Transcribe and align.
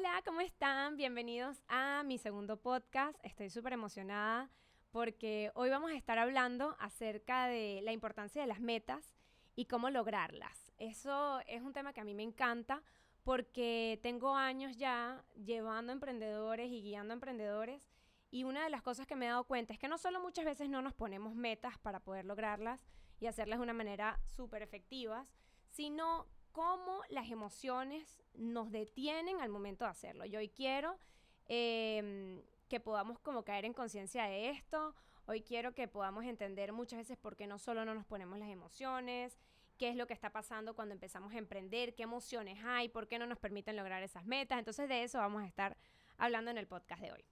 Hola, 0.00 0.22
¿cómo 0.24 0.40
están? 0.40 0.96
Bienvenidos 0.96 1.62
a 1.68 2.02
mi 2.04 2.16
segundo 2.16 2.56
podcast. 2.56 3.18
Estoy 3.22 3.50
súper 3.50 3.74
emocionada 3.74 4.48
porque 4.92 5.52
hoy 5.54 5.68
vamos 5.68 5.90
a 5.90 5.94
estar 5.94 6.18
hablando 6.18 6.74
acerca 6.80 7.48
de 7.48 7.82
la 7.82 7.92
importancia 7.92 8.40
de 8.40 8.48
las 8.48 8.60
metas 8.60 9.14
y 9.56 9.66
cómo 9.66 9.90
lograrlas. 9.90 10.72
Eso 10.78 11.40
es 11.40 11.60
un 11.60 11.74
tema 11.74 11.92
que 11.92 12.00
a 12.00 12.04
mí 12.04 12.14
me 12.14 12.22
encanta 12.22 12.82
porque 13.24 14.00
tengo 14.02 14.34
años 14.34 14.78
ya 14.78 15.22
llevando 15.44 15.92
emprendedores 15.92 16.72
y 16.72 16.80
guiando 16.80 17.12
emprendedores 17.12 17.86
y 18.30 18.44
una 18.44 18.64
de 18.64 18.70
las 18.70 18.80
cosas 18.80 19.06
que 19.06 19.16
me 19.16 19.26
he 19.26 19.28
dado 19.28 19.44
cuenta 19.44 19.74
es 19.74 19.78
que 19.78 19.88
no 19.88 19.98
solo 19.98 20.18
muchas 20.18 20.46
veces 20.46 20.70
no 20.70 20.80
nos 20.80 20.94
ponemos 20.94 21.34
metas 21.34 21.76
para 21.76 22.00
poder 22.00 22.24
lograrlas 22.24 22.86
y 23.20 23.26
hacerlas 23.26 23.58
de 23.58 23.64
una 23.64 23.74
manera 23.74 24.18
súper 24.34 24.62
efectivas, 24.62 25.28
sino 25.68 26.26
cómo 26.52 27.02
las 27.08 27.30
emociones 27.30 28.20
nos 28.34 28.70
detienen 28.70 29.40
al 29.40 29.48
momento 29.48 29.84
de 29.84 29.90
hacerlo. 29.90 30.24
Yo 30.24 30.38
hoy 30.38 30.48
quiero 30.48 30.98
em, 31.48 32.42
que 32.68 32.80
podamos 32.80 33.18
como 33.18 33.44
caer 33.44 33.64
en 33.64 33.72
conciencia 33.72 34.24
de 34.24 34.50
esto, 34.50 34.94
hoy 35.26 35.42
quiero 35.42 35.74
que 35.74 35.88
podamos 35.88 36.24
entender 36.24 36.72
muchas 36.72 36.98
veces 36.98 37.18
por 37.18 37.36
qué 37.36 37.46
no 37.46 37.58
solo 37.58 37.84
no 37.84 37.94
nos 37.94 38.06
ponemos 38.06 38.38
las 38.38 38.48
emociones, 38.48 39.38
qué 39.78 39.88
es 39.88 39.96
lo 39.96 40.06
que 40.06 40.14
está 40.14 40.30
pasando 40.30 40.74
cuando 40.74 40.94
empezamos 40.94 41.32
a 41.34 41.38
emprender, 41.38 41.94
qué 41.94 42.02
emociones 42.02 42.58
hay, 42.64 42.88
por 42.88 43.08
qué 43.08 43.18
no 43.18 43.26
nos 43.26 43.38
permiten 43.38 43.76
lograr 43.76 44.02
esas 44.02 44.24
metas. 44.26 44.58
Entonces 44.58 44.88
de 44.88 45.02
eso 45.02 45.18
vamos 45.18 45.42
a 45.42 45.46
estar 45.46 45.76
hablando 46.18 46.50
en 46.50 46.58
el 46.58 46.66
podcast 46.66 47.00
de 47.00 47.12
hoy. 47.12 47.24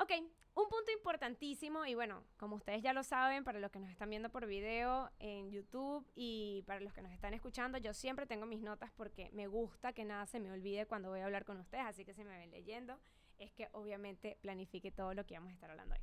Ok, 0.00 0.12
un 0.54 0.66
punto 0.70 0.90
importantísimo 0.92 1.84
y 1.84 1.94
bueno, 1.94 2.24
como 2.38 2.56
ustedes 2.56 2.80
ya 2.80 2.94
lo 2.94 3.02
saben, 3.02 3.44
para 3.44 3.60
los 3.60 3.70
que 3.70 3.78
nos 3.78 3.90
están 3.90 4.08
viendo 4.08 4.30
por 4.30 4.46
video 4.46 5.10
en 5.18 5.50
YouTube 5.50 6.10
y 6.14 6.64
para 6.66 6.80
los 6.80 6.94
que 6.94 7.02
nos 7.02 7.12
están 7.12 7.34
escuchando, 7.34 7.76
yo 7.76 7.92
siempre 7.92 8.24
tengo 8.24 8.46
mis 8.46 8.62
notas 8.62 8.90
porque 8.96 9.28
me 9.32 9.46
gusta 9.46 9.92
que 9.92 10.06
nada 10.06 10.24
se 10.24 10.40
me 10.40 10.50
olvide 10.50 10.86
cuando 10.86 11.10
voy 11.10 11.20
a 11.20 11.26
hablar 11.26 11.44
con 11.44 11.58
ustedes, 11.58 11.84
así 11.84 12.06
que 12.06 12.14
si 12.14 12.24
me 12.24 12.38
ven 12.38 12.50
leyendo, 12.50 12.98
es 13.36 13.52
que 13.52 13.68
obviamente 13.72 14.38
planifique 14.40 14.90
todo 14.90 15.12
lo 15.12 15.26
que 15.26 15.34
vamos 15.34 15.50
a 15.50 15.52
estar 15.52 15.70
hablando 15.70 15.94
hoy. 15.94 16.00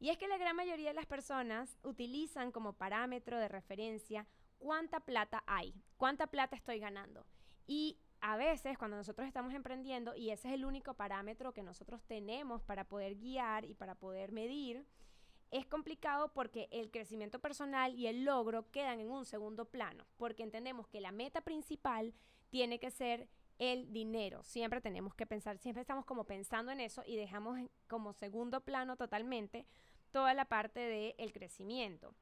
Y 0.00 0.10
es 0.10 0.18
que 0.18 0.26
la 0.26 0.36
gran 0.36 0.56
mayoría 0.56 0.88
de 0.88 0.94
las 0.94 1.06
personas 1.06 1.78
utilizan 1.84 2.50
como 2.50 2.72
parámetro 2.72 3.38
de 3.38 3.46
referencia 3.46 4.26
cuánta 4.58 4.98
plata 4.98 5.44
hay, 5.46 5.72
cuánta 5.96 6.26
plata 6.26 6.56
estoy 6.56 6.80
ganando. 6.80 7.24
Y 7.68 8.00
a 8.20 8.36
veces 8.36 8.78
cuando 8.78 8.96
nosotros 8.96 9.26
estamos 9.26 9.54
emprendiendo, 9.54 10.14
y 10.14 10.30
ese 10.30 10.48
es 10.48 10.54
el 10.54 10.64
único 10.64 10.94
parámetro 10.94 11.52
que 11.52 11.62
nosotros 11.62 12.02
tenemos 12.04 12.62
para 12.62 12.84
poder 12.84 13.16
guiar 13.16 13.64
y 13.64 13.74
para 13.74 13.94
poder 13.94 14.32
medir, 14.32 14.86
es 15.50 15.66
complicado 15.66 16.32
porque 16.32 16.68
el 16.70 16.90
crecimiento 16.90 17.40
personal 17.40 17.94
y 17.94 18.06
el 18.06 18.24
logro 18.24 18.70
quedan 18.70 19.00
en 19.00 19.10
un 19.10 19.24
segundo 19.24 19.64
plano, 19.64 20.06
porque 20.16 20.42
entendemos 20.42 20.86
que 20.86 21.00
la 21.00 21.12
meta 21.12 21.40
principal 21.40 22.14
tiene 22.50 22.78
que 22.78 22.90
ser 22.90 23.28
el 23.58 23.92
dinero. 23.92 24.42
Siempre 24.42 24.80
tenemos 24.80 25.14
que 25.14 25.26
pensar, 25.26 25.58
siempre 25.58 25.82
estamos 25.82 26.04
como 26.04 26.24
pensando 26.24 26.72
en 26.72 26.80
eso 26.80 27.02
y 27.06 27.16
dejamos 27.16 27.58
como 27.88 28.12
segundo 28.12 28.60
plano 28.60 28.96
totalmente 28.96 29.66
toda 30.12 30.34
la 30.34 30.44
parte 30.44 30.80
del 30.80 31.32
crecimiento. 31.32 32.14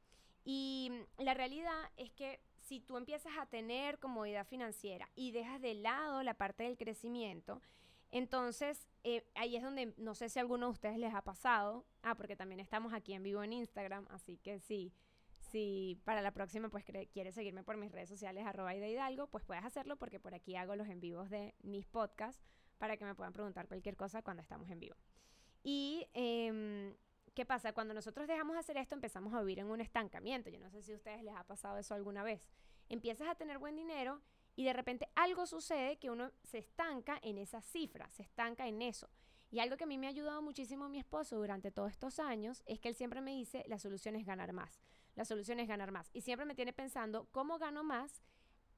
Y 0.44 0.91
la 1.19 1.34
realidad 1.34 1.91
es 1.96 2.10
que 2.12 2.41
si 2.69 2.80
tú 2.80 2.98
empiezas 2.98 3.33
a 3.38 3.47
tener 3.47 3.98
comodidad 3.98 4.47
financiera 4.47 5.08
y 5.16 5.30
dejas 5.30 5.61
de 5.62 5.72
lado 5.72 6.22
la 6.22 6.34
parte 6.34 6.64
del 6.64 6.77
crecimiento, 6.77 7.62
entonces 8.10 8.86
eh, 9.05 9.25
ahí 9.34 9.56
es 9.56 9.62
donde 9.62 9.94
no 9.97 10.14
sé 10.14 10.28
si 10.28 10.38
a 10.38 10.42
alguno 10.42 10.66
de 10.66 10.72
ustedes 10.72 10.98
les 10.98 11.14
ha 11.14 11.22
pasado. 11.22 11.86
Ah, 12.02 12.14
porque 12.14 12.36
también 12.36 12.60
estamos 12.60 12.92
aquí 12.92 13.14
en 13.14 13.22
vivo 13.22 13.42
en 13.42 13.55
Instagram, 13.55 14.06
así 14.10 14.36
que 14.36 14.60
sí. 14.60 14.92
Si 15.38 15.98
para 16.05 16.20
la 16.20 16.33
próxima 16.33 16.69
pues 16.69 16.84
quieres 16.84 17.34
seguirme 17.34 17.62
por 17.62 17.78
mis 17.78 17.91
redes 17.91 18.10
sociales 18.10 18.47
arroba 18.47 18.75
de 18.75 18.91
Hidalgo, 18.91 19.28
pues 19.28 19.44
puedes 19.44 19.64
hacerlo 19.64 19.97
porque 19.97 20.20
por 20.20 20.34
aquí 20.34 20.55
hago 20.55 20.77
los 20.77 20.88
en 20.88 21.00
vivos 21.00 21.30
de 21.30 21.55
mis 21.62 21.86
podcasts 21.86 22.44
para 22.77 22.98
que 22.98 23.06
me 23.06 23.14
puedan 23.14 23.32
preguntar 23.32 23.66
cualquier 23.66 23.97
cosa 23.97 24.20
cuando 24.20 24.42
estamos 24.42 24.69
en 24.69 24.78
vivo. 24.78 24.97
Y 25.62 26.06
eh, 26.12 26.94
¿Qué 27.39 27.47
pasa? 27.47 27.72
Cuando 27.72 27.94
nosotros 27.94 28.27
dejamos 28.27 28.55
de 28.55 28.58
hacer 28.58 28.77
esto, 28.78 28.97
empezamos 28.97 29.33
a 29.33 29.39
vivir 29.39 29.61
en 29.61 29.70
un 29.70 29.81
estancamiento. 29.81 30.50
Yo 30.50 30.58
no 30.58 30.70
sé 30.70 30.83
si 30.83 30.91
a 30.93 30.97
ustedes 30.97 31.22
les 31.22 31.37
ha 31.37 31.44
pasado 31.44 31.78
eso 31.78 31.94
alguna 31.94 32.25
vez. 32.25 32.49
Empiezas 32.88 33.28
a 33.28 33.37
tener 33.37 33.59
buen 33.59 33.76
dinero 33.76 34.21
y 34.56 34.65
de 34.65 34.72
repente 34.72 35.09
algo 35.15 35.47
sucede 35.47 36.00
que 36.00 36.10
uno 36.10 36.32
se 36.43 36.59
estanca 36.59 37.16
en 37.22 37.38
esa 37.38 37.60
cifra, 37.62 38.10
se 38.10 38.25
estanca 38.25 38.66
en 38.66 38.82
eso. 38.82 39.09
Y 39.53 39.60
algo 39.60 39.76
que 39.76 39.84
a 39.84 39.87
mí 39.87 39.99
me 39.99 40.09
ha 40.09 40.10
ayudado 40.10 40.43
muchísimo 40.43 40.88
mi 40.88 40.99
esposo 40.99 41.37
durante 41.37 41.71
todos 41.71 41.93
estos 41.93 42.19
años 42.19 42.65
es 42.66 42.81
que 42.81 42.88
él 42.88 42.97
siempre 42.97 43.21
me 43.21 43.31
dice, 43.31 43.65
la 43.69 43.78
solución 43.78 44.16
es 44.16 44.26
ganar 44.26 44.53
más. 44.53 44.82
La 45.15 45.25
solución 45.25 45.60
es 45.60 45.69
ganar 45.69 45.93
más. 45.93 46.10
Y 46.12 46.22
siempre 46.22 46.44
me 46.44 46.56
tiene 46.56 46.72
pensando 46.72 47.28
cómo 47.31 47.60
gano 47.60 47.84
más 47.84 48.20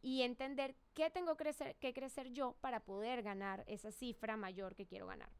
y 0.02 0.20
entender 0.20 0.76
qué 0.92 1.08
tengo 1.08 1.38
crecer, 1.38 1.76
que 1.76 1.94
crecer 1.94 2.30
yo 2.30 2.58
para 2.60 2.80
poder 2.80 3.22
ganar 3.22 3.64
esa 3.68 3.90
cifra 3.90 4.36
mayor 4.36 4.74
que 4.74 4.84
quiero 4.84 5.06
ganar. 5.06 5.30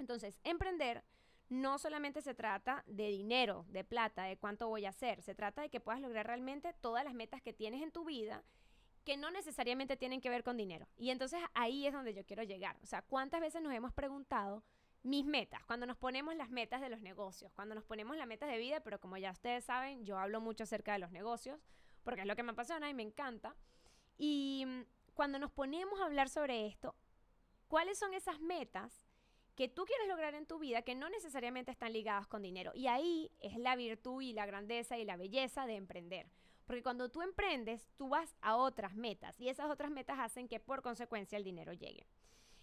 Entonces, 0.00 0.40
emprender 0.42 1.04
no 1.48 1.78
solamente 1.78 2.20
se 2.20 2.34
trata 2.34 2.84
de 2.86 3.08
dinero, 3.08 3.64
de 3.68 3.84
plata, 3.84 4.24
de 4.24 4.36
cuánto 4.36 4.68
voy 4.68 4.84
a 4.84 4.90
hacer, 4.90 5.22
se 5.22 5.34
trata 5.34 5.62
de 5.62 5.70
que 5.70 5.80
puedas 5.80 6.00
lograr 6.00 6.26
realmente 6.26 6.74
todas 6.80 7.04
las 7.04 7.14
metas 7.14 7.42
que 7.42 7.52
tienes 7.52 7.82
en 7.82 7.90
tu 7.90 8.04
vida 8.04 8.44
que 9.08 9.16
no 9.16 9.30
necesariamente 9.30 9.96
tienen 9.96 10.20
que 10.20 10.28
ver 10.28 10.44
con 10.44 10.58
dinero. 10.58 10.86
Y 10.98 11.08
entonces 11.08 11.40
ahí 11.54 11.86
es 11.86 11.94
donde 11.94 12.12
yo 12.12 12.26
quiero 12.26 12.42
llegar. 12.42 12.78
O 12.82 12.86
sea, 12.86 13.00
¿cuántas 13.00 13.40
veces 13.40 13.62
nos 13.62 13.72
hemos 13.72 13.94
preguntado 13.94 14.62
mis 15.02 15.24
metas? 15.24 15.64
Cuando 15.64 15.86
nos 15.86 15.96
ponemos 15.96 16.36
las 16.36 16.50
metas 16.50 16.82
de 16.82 16.90
los 16.90 17.00
negocios, 17.00 17.50
cuando 17.54 17.74
nos 17.74 17.84
ponemos 17.84 18.18
las 18.18 18.26
metas 18.26 18.50
de 18.50 18.58
vida, 18.58 18.80
pero 18.80 19.00
como 19.00 19.16
ya 19.16 19.30
ustedes 19.30 19.64
saben, 19.64 20.04
yo 20.04 20.18
hablo 20.18 20.42
mucho 20.42 20.64
acerca 20.64 20.92
de 20.92 20.98
los 20.98 21.10
negocios, 21.10 21.58
porque 22.04 22.20
es 22.20 22.26
lo 22.26 22.36
que 22.36 22.42
me 22.42 22.52
apasiona 22.52 22.90
y 22.90 22.92
me 22.92 23.02
encanta. 23.02 23.56
Y 24.18 24.64
mm, 24.66 24.82
cuando 25.14 25.38
nos 25.38 25.52
ponemos 25.52 25.98
a 26.02 26.04
hablar 26.04 26.28
sobre 26.28 26.66
esto, 26.66 26.94
¿cuáles 27.66 27.98
son 27.98 28.12
esas 28.12 28.40
metas 28.40 29.07
que 29.58 29.66
tú 29.66 29.86
quieres 29.86 30.06
lograr 30.06 30.36
en 30.36 30.46
tu 30.46 30.60
vida 30.60 30.82
que 30.82 30.94
no 30.94 31.08
necesariamente 31.08 31.72
están 31.72 31.92
ligadas 31.92 32.28
con 32.28 32.42
dinero. 32.42 32.70
Y 32.76 32.86
ahí 32.86 33.32
es 33.40 33.56
la 33.56 33.74
virtud 33.74 34.22
y 34.22 34.32
la 34.32 34.46
grandeza 34.46 34.98
y 34.98 35.04
la 35.04 35.16
belleza 35.16 35.66
de 35.66 35.74
emprender. 35.74 36.30
Porque 36.64 36.84
cuando 36.84 37.08
tú 37.08 37.22
emprendes, 37.22 37.90
tú 37.96 38.08
vas 38.08 38.36
a 38.40 38.54
otras 38.54 38.94
metas 38.94 39.40
y 39.40 39.48
esas 39.48 39.68
otras 39.68 39.90
metas 39.90 40.20
hacen 40.20 40.46
que 40.46 40.60
por 40.60 40.80
consecuencia 40.80 41.36
el 41.36 41.42
dinero 41.42 41.72
llegue. 41.72 42.06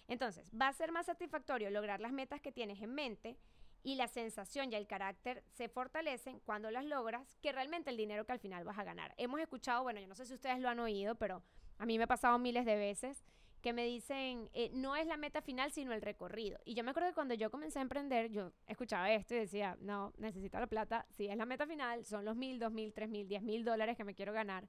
Entonces, 0.08 0.50
va 0.50 0.70
a 0.70 0.74
ser 0.74 0.94
más 0.94 1.08
satisfactorio 1.08 1.70
lograr 1.70 2.00
las 2.00 2.14
metas 2.14 2.40
que 2.40 2.54
tienes 2.54 2.82
en 2.82 2.94
mente 2.94 3.38
y 3.84 3.96
la 3.96 4.08
sensación 4.08 4.72
y 4.72 4.76
el 4.76 4.88
carácter 4.88 5.44
se 5.52 5.68
fortalecen 5.68 6.40
cuando 6.46 6.72
las 6.72 6.86
logras 6.86 7.36
que 7.42 7.52
realmente 7.52 7.90
el 7.90 7.98
dinero 7.98 8.26
que 8.26 8.32
al 8.32 8.40
final 8.40 8.64
vas 8.64 8.80
a 8.80 8.86
ganar. 8.86 9.14
Hemos 9.18 9.42
escuchado, 9.42 9.84
bueno, 9.84 10.00
yo 10.00 10.08
no 10.08 10.16
sé 10.16 10.26
si 10.26 10.34
ustedes 10.34 10.62
lo 10.62 10.70
han 10.70 10.80
oído, 10.80 11.16
pero 11.16 11.44
a 11.78 11.86
mí 11.86 11.98
me 11.98 12.06
ha 12.06 12.08
pasado 12.08 12.40
miles 12.40 12.64
de 12.64 12.78
veces 12.78 13.26
que 13.66 13.74
me 13.74 13.84
dicen, 13.84 14.48
eh, 14.54 14.70
no 14.76 14.96
es 14.96 15.08
la 15.08 15.18
meta 15.18 15.42
final, 15.42 15.72
sino 15.72 15.92
el 15.92 16.04
recorrido. 16.04 16.60
Y 16.66 16.76
yo 16.76 16.84
me 16.84 16.92
acuerdo 16.92 17.10
que 17.10 17.16
cuando 17.16 17.34
yo 17.34 17.50
comencé 17.50 17.80
a 17.80 17.82
emprender, 17.82 18.30
yo 18.30 18.52
escuchaba 18.68 19.10
esto 19.10 19.34
y 19.34 19.40
decía, 19.40 19.76
no, 19.82 20.14
necesito 20.20 20.60
la 20.60 20.68
plata, 20.68 21.08
si 21.18 21.26
es 21.26 21.36
la 21.36 21.48
meta 21.48 21.66
final, 21.66 22.06
son 22.06 22.26
los 22.26 22.36
mil, 22.36 22.60
dos 22.60 22.72
mil, 22.72 22.94
tres 22.94 23.10
mil, 23.10 23.28
diez 23.28 23.42
mil 23.42 23.66
dólares 23.66 23.98
que 23.98 24.04
me 24.04 24.14
quiero 24.14 24.34
ganar. 24.34 24.68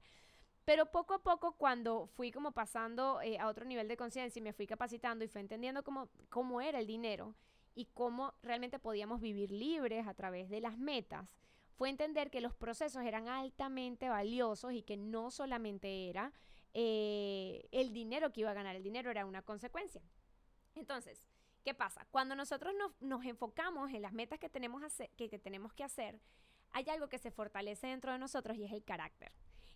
Pero 0.65 0.87
poco 0.87 1.13
a 1.13 1.21
poco, 1.21 1.51
cuando 1.57 2.07
fui 2.07 2.31
como 2.31 2.53
pasando 2.53 3.21
eh, 3.21 3.37
a 3.37 3.49
otro 3.49 3.65
nivel 3.65 3.87
de 3.87 3.97
conciencia 3.97 4.39
y 4.39 4.41
me 4.41 4.51
fui 4.51 4.65
capacitando 4.65 5.23
y 5.23 5.27
fui 5.27 5.41
entendiendo 5.41 5.83
cómo, 5.83 6.09
cómo 6.29 6.59
era 6.59 6.79
el 6.79 6.87
dinero 6.87 7.35
y 7.75 7.85
cómo 7.93 8.33
realmente 8.41 8.79
podíamos 8.79 9.21
vivir 9.21 9.51
libres 9.51 10.07
a 10.07 10.15
través 10.15 10.49
de 10.49 10.59
las 10.59 10.79
metas, 10.79 11.29
fue 11.75 11.89
entender 11.89 12.31
que 12.31 12.41
los 12.41 12.55
procesos 12.55 13.03
eran 13.03 13.27
altamente 13.27 14.09
valiosos 14.09 14.73
y 14.73 14.81
que 14.81 14.97
no 14.97 15.29
solamente 15.29 16.09
era 16.09 16.33
eh, 16.73 17.67
el 17.71 17.93
dinero 17.93 18.31
que 18.31 18.41
iba 18.41 18.51
a 18.51 18.55
ganar, 18.55 18.75
el 18.75 18.83
dinero 18.83 19.11
era 19.11 19.25
una 19.25 19.41
consecuencia. 19.41 20.01
Entonces, 20.75 21.27
¿qué 21.63 21.73
pasa? 21.73 22.07
Cuando 22.11 22.35
nosotros 22.35 22.73
nos, 22.99 23.25
enfocamos 23.25 23.91
en 23.91 24.01
las 24.01 24.13
metas 24.13 24.39
que 24.39 24.49
tenemos, 24.49 24.81
que 25.15 25.39
tenemos 25.39 25.73
que 25.73 25.83
hacer, 25.83 26.19
hay 26.71 26.85
algo 26.89 27.09
que 27.09 27.17
se 27.17 27.31
fortalece 27.31 27.87
dentro 27.87 28.11
de 28.11 28.19
nosotros 28.19 28.57
y 28.57 28.63
es 28.63 28.71
el 28.71 28.83
carácter. 28.83 29.31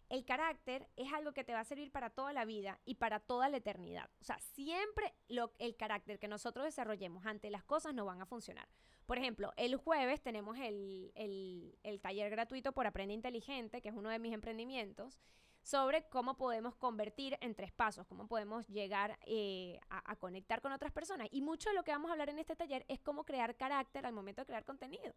El 0.10 0.26
carácter 0.26 0.90
es 0.98 1.12
algo 1.14 1.32
que 1.32 1.46
te 1.46 1.54
va 1.54 1.62
a 1.62 1.66
servir 1.66 1.90
para 1.90 2.10
toda 2.10 2.34
la 2.34 2.44
vida 2.44 2.82
y 2.84 2.96
para 2.96 3.22
toda 3.22 3.48
la 3.48 3.58
eternidad. 3.58 4.10
O 4.20 4.26
sea, 4.26 4.38
siempre 4.40 5.14
lo, 5.30 5.54
el 5.58 5.78
carácter 5.78 6.20
que 6.20 6.28
nosotros 6.28 6.66
desarrollemos 6.66 7.26
ante 7.26 7.50
las 7.50 7.64
cosas 7.64 7.94
no 7.94 8.04
van 8.04 8.22
a 8.22 8.26
funcionar. 8.26 8.68
Por 9.06 9.18
ejemplo, 9.18 9.54
el 9.56 9.78
jueves 9.78 10.22
tenemos 10.22 10.58
el, 10.60 11.14
el 11.16 12.02
taller 12.02 12.30
gratuito 12.30 12.74
por 12.74 12.88
Aprende 12.88 13.14
Inteligente, 13.14 13.82
que 13.82 13.88
es 13.88 13.96
uno 13.96 14.10
de 14.10 14.20
mis 14.20 14.34
emprendimientos 14.34 15.18
sobre 15.62 16.08
cómo 16.10 16.38
podemos 16.38 16.76
convertir 16.76 17.38
en 17.42 17.56
tres 17.56 17.72
pasos, 17.72 18.08
cómo 18.08 18.28
podemos 18.28 18.68
llegar 18.68 19.18
eh, 19.26 19.80
a, 19.90 20.16
conectar 20.16 20.62
con 20.62 20.72
otras 20.72 20.92
personas. 20.92 21.28
Y 21.32 21.42
mucho 21.42 21.70
de 21.70 21.76
lo 21.76 21.84
que 21.84 21.92
vamos 21.92 22.10
a 22.10 22.14
hablar 22.14 22.30
en 22.30 22.40
este 22.40 22.56
taller 22.56 22.86
es 22.88 23.00
cómo 23.00 23.24
crear 23.24 23.56
carácter 23.56 24.06
al 24.06 24.14
momento 24.14 24.42
de 24.42 24.48
crear 24.48 24.66
contenido. 24.66 25.14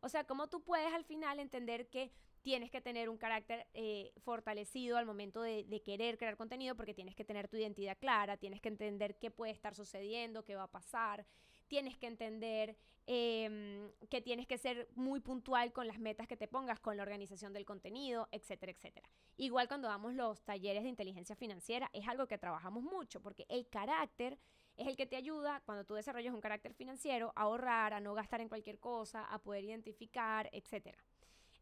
O 0.00 0.08
sea, 0.08 0.24
cómo 0.24 0.48
tú 0.48 0.62
puedes 0.62 0.92
al 0.92 1.04
final 1.04 1.40
entender 1.40 1.88
que 1.88 2.12
tienes 2.42 2.70
que 2.70 2.80
tener 2.80 3.08
un 3.08 3.16
carácter 3.16 3.66
eh, 3.74 4.12
fortalecido 4.18 4.98
al 4.98 5.06
momento 5.06 5.42
de, 5.42 5.64
de, 5.64 5.82
querer 5.82 6.16
crear 6.16 6.36
contenido 6.36 6.76
porque 6.76 6.94
tienes 6.94 7.16
que 7.16 7.24
tener 7.24 7.48
tu 7.48 7.56
identidad 7.56 7.98
clara, 7.98 8.36
tienes 8.36 8.60
que 8.60 8.68
entender 8.68 9.18
qué 9.18 9.30
puede 9.30 9.52
estar 9.52 9.74
sucediendo, 9.74 10.44
qué 10.44 10.54
va 10.54 10.64
a 10.64 10.70
pasar, 10.70 11.26
tienes 11.68 11.96
que 11.96 12.06
entender 12.06 12.76
em, 13.06 13.90
que 14.10 14.20
tienes 14.20 14.46
que 14.46 14.58
ser 14.58 14.88
muy 14.94 15.20
puntual 15.20 15.72
con 15.72 15.86
las 15.86 15.98
metas 15.98 16.26
que 16.26 16.36
te 16.36 16.48
pongas, 16.48 16.80
con 16.80 16.96
la 16.96 17.02
organización 17.02 17.52
del 17.52 17.64
contenido, 17.64 18.28
etcétera, 18.32 18.72
etcétera. 18.72 19.08
Igual 19.36 19.68
cuando 19.68 19.88
damos 19.88 20.14
los 20.14 20.42
talleres 20.42 20.82
de 20.82 20.88
inteligencia 20.88 21.36
financiera, 21.36 21.88
es 21.92 22.08
algo 22.08 22.26
que 22.26 22.38
trabajamos 22.38 22.82
mucho, 22.82 23.22
porque 23.22 23.46
el 23.48 23.68
carácter 23.68 24.38
es 24.76 24.86
el 24.86 24.96
que 24.96 25.06
te 25.06 25.16
ayuda 25.16 25.62
cuando 25.64 25.84
tú 25.84 25.94
desarrollas 25.94 26.34
un 26.34 26.40
carácter 26.40 26.74
financiero 26.74 27.32
a 27.34 27.42
ahorrar, 27.42 27.94
a 27.94 28.00
no 28.00 28.14
gastar 28.14 28.40
en 28.40 28.48
cualquier 28.48 28.78
cosa, 28.78 29.24
a 29.24 29.38
poder 29.38 29.64
identificar, 29.64 30.50
etc. 30.52 30.96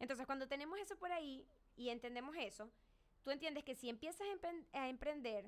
Entonces, 0.01 0.27
cuando 0.27 0.49
tenemos 0.49 0.79
eso 0.79 0.97
por 0.97 1.13
ahí 1.13 1.47
y 1.77 1.91
entendemos 1.91 2.35
eso, 2.37 2.71
tú 3.23 3.31
entiendes 3.31 3.65
que 3.65 3.75
si 3.75 3.89
empiezas 3.89 4.27
a, 4.73 4.89
emprender 4.89 5.47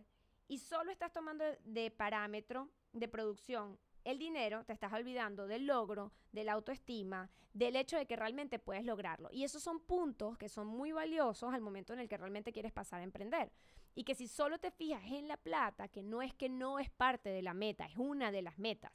y 0.48 0.58
solo 0.58 0.92
estás 0.92 1.12
tomando 1.12 1.44
de 1.64 1.90
parámetro 1.90 2.68
de 2.92 3.08
producción 3.08 3.78
el 4.06 4.20
dinero, 4.20 4.64
te 4.64 4.72
estás 4.72 4.92
olvidando 4.92 5.48
del 5.48 5.66
logro, 5.66 6.12
de 6.30 6.44
la 6.44 6.52
autoestima, 6.52 7.28
del 7.52 7.74
hecho 7.74 7.96
de 7.96 8.06
que 8.06 8.14
realmente 8.14 8.60
puedes 8.60 8.84
lograrlo. 8.84 9.28
Y 9.32 9.42
esos 9.42 9.64
son 9.64 9.80
puntos 9.80 10.38
que 10.38 10.48
son 10.48 10.68
muy 10.68 10.92
valiosos 10.92 11.52
al 11.52 11.60
momento 11.60 11.92
en 11.92 11.98
el 11.98 12.08
que 12.08 12.16
realmente 12.16 12.52
quieres 12.52 12.72
pasar 12.72 13.00
a 13.00 13.04
emprender. 13.04 13.50
Y 13.96 14.04
que 14.04 14.14
si 14.14 14.28
solo 14.28 14.58
te 14.58 14.70
fijas 14.70 15.02
en 15.06 15.26
la 15.26 15.36
plata, 15.36 15.88
que 15.88 16.04
no 16.04 16.22
es 16.22 16.32
que 16.34 16.48
no 16.48 16.78
es 16.78 16.88
parte 16.88 17.30
de 17.30 17.42
la 17.42 17.52
meta, 17.52 17.84
es 17.84 17.96
una 17.96 18.30
de 18.30 18.42
las 18.42 18.60
metas, 18.60 18.92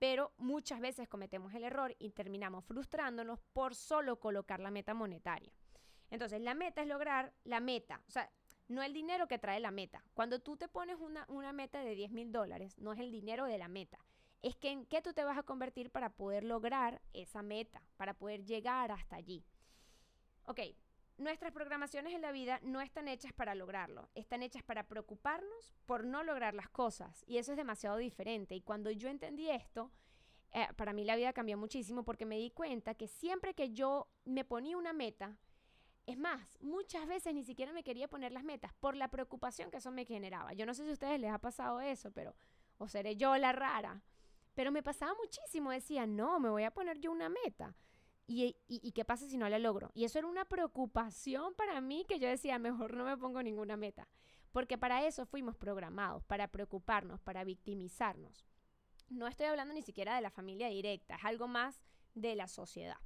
pero 0.00 0.32
muchas 0.38 0.80
veces 0.80 1.08
cometemos 1.08 1.54
el 1.54 1.62
error 1.62 1.94
y 2.00 2.10
terminamos 2.10 2.64
frustrándonos 2.64 3.38
por 3.52 3.76
solo 3.76 4.18
colocar 4.18 4.58
la 4.58 4.72
meta 4.72 4.92
monetaria. 4.92 5.52
Entonces, 6.10 6.40
la 6.40 6.54
meta 6.54 6.82
es 6.82 6.88
lograr 6.88 7.32
la 7.44 7.60
meta, 7.60 8.02
o 8.08 8.10
sea, 8.10 8.28
no 8.66 8.82
el 8.82 8.92
dinero 8.92 9.28
que 9.28 9.38
trae 9.38 9.60
la 9.60 9.70
meta. 9.70 10.04
Cuando 10.14 10.40
tú 10.40 10.56
te 10.56 10.68
pones 10.68 10.96
una, 10.98 11.26
una 11.28 11.52
meta 11.52 11.80
de 11.80 11.94
10 11.94 12.10
mil 12.10 12.32
dólares, 12.32 12.76
no 12.78 12.92
es 12.92 12.98
el 12.98 13.12
dinero 13.12 13.46
de 13.46 13.58
la 13.58 13.68
meta, 13.68 13.98
es 14.42 14.56
que 14.56 14.70
en 14.70 14.86
qué 14.86 15.02
tú 15.02 15.12
te 15.12 15.24
vas 15.24 15.38
a 15.38 15.42
convertir 15.42 15.90
para 15.90 16.10
poder 16.10 16.44
lograr 16.44 17.00
esa 17.12 17.42
meta, 17.42 17.82
para 17.96 18.14
poder 18.14 18.44
llegar 18.44 18.92
hasta 18.92 19.16
allí. 19.16 19.44
Ok, 20.44 20.60
nuestras 21.18 21.52
programaciones 21.52 22.14
en 22.14 22.22
la 22.22 22.32
vida 22.32 22.60
no 22.62 22.80
están 22.80 23.08
hechas 23.08 23.32
para 23.32 23.54
lograrlo, 23.54 24.08
están 24.14 24.42
hechas 24.42 24.62
para 24.62 24.86
preocuparnos 24.86 25.74
por 25.84 26.04
no 26.04 26.22
lograr 26.22 26.54
las 26.54 26.68
cosas. 26.68 27.24
Y 27.26 27.38
eso 27.38 27.52
es 27.52 27.56
demasiado 27.56 27.96
diferente. 27.96 28.54
Y 28.54 28.60
cuando 28.60 28.90
yo 28.90 29.08
entendí 29.08 29.50
esto, 29.50 29.90
eh, 30.52 30.68
para 30.76 30.92
mí 30.92 31.04
la 31.04 31.16
vida 31.16 31.32
cambió 31.32 31.58
muchísimo 31.58 32.04
porque 32.04 32.24
me 32.24 32.38
di 32.38 32.50
cuenta 32.50 32.94
que 32.94 33.08
siempre 33.08 33.54
que 33.54 33.72
yo 33.72 34.08
me 34.24 34.44
ponía 34.44 34.78
una 34.78 34.92
meta, 34.92 35.36
es 36.06 36.16
más, 36.16 36.40
muchas 36.60 37.06
veces 37.06 37.34
ni 37.34 37.44
siquiera 37.44 37.72
me 37.72 37.84
quería 37.84 38.08
poner 38.08 38.32
las 38.32 38.44
metas 38.44 38.72
por 38.80 38.96
la 38.96 39.08
preocupación 39.08 39.70
que 39.70 39.76
eso 39.76 39.90
me 39.90 40.06
generaba. 40.06 40.54
Yo 40.54 40.64
no 40.64 40.72
sé 40.72 40.84
si 40.84 40.90
a 40.90 40.94
ustedes 40.94 41.20
les 41.20 41.30
ha 41.30 41.38
pasado 41.38 41.80
eso, 41.80 42.12
pero 42.12 42.34
o 42.78 42.88
seré 42.88 43.16
yo 43.16 43.36
la 43.36 43.52
rara. 43.52 44.02
Pero 44.58 44.72
me 44.72 44.82
pasaba 44.82 45.14
muchísimo, 45.14 45.70
decía, 45.70 46.04
no, 46.04 46.40
me 46.40 46.48
voy 46.48 46.64
a 46.64 46.72
poner 46.72 46.98
yo 46.98 47.12
una 47.12 47.28
meta. 47.28 47.76
Y, 48.26 48.56
y, 48.66 48.90
qué 48.90 49.04
pasa 49.04 49.28
si 49.28 49.38
no 49.38 49.48
la 49.48 49.60
logro? 49.60 49.92
Y 49.94 50.02
eso 50.02 50.18
era 50.18 50.26
una 50.26 50.46
preocupación 50.46 51.54
para 51.54 51.80
mí 51.80 52.04
que 52.08 52.18
yo 52.18 52.26
decía, 52.26 52.58
mejor 52.58 52.94
no 52.94 53.04
me 53.04 53.16
pongo 53.16 53.40
ninguna 53.40 53.76
meta. 53.76 54.08
Porque 54.50 54.76
para 54.76 55.06
eso 55.06 55.26
fuimos 55.26 55.56
programados, 55.56 56.24
para 56.24 56.48
preocuparnos, 56.48 57.20
para 57.20 57.44
victimizarnos. 57.44 58.48
No 59.08 59.28
estoy 59.28 59.46
hablando 59.46 59.74
ni 59.74 59.82
siquiera 59.82 60.16
de 60.16 60.22
la 60.22 60.30
familia 60.32 60.66
directa, 60.66 61.14
es 61.14 61.24
algo 61.24 61.46
más 61.46 61.80
de 62.16 62.34
la 62.34 62.48
sociedad. 62.48 62.98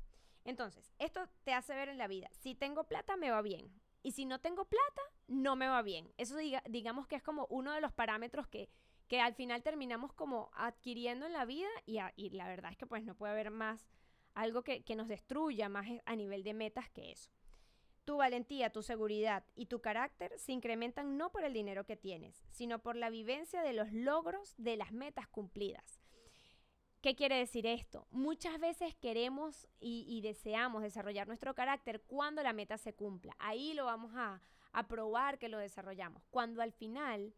Entonces, 0.45 0.91
esto 0.99 1.29
te 1.45 1.53
hace 1.53 1.75
ver 1.75 1.91
en 1.91 1.99
la 1.99 2.09
vida, 2.09 2.31
si 2.33 2.55
tengo 2.55 2.85
plata 2.85 3.19
me 3.19 3.31
va 3.31 3.43
bien, 3.43 3.71
y 4.03 4.13
si 4.13 4.25
no 4.25 4.41
tengo 4.41 4.65
plata, 4.65 5.03
no 5.29 5.55
me 5.57 5.69
va 5.69 5.83
bien. 5.83 6.13
Eso 6.17 6.37
digamos 6.69 7.07
que 7.07 7.17
es 7.17 7.23
como 7.23 7.47
uno 7.51 7.73
de 7.73 7.83
los 7.83 7.93
parámetros 7.93 8.49
que 8.49 8.71
que 9.13 9.21
al 9.21 9.35
final 9.35 9.63
terminamos 9.63 10.15
como 10.15 10.51
adquiriendo 10.55 11.27
en 11.27 11.35
la 11.35 11.45
vida 11.45 11.69
y, 11.85 12.31
la 12.31 12.49
verdad 12.49 12.73
es 12.73 12.79
que 12.79 12.87
pues 12.87 13.05
no 13.05 13.15
puede 13.15 13.35
haber 13.35 13.51
más 13.51 13.87
algo 14.33 14.63
que, 14.63 14.85
que 14.85 14.97
nos 14.97 15.07
destruya 15.07 15.69
más 15.69 15.87
a 16.07 16.17
nivel 16.17 16.43
de 16.43 16.55
metas 16.55 16.89
que 16.89 17.13
eso. 17.13 17.31
Tu 18.07 18.17
valentía, 18.17 18.71
tu 18.71 18.83
seguridad 18.83 19.45
y 19.55 19.67
tu 19.67 19.83
carácter 19.83 20.33
se 20.39 20.53
incrementan 20.53 21.19
no 21.19 21.31
por 21.31 21.45
el 21.45 21.53
dinero 21.53 21.85
que 21.85 21.95
tienes, 21.95 22.43
sino 22.49 22.79
por 22.79 22.97
la 22.97 23.11
vivencia 23.11 23.61
de 23.61 23.75
los 23.75 23.93
logros 23.93 24.55
de 24.57 24.79
las 24.79 24.93
metas 24.93 25.29
cumplidas. 25.29 26.01
¿Qué 27.03 27.15
quiere 27.15 27.37
decir 27.37 27.67
esto? 27.67 28.07
Muchas 28.13 28.59
veces 28.61 28.95
queremos 28.95 29.69
y, 29.79 30.23
deseamos 30.23 30.81
desarrollar 30.81 31.27
nuestro 31.27 31.55
carácter 31.55 32.01
cuando 32.01 32.43
la 32.43 32.55
meta 32.55 32.79
se 32.79 32.95
cumpla. 32.95 33.37
Ahí 33.39 33.75
lo 33.75 33.85
vamos 33.85 34.13
a, 34.15 34.41
a 34.73 34.89
probar 34.89 35.39
que 35.39 35.51
lo 35.51 35.59
desarrollamos. 35.59 36.23
Cuando 36.31 36.63
al 36.63 36.73
final 36.73 37.35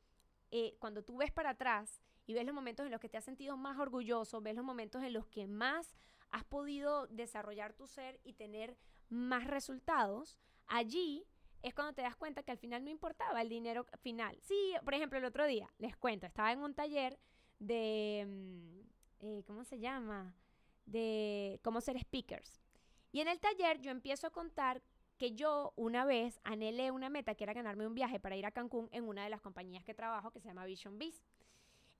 eh, 0.56 0.76
cuando 0.78 1.02
tú 1.02 1.16
ves 1.16 1.32
para 1.32 1.50
atrás 1.50 2.00
y 2.26 2.32
ves 2.32 2.46
los 2.46 2.54
momentos 2.54 2.86
en 2.86 2.92
los 2.92 3.00
que 3.00 3.08
te 3.08 3.18
has 3.18 3.24
sentido 3.24 3.56
más 3.56 3.76
orgulloso, 3.76 4.40
ves 4.40 4.54
los 4.54 4.64
momentos 4.64 5.02
en 5.02 5.12
los 5.12 5.26
que 5.26 5.48
más 5.48 5.96
has 6.30 6.44
podido 6.44 7.08
desarrollar 7.08 7.72
tu 7.72 7.88
ser 7.88 8.20
y 8.22 8.34
tener 8.34 8.76
más 9.08 9.48
resultados, 9.48 10.38
allí 10.68 11.26
es 11.62 11.74
cuando 11.74 11.92
te 11.92 12.02
das 12.02 12.14
cuenta 12.14 12.44
que 12.44 12.52
al 12.52 12.58
final 12.58 12.84
no 12.84 12.90
importaba 12.90 13.42
el 13.42 13.48
dinero 13.48 13.84
final. 14.00 14.38
Sí, 14.42 14.74
por 14.84 14.94
ejemplo, 14.94 15.18
el 15.18 15.24
otro 15.24 15.44
día, 15.44 15.68
les 15.78 15.96
cuento, 15.96 16.24
estaba 16.24 16.52
en 16.52 16.60
un 16.60 16.72
taller 16.72 17.18
de, 17.58 18.24
mm, 18.24 19.26
eh, 19.26 19.42
¿cómo 19.48 19.64
se 19.64 19.80
llama? 19.80 20.36
De 20.86 21.58
cómo 21.64 21.80
ser 21.80 21.98
speakers. 21.98 22.60
Y 23.10 23.22
en 23.22 23.26
el 23.26 23.40
taller 23.40 23.80
yo 23.80 23.90
empiezo 23.90 24.28
a 24.28 24.30
contar 24.30 24.84
que 25.16 25.32
yo 25.32 25.72
una 25.76 26.04
vez 26.04 26.40
anhelé 26.44 26.90
una 26.90 27.08
meta 27.08 27.34
que 27.34 27.44
era 27.44 27.52
ganarme 27.52 27.86
un 27.86 27.94
viaje 27.94 28.20
para 28.20 28.36
ir 28.36 28.46
a 28.46 28.50
Cancún 28.50 28.88
en 28.92 29.04
una 29.04 29.24
de 29.24 29.30
las 29.30 29.40
compañías 29.40 29.84
que 29.84 29.94
trabajo 29.94 30.30
que 30.30 30.40
se 30.40 30.48
llama 30.48 30.64
Vision 30.64 30.98
Biz. 30.98 31.22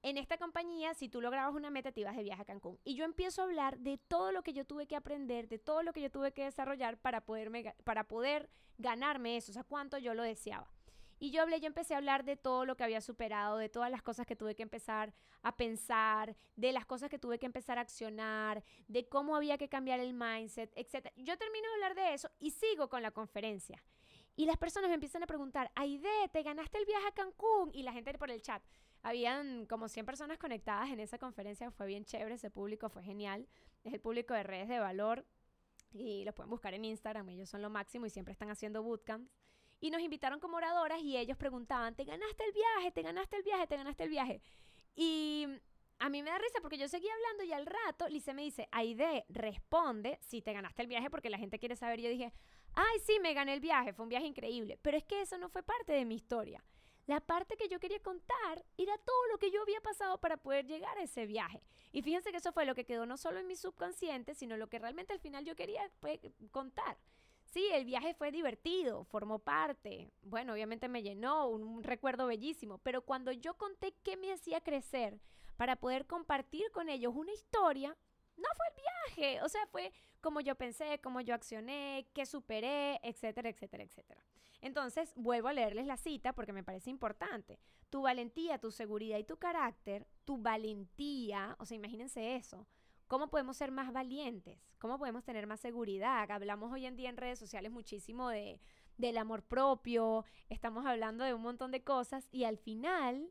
En 0.02 0.19
esta 0.19 0.37
compañía, 0.37 0.93
si 0.93 1.08
tú 1.08 1.22
lograbas 1.22 1.55
una 1.55 1.70
meta, 1.70 1.90
te 1.90 2.00
ibas 2.00 2.14
de 2.14 2.22
viaje 2.22 2.43
a 2.43 2.44
Cancún. 2.44 2.78
Y 2.84 2.94
yo 2.94 3.06
empiezo 3.06 3.40
a 3.40 3.44
hablar 3.44 3.78
de 3.78 3.96
todo 3.96 4.32
lo 4.32 4.43
que 4.43 4.52
yo 4.52 4.66
tuve 4.66 4.87
que 4.87 4.96
aprender, 4.96 5.49
de 5.49 5.58
todo 5.58 5.82
lo 5.82 5.94
que 5.94 6.02
yo 6.02 6.11
tuve 6.11 6.32
que 6.32 6.44
desarrollar 6.44 6.99
para, 6.99 7.22
poderme, 7.22 7.75
para 7.84 8.05
poder 8.05 8.50
ganarme 8.76 9.38
eso, 9.38 9.52
o 9.52 9.55
sea, 9.55 9.64
cuánto 9.64 9.96
yo 9.96 10.12
lo 10.12 10.22
deseaba. 10.22 10.73
Y 11.24 11.30
yo 11.30 11.40
hablé, 11.40 11.58
yo 11.58 11.68
empecé 11.68 11.94
a 11.94 11.96
hablar 11.96 12.22
de 12.26 12.36
todo 12.36 12.66
lo 12.66 12.76
que 12.76 12.84
había 12.84 13.00
superado, 13.00 13.56
de 13.56 13.70
todas 13.70 13.90
las 13.90 14.02
cosas 14.02 14.26
que 14.26 14.36
tuve 14.36 14.54
que 14.54 14.62
empezar 14.62 15.14
a 15.40 15.56
pensar, 15.56 16.36
de 16.54 16.70
las 16.70 16.84
cosas 16.84 17.08
que 17.08 17.18
tuve 17.18 17.38
que 17.38 17.46
empezar 17.46 17.78
a 17.78 17.80
accionar, 17.80 18.62
de 18.88 19.08
cómo 19.08 19.34
había 19.34 19.56
que 19.56 19.70
cambiar 19.70 20.00
el 20.00 20.12
mindset, 20.12 20.70
etc. 20.76 21.08
Yo 21.16 21.38
termino 21.38 21.66
de 21.66 21.74
hablar 21.76 21.94
de 21.94 22.12
eso 22.12 22.30
y 22.40 22.50
sigo 22.50 22.90
con 22.90 23.00
la 23.00 23.10
conferencia. 23.10 23.82
Y 24.36 24.44
las 24.44 24.58
personas 24.58 24.90
me 24.90 24.96
empiezan 24.96 25.22
a 25.22 25.26
preguntar, 25.26 25.72
Aide, 25.76 26.28
¿te 26.30 26.42
ganaste 26.42 26.76
el 26.76 26.84
viaje 26.84 27.06
a 27.06 27.12
Cancún? 27.12 27.70
Y 27.72 27.84
la 27.84 27.94
gente 27.94 28.12
por 28.18 28.30
el 28.30 28.42
chat. 28.42 28.62
Habían 29.02 29.64
como 29.64 29.88
100 29.88 30.04
personas 30.04 30.36
conectadas 30.36 30.90
en 30.90 31.00
esa 31.00 31.16
conferencia, 31.16 31.70
fue 31.70 31.86
bien 31.86 32.04
chévere, 32.04 32.34
ese 32.34 32.50
público 32.50 32.90
fue 32.90 33.02
genial. 33.02 33.48
Es 33.82 33.94
el 33.94 34.00
público 34.02 34.34
de 34.34 34.42
redes 34.42 34.68
de 34.68 34.78
valor 34.78 35.24
y 35.90 36.22
los 36.26 36.34
pueden 36.34 36.50
buscar 36.50 36.74
en 36.74 36.84
Instagram, 36.84 37.30
ellos 37.30 37.48
son 37.48 37.62
lo 37.62 37.70
máximo 37.70 38.04
y 38.04 38.10
siempre 38.10 38.32
están 38.32 38.50
haciendo 38.50 38.82
bootcamps 38.82 39.30
y 39.84 39.90
nos 39.90 40.00
invitaron 40.00 40.40
como 40.40 40.56
oradoras 40.56 41.02
y 41.02 41.14
ellos 41.14 41.36
preguntaban, 41.36 41.94
¿te 41.94 42.04
ganaste 42.04 42.42
el 42.42 42.52
viaje? 42.52 42.90
¿Te 42.90 43.02
ganaste 43.02 43.36
el 43.36 43.42
viaje? 43.42 43.66
¿Te 43.66 43.76
ganaste 43.76 44.04
el 44.04 44.08
viaje? 44.08 44.40
Y 44.96 45.46
a 45.98 46.08
mí 46.08 46.22
me 46.22 46.31
da 46.31 46.38
risa 46.38 46.60
porque 46.62 46.78
yo 46.78 46.88
seguía 46.88 47.12
hablando 47.12 47.44
y 47.44 47.52
al 47.52 47.66
rato 47.66 48.08
Lice 48.08 48.32
me 48.32 48.41
dice, 48.41 48.67
Aide, 48.72 49.26
responde 49.29 50.17
si 50.22 50.41
te 50.41 50.55
ganaste 50.55 50.81
el 50.81 50.88
viaje 50.88 51.10
porque 51.10 51.29
la 51.29 51.36
gente 51.36 51.58
quiere 51.58 51.76
saber. 51.76 52.00
Yo 52.00 52.08
dije, 52.08 52.32
ay, 52.72 52.98
sí, 53.05 53.20
me 53.20 53.34
gané 53.34 53.53
el 53.53 53.60
viaje, 53.60 53.93
fue 53.93 54.05
un 54.05 54.08
viaje 54.08 54.24
increíble. 54.24 54.79
Pero 54.81 54.96
es 54.96 55.05
que 55.05 55.20
eso 55.20 55.36
no 55.36 55.50
fue 55.50 55.62
parte 55.62 55.93
de 55.93 56.06
mi 56.06 56.14
historia. 56.14 56.64
La 57.05 57.20
parte 57.20 57.58
que 57.58 57.69
yo 57.69 57.79
quería 57.79 58.00
contar 58.00 58.64
era 58.79 58.96
todo 58.96 59.26
lo 59.32 59.38
que 59.38 59.50
yo 59.50 59.60
había 59.60 59.82
pasado 59.82 60.19
para 60.19 60.38
poder 60.38 60.64
llegar 60.64 60.96
a 60.96 61.03
ese 61.03 61.26
viaje. 61.26 61.62
Y 61.93 62.00
fíjense 62.00 62.31
que 62.31 62.38
eso 62.38 62.55
fue 62.55 62.64
lo 62.64 62.74
que 62.74 62.86
quedó 62.86 63.05
no 63.05 63.19
solo 63.19 63.38
en 63.38 63.46
mi 63.46 63.56
subconsciente, 63.56 64.34
sino 64.34 64.56
lo 64.56 64.70
que 64.70 64.79
realmente 64.79 65.12
al 65.12 65.20
final 65.20 65.44
yo 65.44 65.55
quería 65.55 65.91
contar. 66.53 66.96
Sí, 67.55 67.69
el 67.73 67.84
viaje 67.84 68.15
fue 68.15 68.32
divertido, 68.32 69.05
formó 69.05 69.39
parte. 69.39 70.11
Bueno, 70.23 70.55
obviamente 70.55 70.89
me 70.89 71.05
llenó, 71.05 71.46
un, 71.46 71.84
recuerdo 71.84 72.27
bellísimo, 72.27 72.79
pero 72.79 73.03
cuando 73.03 73.31
yo 73.31 73.55
conté 73.55 73.94
qué 74.03 74.17
me 74.17 74.32
hacía 74.32 74.61
crecer 74.61 75.20
para 75.56 75.77
poder 75.77 76.05
compartir 76.05 76.69
con 76.73 76.89
ellos 76.89 77.15
una 77.15 77.32
historia, 77.32 77.96
no 78.37 78.49
fue 78.56 78.67
el 78.67 78.82
viaje, 78.82 79.43
o 79.44 79.49
sea, 79.49 79.65
fue 79.69 79.93
como 80.20 80.41
yo 80.41 80.56
pensé, 80.56 80.99
cómo 81.01 81.20
yo 81.20 81.32
accioné, 81.32 82.08
qué 82.13 82.27
superé, 82.27 82.99
etcétera, 83.05 83.51
etcétera, 83.51 83.84
etcétera. 83.84 84.20
Entonces, 84.61 85.13
vuelvo 85.15 85.46
a 85.46 85.53
leerles 85.53 85.87
la 85.87 85.96
cita 85.96 86.32
porque 86.32 86.53
me 86.53 86.65
parece 86.65 86.91
importante. 86.91 87.61
Tu 87.89 88.03
valentía, 88.03 88.58
tu 88.58 88.73
seguridad 88.73 89.19
y 89.19 89.23
tu 89.23 89.37
carácter, 89.37 90.08
tu 90.25 90.39
valentía, 90.39 91.55
o 91.61 91.67
sea, 91.67 91.77
imagínense 91.77 92.34
eso, 92.34 92.67
¿Cómo 93.06 93.29
podemos 93.29 93.56
ser 93.56 93.70
más 93.70 93.93
valientes? 93.93 94.58
¿Cómo 94.79 94.99
podemos 94.99 95.25
tener 95.25 95.46
más 95.46 95.61
seguridad? 95.61 96.31
Hablamos 96.31 96.73
hoy 96.73 96.87
en 96.87 96.96
día 96.96 97.11
en 97.11 97.17
redes 97.17 97.39
sociales 97.39 97.70
muchísimo 97.70 98.29
de, 98.29 98.61
del 98.96 99.19
amor 99.19 99.43
propio, 99.43 100.25
estamos 100.49 100.87
hablando 100.87 101.25
de 101.25 101.34
un 101.34 101.43
montón 101.43 101.70
de 101.70 101.82
cosas 101.82 102.29
y 102.32 102.44
al 102.44 102.56
final 102.56 103.31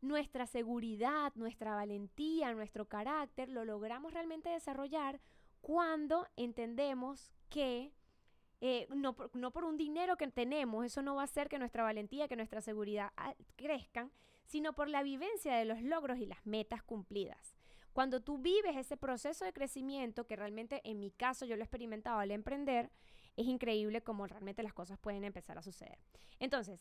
nuestra 0.00 0.46
seguridad, 0.46 1.32
nuestra 1.34 1.74
valentía, 1.74 2.52
nuestro 2.54 2.88
carácter 2.88 3.48
lo 3.48 3.64
logramos 3.64 4.12
realmente 4.12 4.50
desarrollar 4.50 5.20
cuando 5.60 6.26
entendemos 6.36 7.32
que 7.48 7.92
eh, 8.60 8.86
no, 8.90 9.14
por, 9.14 9.34
no 9.36 9.52
por 9.52 9.64
un 9.64 9.76
dinero 9.76 10.16
que 10.16 10.26
tenemos, 10.28 10.84
eso 10.84 11.02
no 11.02 11.14
va 11.14 11.22
a 11.22 11.24
hacer 11.24 11.48
que 11.48 11.58
nuestra 11.58 11.82
valentía, 11.82 12.28
que 12.28 12.36
nuestra 12.36 12.60
seguridad 12.60 13.12
ah, 13.16 13.34
crezcan, 13.56 14.10
sino 14.46 14.74
por 14.74 14.88
la 14.88 15.02
vivencia 15.02 15.54
de 15.56 15.64
los 15.64 15.82
logros 15.82 16.18
y 16.18 16.26
las 16.26 16.44
metas 16.46 16.82
cumplidas. 16.82 17.55
Cuando 17.96 18.20
tú 18.20 18.36
vives 18.36 18.76
ese 18.76 18.98
proceso 18.98 19.46
de 19.46 19.54
crecimiento, 19.54 20.26
que 20.26 20.36
realmente 20.36 20.82
en 20.84 21.00
mi 21.00 21.10
caso 21.10 21.46
yo 21.46 21.56
lo 21.56 21.62
he 21.62 21.64
experimentado 21.64 22.18
al 22.18 22.30
emprender, 22.30 22.90
es 23.36 23.46
increíble 23.46 24.02
cómo 24.02 24.26
realmente 24.26 24.62
las 24.62 24.74
cosas 24.74 24.98
pueden 24.98 25.24
empezar 25.24 25.56
a 25.56 25.62
suceder. 25.62 25.98
Entonces, 26.38 26.78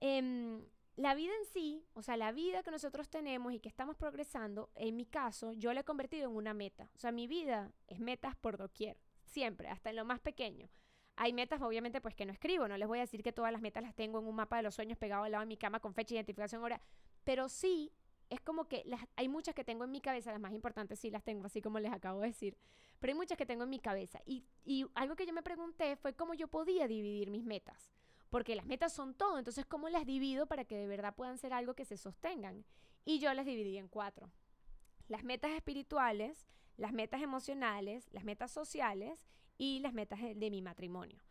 em, 0.00 0.66
la 0.96 1.14
vida 1.14 1.30
en 1.32 1.44
sí, 1.52 1.86
o 1.92 2.02
sea, 2.02 2.16
la 2.16 2.32
vida 2.32 2.64
que 2.64 2.72
nosotros 2.72 3.08
tenemos 3.08 3.52
y 3.52 3.60
que 3.60 3.68
estamos 3.68 3.94
progresando, 3.96 4.68
en 4.74 4.96
mi 4.96 5.06
caso, 5.06 5.52
yo 5.52 5.72
la 5.72 5.82
he 5.82 5.84
convertido 5.84 6.28
en 6.28 6.34
una 6.34 6.54
meta. 6.54 6.90
O 6.96 6.98
sea, 6.98 7.12
mi 7.12 7.28
vida 7.28 7.70
es 7.86 8.00
metas 8.00 8.34
por 8.34 8.56
doquier, 8.56 8.98
siempre, 9.26 9.68
hasta 9.68 9.90
en 9.90 9.96
lo 9.96 10.04
más 10.04 10.18
pequeño. 10.18 10.68
Hay 11.14 11.32
metas, 11.34 11.62
obviamente, 11.62 12.00
pues 12.00 12.16
que 12.16 12.26
no 12.26 12.32
escribo, 12.32 12.66
no 12.66 12.76
les 12.76 12.88
voy 12.88 12.98
a 12.98 13.02
decir 13.02 13.22
que 13.22 13.32
todas 13.32 13.52
las 13.52 13.62
metas 13.62 13.84
las 13.84 13.94
tengo 13.94 14.18
en 14.18 14.26
un 14.26 14.34
mapa 14.34 14.56
de 14.56 14.64
los 14.64 14.74
sueños 14.74 14.98
pegado 14.98 15.22
al 15.22 15.30
lado 15.30 15.42
de 15.42 15.46
mi 15.46 15.56
cama 15.56 15.78
con 15.78 15.94
fecha, 15.94 16.16
identificación, 16.16 16.64
hora, 16.64 16.80
pero 17.22 17.48
sí 17.48 17.92
es 18.30 18.40
como 18.40 18.68
que 18.68 18.84
hay 19.16 19.28
muchas 19.28 19.54
que 19.54 19.64
tengo 19.64 19.84
en 19.84 19.90
mi 19.90 20.00
cabeza, 20.00 20.32
las 20.32 20.40
más 20.40 20.52
importantes 20.52 20.98
sí 20.98 21.10
las 21.10 21.22
tengo, 21.22 21.46
así 21.46 21.62
como 21.62 21.78
les 21.78 21.92
acabo 21.92 22.20
de 22.20 22.28
decir, 22.28 22.56
pero 22.98 23.12
hay 23.12 23.16
muchas 23.16 23.38
que 23.38 23.46
tengo 23.46 23.64
en 23.64 23.70
mi 23.70 23.78
cabeza. 23.78 24.20
Y, 24.26 24.44
y 24.64 24.86
algo 24.94 25.16
que 25.16 25.26
yo 25.26 25.32
me 25.32 25.42
pregunté 25.42 25.96
fue 25.96 26.14
cómo 26.14 26.34
yo 26.34 26.48
podía 26.48 26.88
dividir 26.88 27.30
mis 27.30 27.44
metas 27.44 27.90
porque 28.30 28.56
las 28.56 28.66
metas 28.66 28.92
son 28.92 29.14
todo, 29.14 29.38
entonces 29.38 29.66
¿cómo 29.66 29.88
las 29.88 30.04
divido 30.04 30.46
para 30.46 30.64
que 30.64 30.76
de 30.76 30.86
verdad 30.86 31.14
puedan 31.14 31.38
ser 31.38 31.52
algo 31.52 31.74
que 31.74 31.84
se 31.84 31.96
sostengan? 31.96 32.64
Y 33.04 33.18
yo 33.18 33.32
las 33.34 33.46
dividí 33.46 33.78
en 33.78 33.88
cuatro. 33.88 34.30
Las 35.08 35.22
metas 35.22 35.52
espirituales, 35.52 36.48
las 36.76 36.92
metas 36.92 37.22
emocionales, 37.22 38.08
las 38.12 38.24
metas 38.24 38.50
sociales 38.50 39.24
y 39.58 39.78
las 39.78 39.92
metas 39.92 40.20
de, 40.20 40.50
mi 40.50 40.60
matrimonio. 40.60 41.22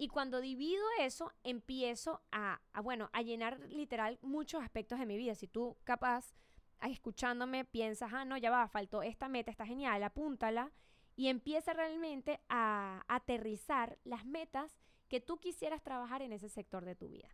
Y 0.00 0.08
cuando 0.08 0.40
divido 0.40 0.82
eso, 0.98 1.30
empiezo 1.44 2.22
a, 2.32 2.58
bueno, 2.82 3.10
a 3.12 3.20
llenar 3.20 3.60
literal 3.68 4.18
muchos 4.22 4.62
aspectos 4.62 4.98
de 4.98 5.04
mi 5.04 5.18
vida. 5.18 5.34
Si 5.34 5.46
tú 5.46 5.76
capaz, 5.84 6.32
escuchándome, 6.80 7.66
piensas, 7.66 8.10
ah, 8.14 8.24
no, 8.24 8.38
ya 8.38 8.50
va, 8.50 8.66
faltó 8.66 9.02
esta 9.02 9.28
meta, 9.28 9.50
está 9.50 9.66
genial, 9.66 10.02
apúntala. 10.02 10.72
Y 11.16 11.28
empieza 11.28 11.74
realmente 11.74 12.40
a 12.48 13.04
aterrizar 13.08 13.98
las 14.04 14.24
metas 14.24 14.78
que 15.08 15.20
tú 15.20 15.36
quisieras 15.36 15.82
trabajar 15.82 16.22
en 16.22 16.32
ese 16.32 16.48
sector 16.48 16.86
de 16.86 16.94
tu 16.94 17.10
vida. 17.10 17.28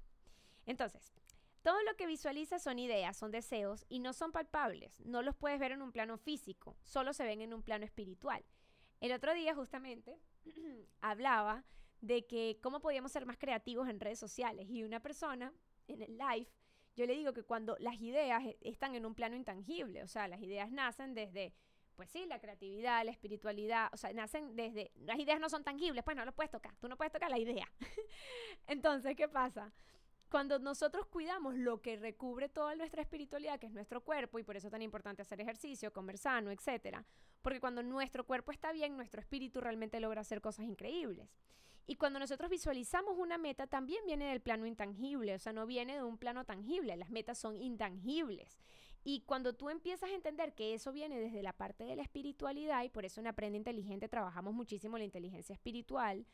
Entonces, 0.65 1.13
todo 1.63 1.81
lo 1.85 1.95
que 1.95 2.09
visualizas 2.09 2.65
son 2.65 2.81
ideas, 2.81 3.17
son 3.17 3.31
deseos 3.31 3.87
y 3.89 4.01
no 4.01 4.13
son 4.13 4.33
palpables. 4.33 4.99
No 5.07 5.23
los 5.23 5.37
puedes 5.37 5.61
ver 5.61 5.71
en 5.71 5.83
un 5.83 5.93
plano 5.93 6.19
físico, 6.19 6.77
solo 6.83 7.13
se 7.13 7.23
ven 7.23 7.43
en 7.43 7.55
un 7.55 7.63
plano 7.63 7.85
espiritual. 7.85 8.45
El 9.01 9.13
otro 9.13 9.35
día 9.35 9.55
justamente 9.55 10.19
hablaba 11.01 11.63
de 12.01 12.27
que 12.27 12.59
cómo 12.63 12.81
podíamos 12.81 13.13
ser 13.13 13.27
más 13.27 13.39
creativos 13.39 13.89
en 13.89 14.01
redes 14.01 14.19
sociales 14.19 14.69
y 14.69 14.83
una 14.83 15.01
persona 15.01 15.53
en 15.89 16.03
el 16.03 16.19
live, 16.19 16.49
yo 16.95 17.07
le 17.07 17.15
digo 17.15 17.33
que 17.33 17.43
cuando 17.43 17.77
las 17.79 18.01
ideas 18.01 18.45
e-, 18.45 18.57
están 18.63 18.95
en 18.95 19.07
un 19.07 19.15
plano 19.15 19.37
intangible, 19.37 20.03
o 20.03 20.09
sea, 20.09 20.29
las 20.29 20.41
ideas 20.41 20.71
nacen 20.71 21.15
desde 21.15 21.55
pues 21.97 22.11
sí, 22.11 22.27
la 22.27 22.39
creatividad, 22.39 23.05
la 23.05 23.11
espiritualidad, 23.11 23.89
o 23.93 23.97
sea, 23.97 24.13
nacen 24.13 24.55
desde, 24.55 24.93
las 24.97 25.19
ideas 25.19 25.41
no 25.41 25.49
son 25.49 25.65
tangibles, 25.65 26.05
pues 26.05 26.17
no 26.17 26.27
lo 26.27 26.33
puedes 26.33 26.51
tocar, 26.51 26.77
tú 26.77 26.89
no 26.89 26.97
puedes 26.97 27.11
tocar 27.11 27.31
la 27.31 27.39
idea. 27.39 27.67
Entonces, 28.67 29.17
¿qué 29.17 29.29
pasa? 29.29 29.73
Cuando 30.29 30.59
nosotros 30.59 31.07
cuidamos 31.07 31.55
lo 31.55 31.81
que 31.81 31.97
recubre 31.97 32.49
toda 32.49 32.75
nuestra 32.75 33.01
espiritualidad, 33.01 33.59
que 33.59 33.67
es 33.67 33.73
nuestro 33.73 34.03
cuerpo, 34.03 34.39
y 34.39 34.43
por 34.43 34.57
eso 34.57 34.67
es 34.67 34.73
tan 34.73 34.83
importante 34.83 35.23
hacer 35.23 35.41
ejercicio, 35.41 35.93
comer 35.93 36.19
sano, 36.19 36.51
etcétera, 36.51 37.05
porque 37.41 37.61
cuando 37.61 37.83
nuestro 37.83 38.27
cuerpo 38.27 38.53
está 38.53 38.73
bien, 38.73 38.97
nuestro 38.97 39.21
espíritu 39.21 39.61
realmente 39.61 39.99
logra 39.99 40.21
hacer 40.21 40.41
cosas 40.43 40.67
increíbles. 40.67 41.29
Y 41.87 41.97
cuando 41.97 42.19
nosotros 42.19 42.51
visualizamos 42.51 43.17
una 43.17 43.39
meta, 43.39 43.67
también 43.67 44.05
viene 44.07 44.27
del 44.27 44.41
plano 44.41 44.67
intangible, 44.67 45.35
o 45.35 45.39
sea, 45.39 45.53
no 45.53 45.67
viene 45.67 45.95
de 45.95 46.03
un 46.03 46.19
plano 46.19 46.45
tangible, 46.45 46.97
las 46.97 47.11
metas 47.11 47.39
son 47.39 47.61
intangibles. 47.63 48.59
Y 49.05 49.21
cuando 49.21 49.53
tú 49.53 49.71
empiezas 49.71 50.11
a 50.11 50.15
entender 50.15 50.53
que 50.55 50.75
eso 50.75 50.91
viene 50.91 51.21
desde 51.21 51.43
la 51.43 51.53
parte 51.53 51.85
de 51.85 51.95
la 51.95 52.03
espiritualidad, 52.03 52.83
y 52.83 52.89
por 52.89 53.05
eso 53.05 53.21
en 53.21 53.29
Aprende 53.29 53.57
Inteligente 53.57 54.09
trabajamos 54.09 54.53
muchísimo 54.53 54.99
la 54.99 55.05
inteligencia 55.05 55.53
espiritual, 55.53 56.27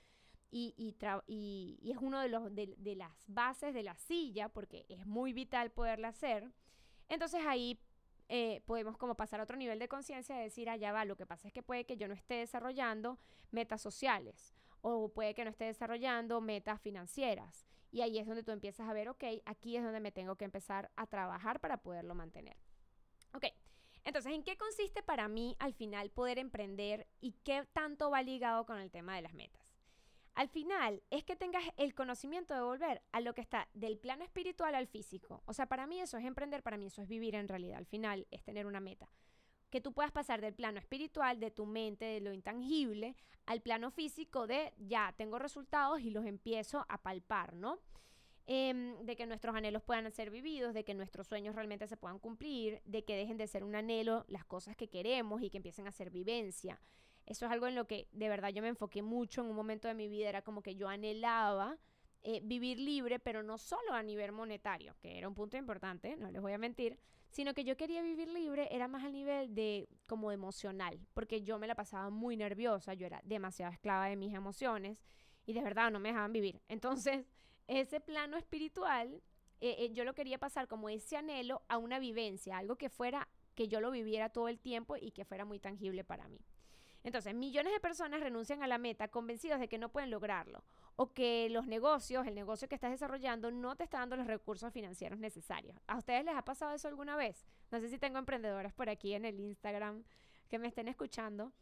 y, 0.50 0.96
es 1.82 1.96
uno 2.00 2.20
de, 2.20 2.94
las 2.96 3.12
bases 3.26 3.74
de 3.74 3.82
la 3.82 3.96
silla, 3.96 4.48
porque 4.48 4.86
es 4.88 5.06
muy 5.06 5.32
vital 5.32 5.70
poderla 5.70 6.08
hacer, 6.08 6.50
entonces 7.08 7.42
ahí 7.46 7.78
eh, 8.28 8.62
podemos 8.64 8.96
como 8.96 9.14
pasar 9.14 9.40
a 9.40 9.42
otro 9.42 9.56
nivel 9.56 9.78
de 9.78 9.88
conciencia 9.88 10.38
y 10.38 10.44
decir, 10.44 10.70
allá 10.70 10.90
ah, 10.90 10.92
va, 10.92 11.04
lo 11.04 11.16
que 11.16 11.26
pasa 11.26 11.48
es 11.48 11.52
que 11.52 11.62
puede 11.62 11.84
que 11.84 11.96
yo 11.98 12.08
no 12.08 12.14
esté 12.14 12.34
desarrollando 12.34 13.18
metas 13.50 13.82
sociales, 13.82 14.54
o 14.82 15.08
puede 15.08 15.34
que 15.34 15.44
no 15.44 15.50
esté 15.50 15.64
desarrollando 15.64 16.40
metas 16.40 16.80
financieras. 16.80 17.66
Y 17.90 18.02
ahí 18.02 18.18
es 18.18 18.26
donde 18.26 18.42
tú 18.42 18.52
empiezas 18.52 18.88
a 18.88 18.92
ver, 18.92 19.08
ok, 19.08 19.24
aquí 19.44 19.76
es 19.76 19.82
donde 19.82 20.00
me 20.00 20.12
tengo 20.12 20.36
que 20.36 20.44
empezar 20.44 20.90
a 20.96 21.06
trabajar 21.06 21.60
para 21.60 21.78
poderlo 21.78 22.14
mantener. 22.14 22.56
Ok, 23.34 23.46
entonces, 24.04 24.32
¿en 24.32 24.42
qué 24.42 24.56
consiste 24.56 25.02
para 25.02 25.28
mí 25.28 25.56
al 25.58 25.74
final 25.74 26.10
poder 26.10 26.38
emprender 26.38 27.06
y 27.20 27.32
qué 27.44 27.66
tanto 27.72 28.10
va 28.10 28.22
ligado 28.22 28.66
con 28.66 28.78
el 28.78 28.90
tema 28.90 29.14
de 29.14 29.22
las 29.22 29.34
metas? 29.34 29.62
Al 30.34 30.48
final 30.48 31.02
es 31.10 31.24
que 31.24 31.36
tengas 31.36 31.62
el 31.76 31.94
conocimiento 31.94 32.54
de 32.54 32.62
volver 32.62 33.02
a 33.12 33.20
lo 33.20 33.34
que 33.34 33.42
está 33.42 33.68
del 33.74 33.98
plano 33.98 34.24
espiritual 34.24 34.74
al 34.74 34.86
físico. 34.86 35.42
O 35.44 35.52
sea, 35.52 35.66
para 35.66 35.86
mí 35.86 36.00
eso 36.00 36.16
es 36.16 36.24
emprender, 36.24 36.62
para 36.62 36.78
mí 36.78 36.86
eso 36.86 37.02
es 37.02 37.08
vivir 37.08 37.34
en 37.34 37.48
realidad. 37.48 37.76
Al 37.76 37.86
final 37.86 38.26
es 38.30 38.42
tener 38.42 38.66
una 38.66 38.80
meta 38.80 39.08
que 39.72 39.80
tú 39.80 39.94
puedas 39.94 40.12
pasar 40.12 40.42
del 40.42 40.52
plano 40.52 40.78
espiritual, 40.78 41.40
de 41.40 41.50
tu 41.50 41.64
mente, 41.64 42.04
de 42.04 42.20
lo 42.20 42.34
intangible, 42.34 43.16
al 43.46 43.62
plano 43.62 43.90
físico 43.90 44.46
de 44.46 44.74
ya 44.76 45.14
tengo 45.16 45.38
resultados 45.38 46.02
y 46.02 46.10
los 46.10 46.26
empiezo 46.26 46.84
a 46.90 47.02
palpar, 47.02 47.54
¿no? 47.54 47.78
Em, 48.46 48.98
de 49.06 49.16
que 49.16 49.26
nuestros 49.26 49.56
anhelos 49.56 49.82
puedan 49.82 50.10
ser 50.12 50.30
vividos, 50.30 50.74
de 50.74 50.84
que 50.84 50.94
nuestros 50.94 51.26
sueños 51.26 51.54
realmente 51.54 51.88
se 51.88 51.96
puedan 51.96 52.18
cumplir, 52.18 52.82
de 52.84 53.02
que 53.04 53.16
dejen 53.16 53.38
de 53.38 53.46
ser 53.46 53.64
un 53.64 53.74
anhelo 53.74 54.26
las 54.28 54.44
cosas 54.44 54.76
que 54.76 54.90
queremos 54.90 55.40
y 55.40 55.48
que 55.48 55.56
empiecen 55.56 55.86
a 55.86 55.92
ser 55.92 56.10
vivencia. 56.10 56.78
Eso 57.24 57.46
es 57.46 57.52
algo 57.52 57.66
en 57.66 57.74
lo 57.74 57.86
que 57.86 58.08
de 58.12 58.28
verdad 58.28 58.50
yo 58.50 58.60
me 58.60 58.68
enfoqué 58.68 59.00
mucho 59.00 59.40
en 59.40 59.48
un 59.48 59.56
momento 59.56 59.88
de 59.88 59.94
mi 59.94 60.06
vida, 60.06 60.28
era 60.28 60.42
como 60.42 60.62
que 60.62 60.74
yo 60.74 60.88
anhelaba 60.88 61.78
eh, 62.22 62.40
vivir 62.44 62.78
libre, 62.78 63.18
pero 63.18 63.42
no 63.42 63.56
solo 63.56 63.94
a 63.94 64.02
nivel 64.02 64.32
monetario, 64.32 64.96
que 65.00 65.16
era 65.16 65.28
un 65.28 65.34
punto 65.34 65.56
importante, 65.56 66.14
no 66.16 66.30
les 66.30 66.42
voy 66.42 66.52
a 66.52 66.58
mentir, 66.58 66.98
sino 67.32 67.54
que 67.54 67.64
yo 67.64 67.78
quería 67.78 68.02
vivir 68.02 68.28
libre, 68.28 68.68
era 68.70 68.88
más 68.88 69.04
al 69.04 69.12
nivel 69.12 69.54
de 69.54 69.88
como 70.06 70.30
emocional, 70.32 71.00
porque 71.14 71.42
yo 71.42 71.58
me 71.58 71.66
la 71.66 71.74
pasaba 71.74 72.10
muy 72.10 72.36
nerviosa, 72.36 72.92
yo 72.92 73.06
era 73.06 73.22
demasiado 73.24 73.72
esclava 73.72 74.06
de 74.06 74.16
mis 74.16 74.34
emociones 74.34 74.98
y 75.46 75.54
de 75.54 75.62
verdad 75.62 75.90
no 75.90 75.98
me 75.98 76.10
dejaban 76.10 76.32
vivir. 76.32 76.60
Entonces, 76.68 77.24
ese 77.66 78.00
plano 78.00 78.36
espiritual, 78.36 79.22
eh, 79.62 79.76
eh, 79.78 79.92
yo 79.94 80.04
lo 80.04 80.14
quería 80.14 80.38
pasar 80.38 80.68
como 80.68 80.90
ese 80.90 81.16
anhelo 81.16 81.62
a 81.68 81.78
una 81.78 81.98
vivencia, 81.98 82.58
algo 82.58 82.76
que 82.76 82.90
fuera, 82.90 83.26
que 83.54 83.66
yo 83.66 83.80
lo 83.80 83.90
viviera 83.90 84.28
todo 84.28 84.48
el 84.48 84.58
tiempo 84.58 84.96
y 84.98 85.10
que 85.12 85.24
fuera 85.24 85.46
muy 85.46 85.58
tangible 85.58 86.04
para 86.04 86.28
mí. 86.28 86.38
Entonces, 87.02 87.34
millones 87.34 87.72
de 87.72 87.80
personas 87.80 88.20
renuncian 88.20 88.62
a 88.62 88.66
la 88.66 88.76
meta 88.76 89.08
convencidos 89.08 89.58
de 89.58 89.68
que 89.68 89.78
no 89.78 89.88
pueden 89.88 90.10
lograrlo 90.10 90.62
o 90.96 91.12
que 91.12 91.48
los 91.50 91.66
negocios, 91.66 92.26
el 92.26 92.34
negocio 92.34 92.68
que 92.68 92.74
estás 92.74 92.90
desarrollando, 92.90 93.50
no 93.50 93.76
te 93.76 93.84
está 93.84 93.98
dando 93.98 94.16
los 94.16 94.26
recursos 94.26 94.72
financieros 94.72 95.18
necesarios. 95.18 95.78
¿A 95.86 95.98
ustedes 95.98 96.24
les 96.24 96.34
ha 96.34 96.44
pasado 96.44 96.74
eso 96.74 96.88
alguna 96.88 97.16
vez? 97.16 97.46
No 97.70 97.80
sé 97.80 97.88
si 97.88 97.98
tengo 97.98 98.18
emprendedoras 98.18 98.72
por 98.72 98.88
aquí 98.88 99.14
en 99.14 99.24
el 99.24 99.40
Instagram 99.40 100.04
que 100.48 100.58
me 100.58 100.68
estén 100.68 100.88
escuchando 100.88 101.52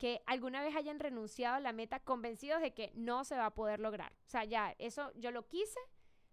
que 0.00 0.22
alguna 0.26 0.62
vez 0.62 0.74
hayan 0.74 0.98
renunciado 0.98 1.56
a 1.56 1.60
la 1.60 1.72
meta 1.74 2.00
convencidos 2.00 2.62
de 2.62 2.72
que 2.72 2.90
no 2.94 3.22
se 3.24 3.36
va 3.36 3.46
a 3.46 3.54
poder 3.54 3.80
lograr. 3.80 4.12
O 4.26 4.30
sea, 4.30 4.44
ya, 4.44 4.74
eso 4.78 5.12
yo 5.14 5.30
lo 5.30 5.46
quise, 5.46 5.78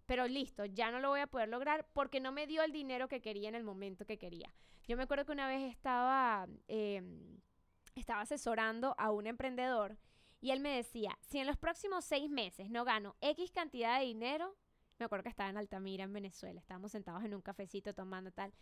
pero 0.06 0.26
listo, 0.26 0.64
ya 0.64 0.90
no 0.90 1.02
lo 1.02 1.10
voy 1.10 1.20
a 1.20 1.28
poder 1.28 1.50
lograr 1.50 1.86
porque 1.92 2.22
no 2.22 2.32
me 2.32 2.48
dio 2.48 2.64
el 2.64 2.72
dinero 2.72 3.10
que 3.10 3.22
quería 3.22 3.50
en 3.50 3.56
el 3.56 3.66
momento 3.66 4.06
que 4.06 4.18
quería. 4.18 4.54
Yo 4.88 4.96
me 4.96 5.04
acuerdo 5.04 5.26
que 5.26 5.34
una 5.34 5.50
vez 5.50 5.70
estaba, 5.70 6.48
em, 6.70 7.42
estaba 7.94 8.22
asesorando 8.22 8.96
a 8.98 9.12
un 9.12 9.28
emprendedor 9.28 9.98
y 10.39 10.51
él 10.51 10.60
me 10.60 10.75
decía, 10.75 11.17
si 11.22 11.39
en 11.39 11.48
los 11.48 11.58
próximos 11.58 12.06
seis 12.06 12.29
meses 12.29 12.70
no 12.70 12.86
gano 12.86 13.15
X 13.22 13.51
cantidad 13.51 14.00
de 14.00 14.06
dinero, 14.06 14.56
me 15.00 15.06
acuerdo 15.06 15.24
que 15.24 15.29
estaba 15.29 15.50
en 15.50 15.58
Altamira, 15.58 16.03
en 16.03 16.13
Venezuela, 16.13 16.60
estábamos 16.60 16.91
sentados 16.91 17.24
en 17.24 17.34
un 17.34 17.41
cafecito 17.41 17.94
tomando 17.94 18.32
tal, 18.32 18.53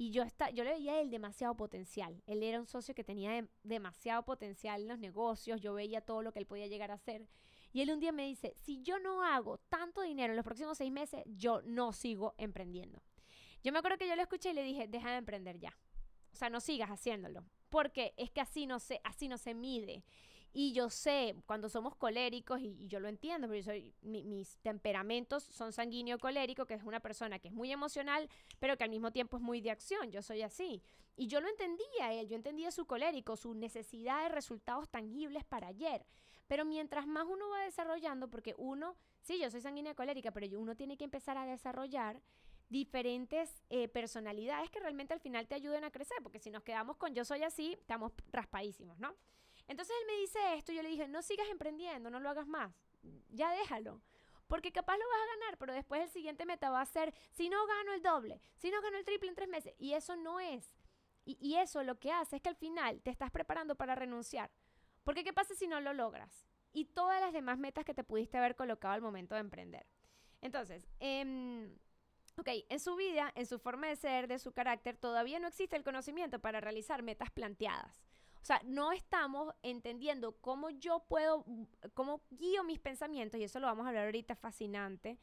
y 0.00 0.12
yo, 0.12 0.22
está, 0.22 0.50
yo 0.50 0.62
le 0.62 0.70
veía 0.70 1.00
él 1.00 1.10
demasiado 1.10 1.56
potencial. 1.56 2.22
Él 2.26 2.44
era 2.44 2.60
un 2.60 2.68
socio 2.68 2.94
que 2.94 3.02
tenía 3.02 3.44
demasiado 3.64 4.24
potencial 4.24 4.82
en 4.82 4.88
los 4.88 5.00
negocios, 5.00 5.60
yo 5.60 5.74
veía 5.74 6.00
todo 6.00 6.22
lo 6.22 6.32
que 6.32 6.38
él 6.38 6.46
podía 6.46 6.68
llegar 6.68 6.92
a 6.92 6.94
hacer. 6.94 7.26
Y 7.72 7.80
él 7.80 7.90
un 7.90 7.98
día 7.98 8.12
me 8.12 8.24
dice, 8.24 8.54
si 8.62 8.80
yo 8.82 9.00
no 9.00 9.24
hago 9.24 9.58
tanto 9.68 10.02
dinero 10.02 10.32
en 10.32 10.36
los 10.36 10.44
próximos 10.44 10.78
seis 10.78 10.92
meses, 10.92 11.24
yo 11.26 11.62
no 11.62 11.92
sigo 11.92 12.34
emprendiendo. 12.38 13.02
Yo 13.64 13.72
me 13.72 13.80
acuerdo 13.80 13.98
que 13.98 14.06
yo 14.06 14.14
lo 14.14 14.22
escuché 14.22 14.50
y 14.50 14.54
le 14.54 14.62
dije, 14.62 14.86
deja 14.86 15.10
de 15.10 15.16
emprender 15.16 15.58
ya. 15.58 15.76
O 16.32 16.36
sea, 16.36 16.48
no 16.48 16.60
sigas 16.60 16.90
haciéndolo, 16.90 17.44
porque 17.68 18.14
es 18.16 18.30
que 18.30 18.40
así 18.40 18.66
no 18.66 18.78
se, 18.78 19.00
así 19.02 19.26
no 19.26 19.36
se 19.36 19.52
mide. 19.52 20.04
Y 20.60 20.72
yo 20.72 20.90
sé, 20.90 21.36
cuando 21.46 21.68
somos 21.68 21.94
coléricos, 21.94 22.60
y, 22.60 22.88
yo 22.88 22.98
lo 22.98 23.06
entiendo, 23.06 23.46
porque 23.46 23.62
soy, 23.62 23.94
mis 24.02 24.58
temperamentos 24.58 25.44
son 25.44 25.72
sanguíneo 25.72 26.18
colérico, 26.18 26.66
que 26.66 26.74
es 26.74 26.82
una 26.82 26.98
persona 26.98 27.38
que 27.38 27.46
es 27.46 27.54
muy 27.54 27.70
emocional, 27.70 28.28
pero 28.58 28.76
que 28.76 28.82
al 28.82 28.90
mismo 28.90 29.12
tiempo 29.12 29.36
es 29.36 29.42
muy 29.44 29.60
de 29.60 29.70
acción. 29.70 30.10
Yo 30.10 30.20
soy 30.20 30.42
así. 30.42 30.82
Y 31.14 31.28
yo 31.28 31.40
lo 31.40 31.48
entendía 31.48 32.12
él, 32.12 32.26
yo 32.26 32.34
entendía 32.34 32.72
su 32.72 32.86
colérico, 32.86 33.36
su 33.36 33.54
necesidad 33.54 34.24
de 34.24 34.30
resultados 34.30 34.88
tangibles 34.88 35.44
para 35.44 35.68
ayer. 35.68 36.04
Pero 36.48 36.64
mientras 36.64 37.06
más 37.06 37.26
uno 37.28 37.48
va 37.50 37.62
desarrollando, 37.62 38.28
porque 38.28 38.56
uno, 38.58 38.96
sí, 39.20 39.38
yo 39.38 39.52
soy 39.52 39.60
sanguínea 39.60 39.94
colérica, 39.94 40.32
pero 40.32 40.58
uno 40.58 40.74
tiene 40.74 40.96
que 40.96 41.04
empezar 41.04 41.38
a 41.38 41.46
desarrollar 41.46 42.20
diferentes 42.68 43.62
eh, 43.70 43.86
personalidades 43.86 44.70
que 44.70 44.80
realmente 44.80 45.14
al 45.14 45.20
final 45.20 45.46
te 45.46 45.54
ayuden 45.54 45.84
a 45.84 45.92
crecer, 45.92 46.18
porque 46.20 46.40
si 46.40 46.50
nos 46.50 46.64
quedamos 46.64 46.96
con 46.96 47.14
yo 47.14 47.24
soy 47.24 47.44
así, 47.44 47.74
estamos 47.74 48.10
raspadísimos, 48.32 48.98
¿no? 48.98 49.14
Entonces 49.68 49.94
él 50.00 50.06
me 50.06 50.20
dice 50.20 50.38
esto 50.56 50.72
yo 50.72 50.82
le 50.82 50.88
dije, 50.88 51.06
no 51.08 51.22
sigas 51.22 51.48
emprendiendo, 51.50 52.10
no 52.10 52.20
lo 52.20 52.30
hagas 52.30 52.46
más, 52.46 52.72
ya 53.30 53.52
déjalo. 53.52 54.02
Porque 54.46 54.72
capaz 54.72 54.96
lo 54.96 55.06
vas 55.06 55.20
a 55.20 55.36
ganar, 55.36 55.58
pero 55.58 55.74
después 55.74 56.00
el 56.00 56.08
siguiente 56.08 56.46
meta 56.46 56.70
va 56.70 56.80
a 56.80 56.86
ser, 56.86 57.14
si 57.30 57.50
no 57.50 57.66
gano 57.66 57.92
el 57.92 58.02
doble, 58.02 58.40
si 58.56 58.70
no 58.70 58.80
gano 58.80 58.96
el 58.96 59.04
triple 59.04 59.28
en 59.28 59.34
tres 59.34 59.48
meses. 59.48 59.74
Y 59.78 59.92
eso 59.92 60.16
no 60.16 60.40
es. 60.40 60.74
Y, 61.26 61.36
y 61.38 61.56
eso 61.56 61.82
lo 61.82 61.98
que 62.00 62.10
hace 62.10 62.36
es 62.36 62.42
que 62.42 62.48
al 62.48 62.56
final 62.56 63.02
te 63.02 63.10
estás 63.10 63.30
preparando 63.30 63.76
para 63.76 63.94
renunciar. 63.94 64.50
Porque 65.04 65.22
¿qué 65.22 65.34
pasa 65.34 65.54
si 65.54 65.68
no 65.68 65.80
lo 65.80 65.92
logras? 65.92 66.48
Y 66.72 66.86
todas 66.86 67.20
las 67.20 67.34
demás 67.34 67.58
metas 67.58 67.84
que 67.84 67.92
te 67.92 68.04
pudiste 68.04 68.38
haber 68.38 68.56
colocado 68.56 68.94
al 68.94 69.02
momento 69.02 69.34
de 69.34 69.42
emprender. 69.42 69.86
Entonces, 70.40 70.88
eh, 71.00 71.68
Ok, 72.38 72.48
en 72.68 72.78
su 72.78 72.94
vida, 72.94 73.32
en 73.34 73.46
su 73.46 73.58
forma 73.58 73.88
de 73.88 73.96
ser, 73.96 74.28
de 74.28 74.38
su 74.38 74.52
carácter, 74.52 74.96
todavía 74.96 75.40
no 75.40 75.48
existe 75.48 75.74
el 75.74 75.82
conocimiento 75.82 76.38
para 76.38 76.60
realizar 76.60 77.02
metas 77.02 77.32
planteadas. 77.32 78.07
O 78.42 78.44
sea, 78.44 78.60
no 78.64 78.92
estamos 78.92 79.54
entendiendo 79.62 80.32
cómo 80.40 80.70
yo 80.70 81.00
puedo, 81.08 81.44
cómo 81.94 82.22
guío 82.30 82.64
mis 82.64 82.78
pensamientos, 82.78 83.40
y 83.40 83.44
eso 83.44 83.60
lo 83.60 83.66
vamos 83.66 83.84
a 83.84 83.88
hablar 83.90 84.06
ahorita, 84.06 84.36
fascinante, 84.36 85.18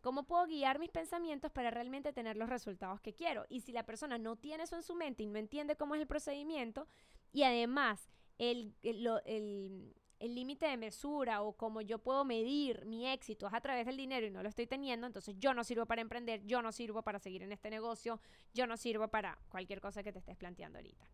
cómo 0.00 0.22
puedo 0.22 0.46
guiar 0.46 0.78
mis 0.78 0.90
pensamientos 0.90 1.52
para 1.52 1.70
realmente 1.70 2.12
tener 2.12 2.36
los 2.36 2.48
resultados 2.48 3.00
que 3.00 3.12
quiero. 3.12 3.44
Y 3.48 3.60
si 3.60 3.72
la 3.72 3.84
persona 3.84 4.18
no 4.18 4.36
tiene 4.36 4.64
eso 4.64 4.76
en 4.76 4.82
su 4.82 4.94
mente 4.94 5.22
y 5.22 5.26
no 5.26 5.38
entiende 5.38 5.76
cómo 5.76 5.94
es 5.94 6.00
el 6.00 6.06
procedimiento, 6.06 6.86
y 7.32 7.42
además 7.42 8.08
el, 8.38 8.74
el, 8.82 9.94
el 10.20 10.34
límite 10.34 10.66
de 10.66 10.76
mesura 10.76 11.42
o 11.42 11.52
cómo 11.52 11.80
yo 11.80 11.98
puedo 11.98 12.24
medir 12.24 12.84
mi 12.84 13.06
éxito 13.06 13.46
es 13.46 13.54
a 13.54 13.60
través 13.60 13.86
del 13.86 13.96
dinero 13.96 14.26
y 14.26 14.30
no 14.30 14.42
lo 14.42 14.48
estoy 14.48 14.66
teniendo, 14.66 15.06
entonces 15.06 15.34
yo 15.38 15.54
no 15.54 15.64
sirvo 15.64 15.86
para 15.86 16.02
emprender, 16.02 16.44
yo 16.46 16.62
no 16.62 16.72
sirvo 16.72 17.02
para 17.02 17.18
seguir 17.18 17.42
en 17.42 17.52
este 17.52 17.70
negocio, 17.70 18.20
yo 18.54 18.66
no 18.66 18.76
sirvo 18.76 19.08
para 19.08 19.38
cualquier 19.48 19.80
cosa 19.80 20.02
que 20.02 20.12
te 20.12 20.18
estés 20.18 20.36
planteando 20.36 20.78
ahorita. 20.78 21.04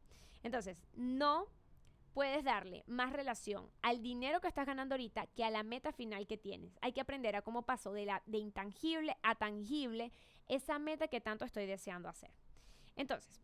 Entonces, 0.43 0.83
no 0.95 1.47
puedes 2.15 2.45
darle 2.45 2.83
más 2.87 3.13
relación 3.13 3.69
al 3.83 4.03
dinero 4.03 4.41
que 4.41 4.49
estás 4.49 4.67
ganando 4.67 4.95
ahorita 4.95 5.27
que 5.29 5.45
a 5.45 5.51
la 5.51 5.63
meta 5.63 5.93
final 5.93 6.27
que 6.27 6.39
tienes. 6.39 6.79
Hay 6.81 6.93
que 6.93 7.01
aprender 7.01 7.37
a 7.37 7.43
cómo 7.43 7.63
pasó 7.63 7.93
de, 7.93 8.07
la, 8.07 8.23
de 8.27 8.39
intangible 8.39 9.17
a 9.23 9.35
tangible 9.35 10.11
esa 10.49 10.79
meta 10.79 11.09
que 11.09 11.21
tanto 11.21 11.45
estoy 11.45 11.67
deseando 11.67 12.09
hacer. 12.09 12.31
Entonces, 12.97 13.43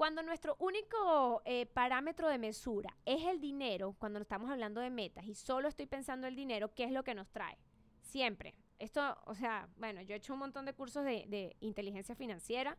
cuando 0.00 0.22
nuestro 0.22 0.56
único 0.60 1.42
eh, 1.44 1.66
parámetro 1.66 2.28
de 2.28 2.38
mesura 2.38 2.96
es 3.04 3.22
el 3.26 3.38
dinero, 3.38 3.94
cuando 3.98 4.18
estamos 4.18 4.48
hablando 4.50 4.80
de 4.80 4.88
metas 4.88 5.26
y 5.26 5.34
solo 5.34 5.68
estoy 5.68 5.84
pensando 5.84 6.26
el 6.26 6.34
dinero, 6.34 6.72
¿qué 6.74 6.84
es 6.84 6.90
lo 6.90 7.04
que 7.04 7.14
nos 7.14 7.28
trae? 7.28 7.58
Siempre. 8.00 8.54
Esto, 8.78 9.18
o 9.26 9.34
sea, 9.34 9.68
bueno, 9.76 10.00
yo 10.00 10.14
he 10.14 10.16
hecho 10.16 10.32
un 10.32 10.38
montón 10.38 10.64
de 10.64 10.72
cursos 10.72 11.04
de, 11.04 11.54
inteligencia 11.60 12.14
financiera. 12.14 12.78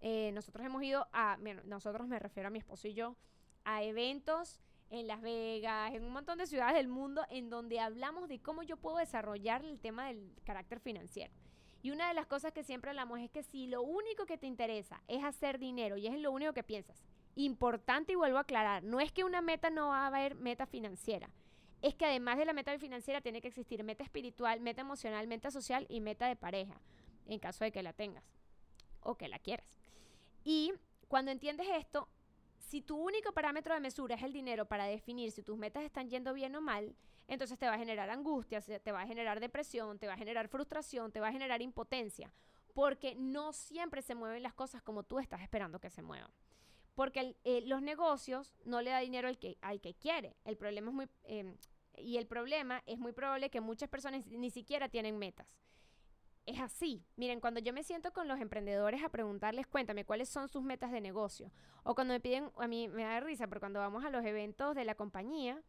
Eh, 0.00 0.30
nosotros 0.32 0.64
hemos 0.64 0.82
ido 0.82 1.06
a, 1.12 1.38
nosotros 1.64 2.06
me 2.06 2.18
refiero 2.18 2.48
a 2.48 2.50
mi 2.50 2.58
esposo 2.58 2.88
y 2.88 2.94
yo, 2.94 3.16
a 3.64 3.82
eventos 3.82 4.60
en 4.90 5.06
Las 5.06 5.20
Vegas, 5.20 5.94
en 5.94 6.04
un 6.04 6.12
montón 6.12 6.38
de 6.38 6.46
ciudades 6.46 6.76
del 6.76 6.88
mundo, 6.88 7.22
en 7.30 7.50
donde 7.50 7.80
hablamos 7.80 8.28
de 8.28 8.40
cómo 8.40 8.62
yo 8.62 8.76
puedo 8.76 8.96
desarrollar 8.96 9.64
el 9.64 9.78
tema 9.80 10.06
del 10.06 10.32
carácter 10.44 10.80
financiero. 10.80 11.32
Y 11.82 11.90
una 11.90 12.08
de 12.08 12.14
las 12.14 12.26
cosas 12.26 12.52
que 12.52 12.64
siempre 12.64 12.90
hablamos 12.90 13.20
es 13.20 13.30
que 13.30 13.42
si 13.42 13.66
lo 13.66 13.82
único 13.82 14.26
que 14.26 14.38
te 14.38 14.46
interesa 14.46 15.02
es 15.06 15.22
hacer 15.22 15.58
dinero 15.58 15.96
y 15.96 16.06
es 16.06 16.18
lo 16.18 16.32
único 16.32 16.52
que 16.52 16.64
piensas, 16.64 17.04
importante 17.36 18.12
y 18.12 18.16
vuelvo 18.16 18.38
a 18.38 18.42
aclarar, 18.42 18.82
no 18.82 18.98
es 18.98 19.12
que 19.12 19.24
una 19.24 19.40
meta 19.40 19.70
no 19.70 19.88
va 19.88 20.02
a 20.02 20.06
haber 20.08 20.34
meta 20.34 20.66
financiera, 20.66 21.30
es 21.82 21.94
que 21.94 22.06
además 22.06 22.38
de 22.38 22.46
la 22.46 22.52
meta 22.52 22.76
financiera 22.78 23.20
tiene 23.20 23.40
que 23.40 23.48
existir 23.48 23.84
meta 23.84 24.02
espiritual, 24.02 24.60
meta 24.60 24.80
emocional, 24.80 25.28
meta 25.28 25.50
social 25.50 25.86
y 25.88 26.00
meta 26.00 26.26
de 26.26 26.34
pareja, 26.34 26.80
en 27.26 27.38
caso 27.38 27.64
de 27.64 27.70
que 27.70 27.82
la 27.82 27.92
tengas 27.92 28.24
o 29.00 29.14
que 29.14 29.28
la 29.28 29.38
quieras. 29.38 29.78
Y 30.50 30.72
cuando 31.08 31.30
entiendes 31.30 31.66
esto, 31.74 32.08
si 32.56 32.80
tu 32.80 32.96
único 32.96 33.32
parámetro 33.32 33.74
de 33.74 33.80
mesura 33.80 34.14
es 34.14 34.22
el 34.22 34.32
dinero 34.32 34.64
para 34.64 34.86
definir 34.86 35.30
si 35.30 35.42
tus 35.42 35.58
metas 35.58 35.84
están 35.84 36.08
yendo 36.08 36.32
bien 36.32 36.56
o 36.56 36.62
mal, 36.62 36.96
entonces 37.26 37.58
te 37.58 37.66
va 37.66 37.74
a 37.74 37.78
generar 37.78 38.08
angustia, 38.08 38.62
te 38.62 38.90
va 38.90 39.02
a 39.02 39.06
generar 39.06 39.40
depresión, 39.40 39.98
te 39.98 40.06
va 40.06 40.14
a 40.14 40.16
generar 40.16 40.48
frustración, 40.48 41.12
te 41.12 41.20
va 41.20 41.28
a 41.28 41.32
generar 41.32 41.60
impotencia, 41.60 42.32
porque 42.72 43.14
no 43.14 43.52
siempre 43.52 44.00
se 44.00 44.14
mueven 44.14 44.42
las 44.42 44.54
cosas 44.54 44.80
como 44.80 45.02
tú 45.02 45.18
estás 45.18 45.42
esperando 45.42 45.80
que 45.80 45.90
se 45.90 46.00
muevan. 46.00 46.30
Porque 46.94 47.36
eh, 47.44 47.60
los 47.66 47.82
negocios 47.82 48.54
no 48.64 48.80
le 48.80 48.88
da 48.88 49.00
dinero 49.00 49.28
al 49.28 49.36
que, 49.36 49.94
quiere. 50.00 50.34
El 50.46 50.56
problema 50.56 50.88
es 50.88 50.94
muy... 50.94 51.08
Em, 51.24 51.58
y 51.98 52.16
el 52.16 52.26
problema 52.26 52.82
es 52.86 52.98
muy 52.98 53.12
probable 53.12 53.50
que 53.50 53.60
muchas 53.60 53.90
personas 53.90 54.24
ni 54.28 54.50
siquiera 54.50 54.88
tienen 54.88 55.18
metas 55.18 55.46
es 56.48 56.60
así. 56.60 57.04
Miren, 57.16 57.40
cuando 57.40 57.60
yo 57.60 57.72
me 57.74 57.84
siento 57.84 58.12
con 58.12 58.26
los 58.26 58.40
emprendedores 58.40 59.02
a 59.04 59.10
preguntarles, 59.10 59.66
cuéntame, 59.66 60.06
¿cuáles 60.06 60.30
son 60.30 60.48
sus 60.48 60.62
metas 60.62 60.90
de 60.90 61.00
negocio? 61.00 61.52
O 61.82 61.94
cuando 61.94 62.14
me 62.14 62.20
piden, 62.20 62.50
a 62.56 62.66
mí 62.66 62.88
me 62.88 63.02
da 63.02 63.20
risa, 63.20 63.46
pero 63.48 63.60
cuando 63.60 63.80
vamos 63.80 64.04
a 64.04 64.10
los 64.10 64.24
eventos 64.24 64.74
de 64.74 64.84
la 64.84 64.94
compañía, 64.94 65.62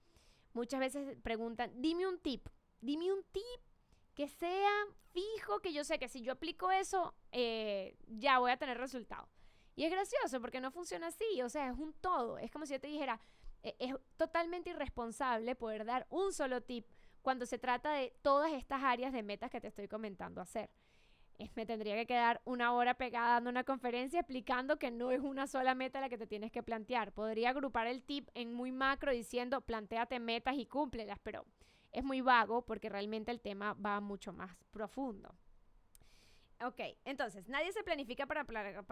muchas 0.54 0.80
veces 0.80 1.18
preguntan, 1.22 1.72
dime 1.76 2.08
un 2.08 2.18
tip, 2.20 2.48
dime 2.80 3.12
un 3.12 3.24
tip 3.32 3.62
que 4.16 4.30
sea 4.30 4.72
fijo, 5.12 5.60
que 5.60 5.74
yo 5.74 5.84
sé 5.84 6.00
que 6.00 6.08
si 6.08 6.22
yo 6.22 6.32
aplico 6.32 6.72
eso, 6.72 7.14
eh, 7.34 7.98
ya 8.08 8.40
voy 8.40 8.52
a 8.52 8.58
tener 8.58 8.78
resultado. 8.78 9.28
Y 9.76 9.84
es 9.84 9.92
gracioso 9.92 10.40
porque 10.40 10.62
no 10.62 10.72
funciona 10.72 11.08
así, 11.08 11.42
o 11.42 11.50
sea, 11.50 11.68
es 11.70 11.78
un 11.78 11.94
todo. 11.94 12.38
Es 12.38 12.52
como 12.52 12.66
si 12.66 12.74
yo 12.74 12.80
te 12.80 12.88
dijera, 12.88 13.20
e-, 13.64 13.76
es 13.80 13.94
totalmente 14.16 14.70
irresponsable 14.70 15.56
poder 15.56 15.84
dar 15.84 16.08
un 16.10 16.32
solo 16.32 16.62
tip 16.62 16.86
cuando 17.22 17.46
se 17.46 17.60
trata 17.60 17.92
de 17.94 18.14
todas 18.22 18.54
estas 18.54 18.84
áreas 18.84 19.14
de 19.14 19.24
metas 19.24 19.50
que 19.50 19.62
te 19.62 19.68
estoy 19.68 19.88
comentando 19.88 20.42
hacer. 20.42 20.70
me 21.56 21.66
tendría 21.66 21.96
que 21.96 22.06
quedar 22.06 22.42
una 22.46 22.74
hora 22.74 22.96
pegada 22.96 23.36
dando 23.36 23.50
una 23.50 23.64
conferencia 23.64 24.20
explicando 24.20 24.78
que 24.78 24.92
no 24.92 25.12
es 25.12 25.22
una 25.22 25.48
sola 25.48 25.76
meta 25.76 26.02
la 26.02 26.10
que 26.10 26.18
te 26.18 26.28
tienes 26.28 26.52
que 26.52 26.64
plantear. 26.64 27.14
Podría 27.14 27.50
agrupar 27.50 27.88
el 27.88 28.04
tip 28.04 28.30
en 28.34 28.54
muy 28.54 28.72
macro 28.72 29.12
diciendo 29.12 29.62
planteate 29.62 30.20
metas 30.20 30.56
y 30.58 30.66
cúmplelas, 30.66 31.20
pero 31.24 31.46
es 31.92 32.04
muy 32.04 32.22
vago 32.22 32.66
porque 32.66 32.90
realmente 32.90 33.32
el 33.32 33.42
tema 33.42 33.74
va 33.74 34.00
mucho 34.00 34.34
más 34.34 34.56
profundo. 34.72 35.36
Ok, 36.62 36.82
entonces, 37.06 37.48
nadie 37.48 37.72
se 37.72 37.84
planifica 37.84 38.26
para, 38.26 38.44
para, 38.44 38.84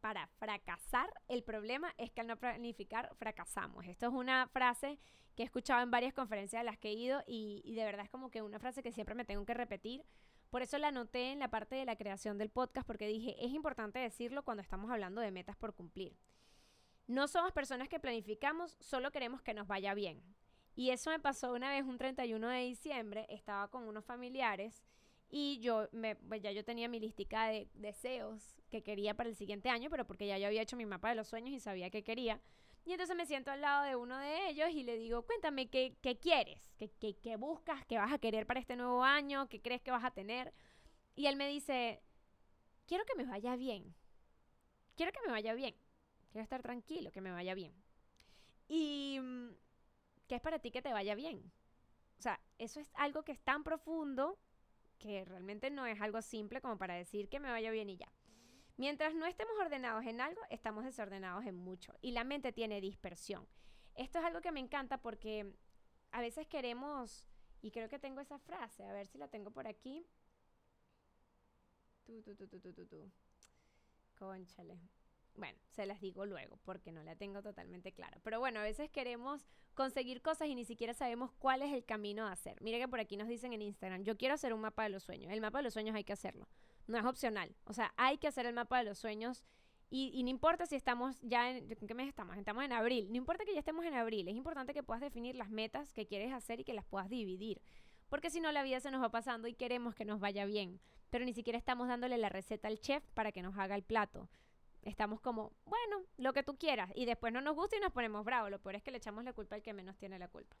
para 0.00 0.26
fracasar. 0.26 1.10
El 1.26 1.42
problema 1.42 1.94
es 1.96 2.10
que 2.10 2.20
al 2.20 2.26
no 2.26 2.36
planificar, 2.36 3.14
fracasamos. 3.16 3.86
Esto 3.86 4.08
es 4.08 4.12
una 4.12 4.46
frase 4.48 4.98
que 5.34 5.42
he 5.42 5.46
escuchado 5.46 5.82
en 5.82 5.90
varias 5.90 6.12
conferencias 6.12 6.60
a 6.60 6.64
las 6.64 6.76
que 6.78 6.90
he 6.90 6.92
ido 6.92 7.22
y, 7.26 7.74
de 7.74 7.84
verdad 7.84 8.04
es 8.04 8.10
como 8.10 8.30
que 8.30 8.42
una 8.42 8.58
frase 8.58 8.82
que 8.82 8.92
siempre 8.92 9.14
me 9.14 9.24
tengo 9.24 9.46
que 9.46 9.54
repetir. 9.54 10.04
Por 10.50 10.60
eso 10.60 10.76
la 10.76 10.88
anoté 10.88 11.32
en 11.32 11.38
la 11.38 11.48
parte 11.48 11.76
de 11.76 11.86
la 11.86 11.96
creación 11.96 12.36
del 12.36 12.50
podcast 12.50 12.86
porque 12.86 13.06
dije, 13.06 13.36
es 13.42 13.52
importante 13.52 13.98
decirlo 13.98 14.44
cuando 14.44 14.62
estamos 14.62 14.90
hablando 14.90 15.22
de 15.22 15.30
metas 15.30 15.56
por 15.56 15.74
cumplir. 15.74 16.14
No 17.06 17.26
somos 17.26 17.52
personas 17.52 17.88
que 17.88 18.00
planificamos, 18.00 18.76
solo 18.80 19.10
queremos 19.12 19.40
que 19.40 19.54
nos 19.54 19.66
vaya 19.66 19.94
bien. 19.94 20.22
Y 20.74 20.90
eso 20.90 21.10
me 21.10 21.20
pasó 21.20 21.52
una 21.52 21.70
vez 21.70 21.84
un 21.84 21.96
31 21.96 22.48
de 22.48 22.60
diciembre, 22.60 23.26
estaba 23.30 23.68
con 23.68 23.84
unos 23.84 24.04
familiares 24.04 24.82
y 25.34 25.58
yo 25.60 25.88
me, 25.92 26.14
pues 26.14 26.42
ya 26.42 26.52
yo 26.52 26.62
tenía 26.62 26.88
mi 26.88 27.00
listica 27.00 27.46
de 27.46 27.66
deseos 27.72 28.54
que 28.68 28.82
quería 28.82 29.14
para 29.14 29.30
el 29.30 29.34
siguiente 29.34 29.70
año, 29.70 29.88
pero 29.88 30.06
porque 30.06 30.26
ya 30.26 30.36
yo 30.36 30.46
había 30.46 30.60
hecho 30.60 30.76
mi 30.76 30.84
mapa 30.84 31.08
de 31.08 31.14
los 31.14 31.26
sueños 31.26 31.54
y 31.54 31.58
sabía 31.58 31.88
que 31.88 32.04
quería. 32.04 32.38
Y 32.84 32.92
entonces 32.92 33.16
me 33.16 33.24
siento 33.24 33.50
al 33.50 33.62
lado 33.62 33.84
de 33.84 33.96
uno 33.96 34.18
de 34.18 34.50
ellos 34.50 34.68
y 34.70 34.82
le 34.82 34.98
digo, 34.98 35.22
cuéntame, 35.22 35.70
¿qué, 35.70 35.96
qué 36.02 36.18
quieres? 36.18 36.74
¿Qué, 36.76 36.90
¿Qué, 37.00 37.16
qué, 37.16 37.36
buscas? 37.36 37.82
¿Qué 37.86 37.96
vas 37.96 38.12
a 38.12 38.18
querer 38.18 38.46
para 38.46 38.60
este 38.60 38.76
nuevo 38.76 39.02
año? 39.02 39.48
¿Qué 39.48 39.62
crees 39.62 39.80
que 39.80 39.90
vas 39.90 40.04
a 40.04 40.10
tener? 40.10 40.52
Y 41.16 41.24
él 41.26 41.36
me 41.36 41.48
dice, 41.48 42.02
quiero 42.84 43.06
que 43.06 43.14
me 43.14 43.24
vaya 43.24 43.56
bien. 43.56 43.94
Quiero 44.96 45.12
que 45.12 45.20
me 45.24 45.32
vaya 45.32 45.54
bien. 45.54 45.74
Quiero 46.30 46.42
estar 46.42 46.60
tranquilo, 46.60 47.10
que 47.10 47.22
me 47.22 47.30
vaya 47.30 47.54
bien. 47.54 47.72
Y, 48.68 49.18
mm, 49.18 49.48
¿qué 50.28 50.34
es 50.34 50.42
para 50.42 50.58
ti 50.58 50.70
que 50.70 50.82
te 50.82 50.92
vaya 50.92 51.14
bien? 51.14 51.50
O 52.18 52.22
sea, 52.22 52.38
eso 52.58 52.80
es 52.80 52.90
algo 52.96 53.22
que 53.22 53.32
es 53.32 53.40
tan 53.40 53.64
profundo 53.64 54.38
que 55.02 55.24
realmente 55.24 55.68
no 55.68 55.84
es 55.84 56.00
algo 56.00 56.22
simple 56.22 56.60
como 56.60 56.78
para 56.78 56.94
decir 56.94 57.28
que 57.28 57.40
me 57.40 57.50
vaya 57.50 57.72
bien 57.72 57.90
y 57.90 57.96
ya. 57.96 58.08
Mientras 58.76 59.14
no 59.14 59.26
estemos 59.26 59.54
ordenados 59.60 60.06
en 60.06 60.20
algo, 60.20 60.40
estamos 60.48 60.84
desordenados 60.84 61.44
en 61.44 61.56
mucho 61.56 61.92
y 62.00 62.12
la 62.12 62.24
mente 62.24 62.52
tiene 62.52 62.80
dispersión. 62.80 63.46
Esto 63.96 64.20
es 64.20 64.24
algo 64.24 64.40
que 64.40 64.52
me 64.52 64.60
encanta 64.60 64.98
porque 64.98 65.52
a 66.12 66.20
veces 66.20 66.46
queremos, 66.46 67.26
y 67.60 67.70
creo 67.72 67.88
que 67.88 67.98
tengo 67.98 68.20
esa 68.20 68.38
frase, 68.38 68.84
a 68.84 68.92
ver 68.92 69.06
si 69.08 69.18
la 69.18 69.28
tengo 69.28 69.50
por 69.50 69.66
aquí. 69.66 70.06
Tú, 72.04 72.22
tú, 72.22 72.34
tú, 72.34 72.46
tú, 72.46 72.60
tú, 72.60 72.72
tú, 72.72 72.86
tú. 72.86 73.10
Conchale. 74.18 74.78
Bueno, 75.34 75.58
se 75.70 75.86
las 75.86 76.00
digo 76.00 76.26
luego 76.26 76.58
porque 76.64 76.92
no 76.92 77.02
la 77.02 77.16
tengo 77.16 77.42
totalmente 77.42 77.92
clara. 77.92 78.18
Pero 78.22 78.38
bueno, 78.38 78.60
a 78.60 78.62
veces 78.62 78.90
queremos 78.90 79.46
conseguir 79.74 80.20
cosas 80.20 80.48
y 80.48 80.54
ni 80.54 80.64
siquiera 80.64 80.92
sabemos 80.92 81.32
cuál 81.38 81.62
es 81.62 81.72
el 81.72 81.84
camino 81.84 82.26
a 82.26 82.32
hacer. 82.32 82.60
Mire 82.60 82.78
que 82.78 82.88
por 82.88 83.00
aquí 83.00 83.16
nos 83.16 83.28
dicen 83.28 83.52
en 83.52 83.62
Instagram, 83.62 84.04
yo 84.04 84.16
quiero 84.16 84.34
hacer 84.34 84.52
un 84.52 84.60
mapa 84.60 84.82
de 84.82 84.90
los 84.90 85.02
sueños. 85.02 85.32
El 85.32 85.40
mapa 85.40 85.58
de 85.58 85.64
los 85.64 85.72
sueños 85.72 85.96
hay 85.96 86.04
que 86.04 86.12
hacerlo 86.12 86.46
no 86.86 86.98
es 86.98 87.04
opcional. 87.04 87.54
O 87.64 87.72
sea, 87.72 87.92
hay 87.96 88.18
que 88.18 88.28
hacer 88.28 88.46
el 88.46 88.54
mapa 88.54 88.78
de 88.78 88.84
los 88.84 88.98
sueños 88.98 89.44
y, 89.90 90.22
no 90.22 90.30
importa 90.30 90.64
si 90.64 90.74
estamos 90.74 91.20
ya 91.20 91.50
en, 91.50 91.70
¿en 91.70 91.86
qué 91.86 91.94
mes 91.94 92.08
estamos? 92.08 92.38
Estamos 92.38 92.64
en 92.64 92.72
abril. 92.72 93.08
No 93.10 93.16
importa 93.18 93.44
que 93.44 93.52
ya 93.52 93.58
estemos 93.58 93.84
en 93.84 93.92
abril, 93.92 94.26
es 94.26 94.34
importante 94.34 94.72
que 94.72 94.82
puedas 94.82 95.02
definir 95.02 95.36
las 95.36 95.50
metas 95.50 95.92
que 95.92 96.06
quieres 96.06 96.32
hacer 96.32 96.60
y 96.60 96.64
que 96.64 96.72
las 96.72 96.86
puedas 96.86 97.10
dividir. 97.10 97.60
Porque 98.08 98.30
si 98.30 98.40
no, 98.40 98.52
la 98.52 98.62
vida 98.62 98.80
se 98.80 98.90
nos 98.90 99.02
va 99.02 99.10
pasando 99.10 99.48
y 99.48 99.54
queremos 99.54 99.94
que 99.94 100.06
nos 100.06 100.18
vaya 100.18 100.46
bien. 100.46 100.80
Pero 101.10 101.26
ni 101.26 101.34
siquiera 101.34 101.58
estamos 101.58 101.88
dándole 101.88 102.16
la 102.16 102.30
receta 102.30 102.68
al 102.68 102.80
chef 102.80 103.04
para 103.12 103.32
que 103.32 103.42
nos 103.42 103.58
haga 103.58 103.74
el 103.74 103.82
plato. 103.82 104.30
Estamos 104.82 105.20
como, 105.20 105.52
bueno, 105.64 106.02
lo 106.16 106.32
que 106.32 106.42
tú 106.42 106.58
quieras. 106.58 106.90
Y 106.94 107.04
después 107.04 107.32
no 107.32 107.40
nos 107.40 107.54
gusta 107.54 107.76
y 107.76 107.80
nos 107.80 107.92
ponemos 107.92 108.24
bravos. 108.24 108.50
Lo 108.50 108.60
peor 108.60 108.76
es 108.76 108.82
que 108.82 108.90
le 108.90 108.98
echamos 108.98 109.24
la 109.24 109.32
culpa 109.32 109.54
al 109.54 109.62
que 109.62 109.72
menos 109.72 109.96
tiene 109.96 110.18
la 110.18 110.28
culpa. 110.28 110.56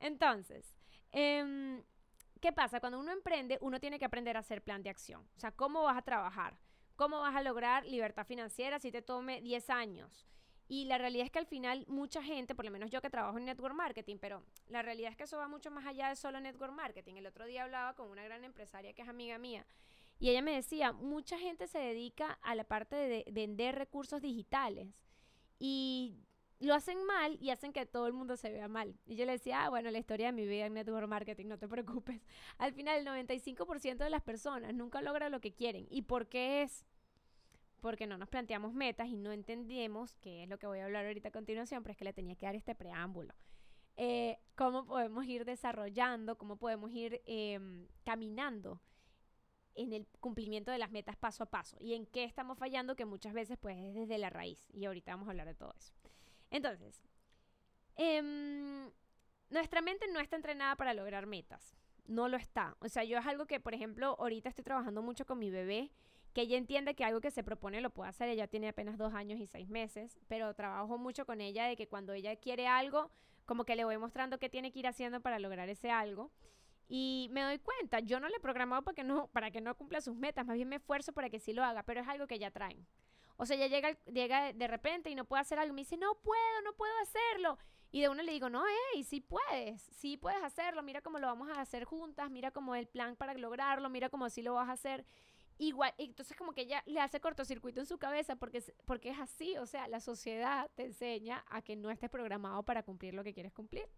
Entonces, 0.00 0.74
eh, 1.12 1.82
¿qué 2.40 2.52
pasa? 2.52 2.80
Cuando 2.80 3.00
uno 3.00 3.10
emprende, 3.10 3.58
uno 3.62 3.80
tiene 3.80 3.98
que 3.98 4.04
aprender 4.04 4.36
a 4.36 4.40
hacer 4.40 4.62
plan 4.62 4.82
de 4.82 4.90
acción. 4.90 5.26
O 5.36 5.40
sea, 5.40 5.52
¿cómo 5.52 5.82
vas 5.82 5.96
a 5.96 6.02
trabajar? 6.02 6.58
¿Cómo 6.96 7.20
vas 7.20 7.34
a 7.34 7.42
lograr 7.42 7.86
libertad 7.86 8.26
financiera 8.26 8.78
si 8.78 8.92
te 8.92 9.02
tome 9.02 9.40
10 9.40 9.70
años? 9.70 10.26
Y 10.68 10.84
la 10.86 10.96
realidad 10.96 11.26
es 11.26 11.32
que 11.32 11.38
al 11.38 11.46
final 11.46 11.84
mucha 11.88 12.22
gente, 12.22 12.54
por 12.54 12.64
lo 12.64 12.70
menos 12.70 12.90
yo 12.90 13.02
que 13.02 13.10
trabajo 13.10 13.36
en 13.38 13.44
network 13.44 13.74
marketing, 13.74 14.16
pero 14.18 14.42
la 14.68 14.82
realidad 14.82 15.10
es 15.10 15.16
que 15.16 15.24
eso 15.24 15.36
va 15.36 15.48
mucho 15.48 15.70
más 15.70 15.86
allá 15.86 16.08
de 16.08 16.16
solo 16.16 16.40
network 16.40 16.72
marketing. 16.72 17.16
El 17.16 17.26
otro 17.26 17.44
día 17.44 17.64
hablaba 17.64 17.94
con 17.94 18.08
una 18.08 18.24
gran 18.24 18.44
empresaria 18.44 18.92
que 18.94 19.02
es 19.02 19.08
amiga 19.08 19.38
mía 19.38 19.66
y 20.18 20.30
ella 20.30 20.42
me 20.42 20.54
decía, 20.54 20.92
mucha 20.92 21.38
gente 21.38 21.66
se 21.66 21.78
dedica 21.78 22.38
a 22.42 22.54
la 22.54 22.64
parte 22.64 22.96
de 22.96 23.24
vender 23.30 23.74
recursos 23.74 24.20
digitales 24.22 24.88
y 25.58 26.16
lo 26.60 26.74
hacen 26.74 27.04
mal 27.04 27.36
y 27.40 27.50
hacen 27.50 27.72
que 27.72 27.86
todo 27.86 28.06
el 28.06 28.12
mundo 28.12 28.36
se 28.36 28.50
vea 28.50 28.68
mal. 28.68 28.96
Y 29.06 29.16
yo 29.16 29.26
le 29.26 29.32
decía, 29.32 29.64
ah, 29.64 29.70
bueno, 29.70 29.90
la 29.90 29.98
historia 29.98 30.26
de 30.26 30.32
mi 30.32 30.46
vida 30.46 30.66
en 30.66 30.74
network 30.74 31.08
marketing, 31.08 31.46
no 31.46 31.58
te 31.58 31.68
preocupes. 31.68 32.20
Al 32.58 32.72
final, 32.72 32.98
el 32.98 33.06
95% 33.26 33.98
de 33.98 34.10
las 34.10 34.22
personas 34.22 34.74
nunca 34.74 35.02
logra 35.02 35.28
lo 35.28 35.40
que 35.40 35.52
quieren. 35.52 35.86
¿Y 35.90 36.02
por 36.02 36.28
qué 36.28 36.62
es? 36.62 36.84
Porque 37.80 38.06
no 38.06 38.16
nos 38.16 38.28
planteamos 38.28 38.72
metas 38.72 39.08
y 39.08 39.16
no 39.16 39.32
entendemos, 39.32 40.16
que 40.16 40.44
es 40.44 40.48
lo 40.48 40.58
que 40.58 40.66
voy 40.66 40.78
a 40.78 40.86
hablar 40.86 41.04
ahorita 41.06 41.28
a 41.28 41.32
continuación, 41.32 41.82
pero 41.82 41.92
es 41.92 41.98
que 41.98 42.04
le 42.04 42.14
tenía 42.14 42.34
que 42.36 42.46
dar 42.46 42.54
este 42.54 42.74
preámbulo. 42.74 43.34
Eh, 43.96 44.38
cómo 44.56 44.86
podemos 44.86 45.24
ir 45.26 45.44
desarrollando, 45.44 46.36
cómo 46.36 46.56
podemos 46.56 46.90
ir 46.92 47.20
em, 47.26 47.86
caminando 48.04 48.80
en 49.74 49.92
el 49.92 50.06
cumplimiento 50.20 50.70
de 50.70 50.78
las 50.78 50.90
metas 50.90 51.16
paso 51.16 51.44
a 51.44 51.46
paso 51.46 51.76
y 51.80 51.94
en 51.94 52.06
qué 52.06 52.24
estamos 52.24 52.58
fallando, 52.58 52.96
que 52.96 53.04
muchas 53.04 53.32
veces 53.32 53.58
pues 53.58 53.76
es 53.78 53.94
desde 53.94 54.18
la 54.18 54.30
raíz. 54.30 54.68
Y 54.72 54.84
ahorita 54.84 55.12
vamos 55.12 55.28
a 55.28 55.30
hablar 55.32 55.46
de 55.46 55.54
todo 55.54 55.74
eso. 55.76 55.92
Entonces, 56.50 57.02
em, 57.96 58.90
nuestra 59.50 59.80
mente 59.80 60.06
no 60.12 60.20
está 60.20 60.36
entrenada 60.36 60.76
para 60.76 60.94
lograr 60.94 61.26
metas. 61.26 61.76
No 62.06 62.28
lo 62.28 62.36
está. 62.36 62.76
O 62.80 62.88
sea, 62.88 63.04
yo 63.04 63.18
es 63.18 63.26
algo 63.26 63.46
que, 63.46 63.60
por 63.60 63.74
ejemplo, 63.74 64.16
ahorita 64.18 64.48
estoy 64.48 64.64
trabajando 64.64 65.02
mucho 65.02 65.26
con 65.26 65.38
mi 65.38 65.50
bebé, 65.50 65.90
que 66.32 66.42
ella 66.42 66.58
entiende 66.58 66.94
que 66.94 67.04
algo 67.04 67.20
que 67.20 67.30
se 67.30 67.44
propone 67.44 67.80
lo 67.80 67.90
puede 67.90 68.10
hacer. 68.10 68.28
Ella 68.28 68.46
tiene 68.48 68.68
apenas 68.68 68.98
dos 68.98 69.14
años 69.14 69.40
y 69.40 69.46
seis 69.46 69.68
meses, 69.68 70.18
pero 70.28 70.52
trabajo 70.54 70.98
mucho 70.98 71.24
con 71.24 71.40
ella 71.40 71.66
de 71.66 71.76
que 71.76 71.88
cuando 71.88 72.12
ella 72.12 72.36
quiere 72.36 72.66
algo, 72.66 73.10
como 73.46 73.64
que 73.64 73.76
le 73.76 73.84
voy 73.84 73.98
mostrando 73.98 74.38
qué 74.38 74.48
tiene 74.48 74.72
que 74.72 74.80
ir 74.80 74.86
haciendo 74.86 75.20
para 75.20 75.38
lograr 75.38 75.68
ese 75.68 75.90
algo. 75.90 76.30
Y 76.88 77.28
me 77.32 77.42
doy 77.42 77.58
cuenta, 77.58 78.00
yo 78.00 78.20
no 78.20 78.28
le 78.28 78.36
he 78.36 78.40
programado 78.40 78.82
para 78.82 78.94
que 78.94 79.04
no, 79.04 79.28
para 79.28 79.50
que 79.50 79.60
no 79.60 79.74
cumpla 79.76 80.00
sus 80.00 80.16
metas, 80.16 80.46
más 80.46 80.56
bien 80.56 80.68
me 80.68 80.76
esfuerzo 80.76 81.12
para 81.12 81.30
que 81.30 81.40
sí 81.40 81.52
lo 81.52 81.64
haga, 81.64 81.82
pero 81.82 82.00
es 82.00 82.08
algo 82.08 82.26
que 82.26 82.38
ya 82.38 82.50
traen. 82.50 82.86
O 83.36 83.46
sea, 83.46 83.56
ya 83.56 83.66
llega, 83.66 83.92
llega 84.04 84.52
de 84.52 84.68
repente 84.68 85.10
y 85.10 85.14
no 85.14 85.24
puede 85.24 85.40
hacer 85.40 85.58
algo. 85.58 85.74
Me 85.74 85.80
dice, 85.80 85.96
no 85.96 86.14
puedo, 86.16 86.62
no 86.64 86.72
puedo 86.74 86.92
hacerlo. 87.02 87.58
Y 87.90 88.00
de 88.00 88.08
uno 88.08 88.22
le 88.22 88.32
digo, 88.32 88.48
no, 88.48 88.64
hey, 88.92 89.04
sí 89.04 89.20
puedes, 89.20 89.82
sí 89.82 90.16
puedes 90.16 90.42
hacerlo. 90.42 90.82
Mira 90.82 91.00
cómo 91.00 91.18
lo 91.18 91.26
vamos 91.26 91.48
a 91.48 91.60
hacer 91.60 91.84
juntas, 91.84 92.30
mira 92.30 92.50
cómo 92.50 92.74
el 92.74 92.86
plan 92.86 93.16
para 93.16 93.34
lograrlo, 93.34 93.88
mira 93.88 94.08
cómo 94.08 94.28
sí 94.30 94.42
lo 94.42 94.54
vas 94.54 94.68
a 94.68 94.72
hacer. 94.72 95.04
Igual, 95.58 95.94
entonces 95.98 96.36
como 96.36 96.52
que 96.52 96.62
ella 96.62 96.82
le 96.86 97.00
hace 97.00 97.20
cortocircuito 97.20 97.80
en 97.80 97.86
su 97.86 97.98
cabeza 97.98 98.34
porque, 98.34 98.60
porque 98.86 99.10
es 99.10 99.18
así, 99.20 99.56
o 99.58 99.66
sea, 99.66 99.86
la 99.86 100.00
sociedad 100.00 100.68
te 100.74 100.84
enseña 100.84 101.44
a 101.48 101.62
que 101.62 101.76
no 101.76 101.90
estés 101.90 102.10
programado 102.10 102.64
para 102.64 102.82
cumplir 102.82 103.14
lo 103.14 103.22
que 103.22 103.32
quieres 103.32 103.52
cumplir. 103.52 103.88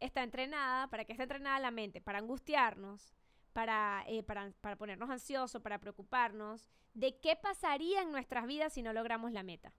Está 0.00 0.22
entrenada, 0.22 0.88
¿para 0.88 1.04
qué 1.04 1.12
está 1.12 1.24
entrenada 1.24 1.58
la 1.60 1.70
mente? 1.70 2.00
Para 2.00 2.18
angustiarnos, 2.18 3.14
para, 3.52 4.04
eh, 4.08 4.22
para, 4.22 4.50
para 4.60 4.76
ponernos 4.76 5.10
ansiosos, 5.10 5.60
para 5.60 5.78
preocuparnos 5.78 6.70
de 6.94 7.18
qué 7.20 7.36
pasaría 7.36 8.02
en 8.02 8.10
nuestras 8.10 8.46
vidas 8.46 8.72
si 8.72 8.82
no 8.82 8.92
logramos 8.92 9.30
la 9.32 9.42
meta. 9.42 9.74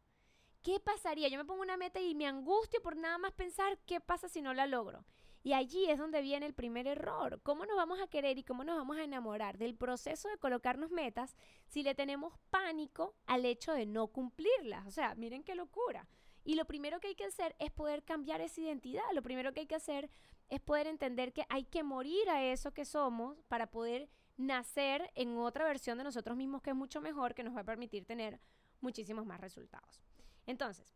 ¿Qué 0.62 0.80
pasaría? 0.80 1.28
Yo 1.28 1.40
me 1.40 1.46
pongo 1.46 1.64
una 1.64 1.76
meta 1.76 2.00
y 2.00 2.14
me 2.14 2.28
angustio 2.28 2.82
por 2.84 2.96
nada 2.96 3.18
más 3.18 3.34
pensar 3.34 3.80
qué 3.88 4.00
pasa 4.00 4.30
si 4.30 4.44
no 4.44 4.54
la 4.54 4.68
logro. 4.68 5.06
Y 5.44 5.54
allí 5.54 5.90
es 5.90 5.98
donde 5.98 6.22
viene 6.22 6.46
el 6.46 6.54
primer 6.54 6.86
error. 6.86 7.42
¿Cómo 7.42 7.66
nos 7.66 7.76
vamos 7.76 8.00
a 8.00 8.08
querer 8.08 8.38
y 8.38 8.44
cómo 8.44 8.64
nos 8.64 8.78
vamos 8.78 8.98
a 8.98 9.04
enamorar 9.04 9.58
del 9.58 9.76
proceso 9.76 10.30
de 10.30 10.38
colocarnos 10.38 10.92
metas 10.92 11.36
si 11.66 11.82
le 11.82 11.96
tenemos 11.96 12.38
pánico 12.52 13.16
al 13.26 13.46
hecho 13.46 13.74
de 13.74 13.88
no 13.88 14.08
cumplirlas? 14.08 14.86
O 14.86 14.92
sea, 14.92 15.16
miren 15.16 15.44
qué 15.44 15.56
locura. 15.56 16.08
Y 16.44 16.56
lo 16.56 16.66
primero 16.66 17.00
que 17.00 17.10
hay 17.10 17.16
que 17.16 17.26
hacer 17.26 17.56
es 17.60 17.72
poder 17.72 18.04
cambiar 18.04 18.42
esa 18.42 18.62
identidad. 18.62 19.04
Lo 19.14 19.22
primero 19.22 19.54
que 19.54 19.62
hay 19.62 19.68
que 19.68 19.76
hacer 19.76 20.10
es 20.50 20.60
poder 20.60 20.88
entender 20.88 21.34
que 21.34 21.46
hay 21.50 21.64
que 21.64 21.84
morir 21.84 22.30
a 22.30 22.44
eso 22.44 22.74
que 22.74 22.86
somos 22.86 23.38
para 23.48 23.68
poder 23.68 24.10
nacer 24.38 25.12
en 25.16 25.38
otra 25.38 25.66
versión 25.66 25.98
de 25.98 26.04
nosotros 26.04 26.36
mismos 26.36 26.62
que 26.62 26.72
es 26.72 26.76
mucho 26.76 27.02
mejor, 27.02 27.36
que 27.36 27.44
nos 27.44 27.56
va 27.56 27.62
a 27.62 27.66
permitir 27.66 28.06
tener 28.06 28.40
muchísimos 28.82 29.26
más 29.26 29.40
resultados. 29.40 30.02
Entonces, 30.48 30.94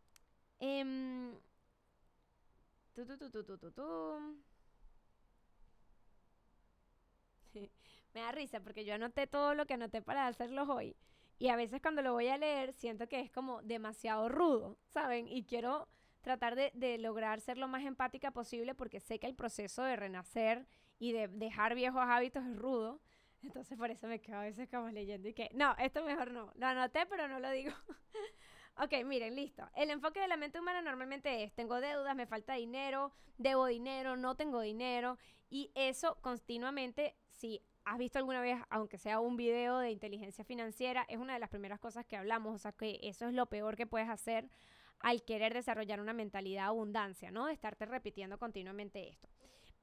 eh, 0.58 0.84
me 8.14 8.20
da 8.20 8.32
risa 8.32 8.60
porque 8.60 8.84
yo 8.84 8.94
anoté 8.94 9.26
todo 9.26 9.54
lo 9.54 9.66
que 9.66 9.74
anoté 9.74 10.02
para 10.02 10.26
hacerlos 10.26 10.68
hoy. 10.68 10.96
Y 11.38 11.48
a 11.48 11.56
veces 11.56 11.82
cuando 11.82 12.02
lo 12.02 12.12
voy 12.12 12.28
a 12.28 12.38
leer 12.38 12.72
siento 12.72 13.08
que 13.08 13.20
es 13.20 13.30
como 13.30 13.62
demasiado 13.62 14.28
rudo, 14.28 14.78
¿saben? 14.86 15.28
Y 15.28 15.44
quiero 15.44 15.88
tratar 16.22 16.56
de, 16.56 16.72
de, 16.74 16.98
lograr 16.98 17.40
ser 17.40 17.58
lo 17.58 17.68
más 17.68 17.84
empática 17.84 18.30
posible 18.30 18.74
porque 18.74 19.00
sé 19.00 19.18
que 19.18 19.26
el 19.26 19.34
proceso 19.34 19.82
de 19.82 19.96
renacer 19.96 20.66
y 20.98 21.12
de 21.12 21.28
dejar 21.28 21.74
viejos 21.74 22.02
hábitos 22.04 22.44
es 22.44 22.56
rudo. 22.56 23.00
Entonces 23.42 23.78
por 23.78 23.90
eso 23.90 24.08
me 24.08 24.20
quedo 24.20 24.38
a 24.38 24.42
veces 24.42 24.68
como 24.68 24.88
leyendo 24.88 25.28
y 25.28 25.34
que, 25.34 25.50
no, 25.54 25.74
esto 25.78 26.02
mejor 26.04 26.30
no. 26.30 26.52
Lo 26.56 26.66
anoté, 26.66 27.06
pero 27.06 27.28
no 27.28 27.38
lo 27.38 27.50
digo. 27.50 27.72
ok, 28.78 29.04
miren, 29.04 29.36
listo. 29.36 29.68
El 29.74 29.90
enfoque 29.90 30.20
de 30.20 30.28
la 30.28 30.36
mente 30.36 30.58
humana 30.58 30.82
normalmente 30.82 31.44
es, 31.44 31.52
tengo 31.52 31.80
deudas, 31.80 32.16
me 32.16 32.26
falta 32.26 32.54
dinero, 32.54 33.12
debo 33.38 33.66
dinero, 33.66 34.16
no 34.16 34.34
tengo 34.34 34.60
dinero. 34.60 35.18
Y 35.48 35.70
eso 35.74 36.18
continuamente, 36.22 37.14
si 37.28 37.62
has 37.86 37.98
visto 37.98 38.18
alguna 38.18 38.40
vez, 38.40 38.58
aunque 38.68 38.98
sea 38.98 39.20
un 39.20 39.36
video 39.36 39.78
de 39.78 39.92
inteligencia 39.92 40.44
financiera, 40.44 41.06
es 41.08 41.18
una 41.18 41.34
de 41.34 41.38
las 41.38 41.48
primeras 41.48 41.78
cosas 41.78 42.04
que 42.04 42.16
hablamos. 42.16 42.54
O 42.54 42.58
sea, 42.58 42.72
que 42.72 42.98
eso 43.02 43.28
es 43.28 43.32
lo 43.32 43.46
peor 43.46 43.76
que 43.76 43.86
puedes 43.86 44.08
hacer 44.08 44.50
al 44.98 45.22
querer 45.22 45.54
desarrollar 45.54 46.00
una 46.00 46.12
mentalidad 46.12 46.64
de 46.64 46.68
abundancia, 46.68 47.30
¿no? 47.30 47.46
De 47.46 47.52
estarte 47.52 47.86
repitiendo 47.86 48.38
continuamente 48.38 49.08
esto. 49.08 49.28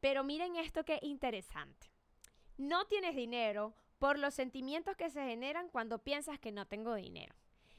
Pero 0.01 0.25
miren 0.25 0.57
esto 0.57 0.83
que 0.83 0.99
interesante. 1.01 1.87
No 2.57 2.85
tienes 2.85 3.15
dinero 3.15 3.73
por 3.99 4.19
los 4.19 4.33
sentimientos 4.33 4.97
que 4.97 5.09
se 5.09 5.23
generan 5.23 5.69
cuando 5.69 6.03
piensas 6.03 6.39
que 6.39 6.51
no 6.51 6.67
tengo 6.67 6.95
dinero. 6.95 7.33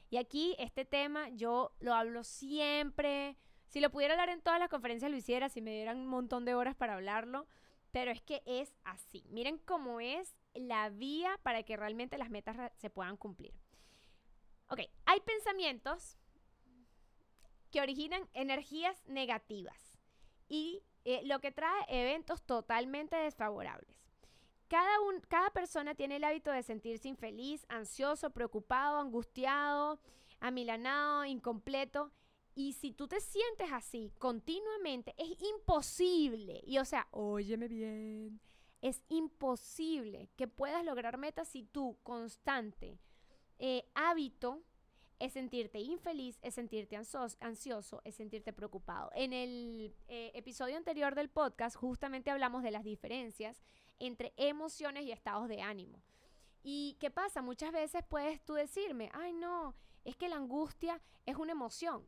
Y 0.09 0.17
aquí 0.17 0.55
este 0.57 0.85
tema 0.85 1.29
yo 1.29 1.71
lo 1.79 1.93
hablo 1.93 2.23
siempre. 2.23 3.37
Si 3.67 3.79
lo 3.79 3.91
pudiera 3.91 4.15
hablar 4.15 4.29
en 4.29 4.41
todas 4.41 4.59
las 4.59 4.69
conferencias 4.69 5.11
lo 5.11 5.17
hiciera, 5.17 5.49
si 5.49 5.61
me 5.61 5.71
dieran 5.71 5.99
un 5.99 6.07
montón 6.07 6.45
de 6.45 6.55
horas 6.55 6.75
para 6.75 6.95
hablarlo. 6.95 7.45
Pero 7.95 8.11
es 8.11 8.21
que 8.21 8.43
es 8.45 8.75
así. 8.83 9.23
Miren 9.29 9.57
cómo 9.57 10.01
es 10.01 10.35
la 10.53 10.89
vía 10.89 11.39
para 11.43 11.63
que 11.63 11.77
realmente 11.77 12.17
las 12.17 12.29
metas 12.29 12.57
se 12.75 12.89
puedan 12.89 13.15
cumplir. 13.15 13.53
Ok, 14.67 14.81
hay 15.05 15.21
pensamientos 15.21 16.17
que 17.71 17.79
originan 17.79 18.27
energías 18.33 19.01
negativas 19.05 19.97
y 20.49 20.83
eh, 21.05 21.21
lo 21.23 21.39
que 21.39 21.53
trae 21.53 21.85
eventos 21.87 22.43
totalmente 22.43 23.15
desfavorables. 23.15 23.97
Cada, 24.67 24.99
un, 24.99 25.21
cada 25.21 25.51
persona 25.51 25.95
tiene 25.95 26.17
el 26.17 26.25
hábito 26.25 26.51
de 26.51 26.63
sentirse 26.63 27.07
infeliz, 27.07 27.65
ansioso, 27.69 28.31
preocupado, 28.31 28.99
angustiado, 28.99 30.01
amilanado, 30.41 31.23
incompleto. 31.23 32.11
Y 32.55 32.73
si 32.73 32.93
tú 32.93 33.07
te 33.07 33.19
sientes 33.19 33.69
así 33.71 34.13
continuamente, 34.17 35.13
es 35.17 35.37
imposible. 35.41 36.61
Y 36.65 36.77
o 36.77 36.85
sea, 36.85 37.07
óyeme 37.11 37.67
bien, 37.67 38.39
es 38.81 39.01
imposible 39.09 40.29
que 40.37 40.47
puedas 40.47 40.85
lograr 40.85 41.17
metas 41.17 41.49
si 41.49 41.63
tu 41.63 41.97
constante 42.03 42.97
eh, 43.59 43.85
hábito 43.93 44.63
es 45.19 45.33
sentirte 45.33 45.79
infeliz, 45.79 46.39
es 46.41 46.55
sentirte 46.55 46.95
ansioso, 46.95 48.01
es 48.03 48.15
sentirte 48.15 48.53
preocupado. 48.53 49.11
En 49.15 49.33
el 49.33 49.93
eh, 50.07 50.31
episodio 50.33 50.77
anterior 50.77 51.15
del 51.15 51.29
podcast 51.29 51.75
justamente 51.75 52.31
hablamos 52.31 52.63
de 52.63 52.71
las 52.71 52.83
diferencias 52.83 53.61
entre 53.99 54.33
emociones 54.37 55.03
y 55.03 55.11
estados 55.11 55.47
de 55.47 55.61
ánimo. 55.61 56.01
¿Y 56.63 56.97
qué 56.99 57.11
pasa? 57.11 57.41
Muchas 57.41 57.71
veces 57.71 58.03
puedes 58.07 58.43
tú 58.43 58.53
decirme, 58.53 59.09
ay 59.13 59.33
no, 59.33 59.75
es 60.03 60.15
que 60.15 60.29
la 60.29 60.37
angustia 60.37 61.01
es 61.25 61.35
una 61.37 61.53
emoción. 61.53 62.05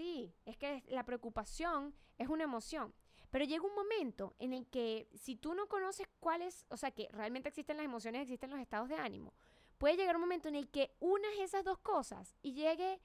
Sí, 0.00 0.34
es 0.46 0.56
que 0.56 0.82
la 0.88 1.04
preocupación 1.04 1.94
es 2.16 2.30
una 2.30 2.44
emoción. 2.44 2.94
Pero 3.30 3.44
llega 3.44 3.66
un 3.66 3.74
momento 3.74 4.34
en 4.38 4.54
el 4.54 4.66
que 4.66 5.10
si 5.14 5.36
tú 5.36 5.52
no 5.52 5.68
conoces 5.68 6.08
cuáles, 6.20 6.64
o 6.70 6.78
sea, 6.78 6.90
que 6.90 7.06
realmente 7.12 7.50
existen 7.50 7.76
las 7.76 7.84
emociones, 7.84 8.22
existen 8.22 8.48
los 8.48 8.60
estados 8.60 8.88
de 8.88 8.94
ánimo, 8.94 9.34
puede 9.76 9.98
llegar 9.98 10.16
un 10.16 10.22
momento 10.22 10.48
en 10.48 10.54
el 10.54 10.70
que 10.70 10.96
unas 11.00 11.34
esas 11.38 11.64
dos 11.64 11.76
cosas 11.80 12.34
y 12.40 12.54
llegue 12.54 12.98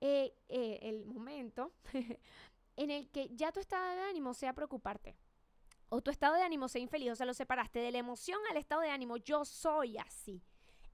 eh, 0.00 0.36
eh, 0.48 0.78
el 0.82 1.04
momento 1.04 1.72
en 2.76 2.92
el 2.92 3.10
que 3.10 3.28
ya 3.34 3.50
tu 3.50 3.58
estado 3.58 3.96
de 3.96 4.02
ánimo 4.02 4.32
sea 4.32 4.52
preocuparte 4.52 5.16
o 5.88 6.00
tu 6.00 6.12
estado 6.12 6.36
de 6.36 6.42
ánimo 6.42 6.68
sea 6.68 6.80
infeliz, 6.80 7.10
o 7.10 7.16
sea, 7.16 7.26
lo 7.26 7.34
separaste 7.34 7.80
de 7.80 7.90
la 7.90 7.98
emoción 7.98 8.38
al 8.52 8.56
estado 8.56 8.82
de 8.82 8.90
ánimo, 8.90 9.16
yo 9.16 9.44
soy 9.44 9.98
así, 9.98 10.44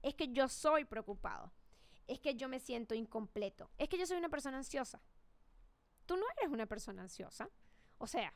es 0.01 0.15
que 0.15 0.29
yo 0.29 0.47
soy 0.47 0.85
preocupado, 0.85 1.53
es 2.07 2.19
que 2.19 2.33
yo 2.33 2.49
me 2.49 2.59
siento 2.59 2.95
incompleto, 2.95 3.69
es 3.77 3.87
que 3.87 3.99
yo 3.99 4.07
soy 4.07 4.17
una 4.17 4.29
persona 4.29 4.57
ansiosa. 4.57 4.99
Tú 6.05 6.17
no 6.17 6.25
eres 6.37 6.51
una 6.51 6.65
persona 6.65 7.03
ansiosa. 7.03 7.49
O 7.97 8.07
sea, 8.07 8.33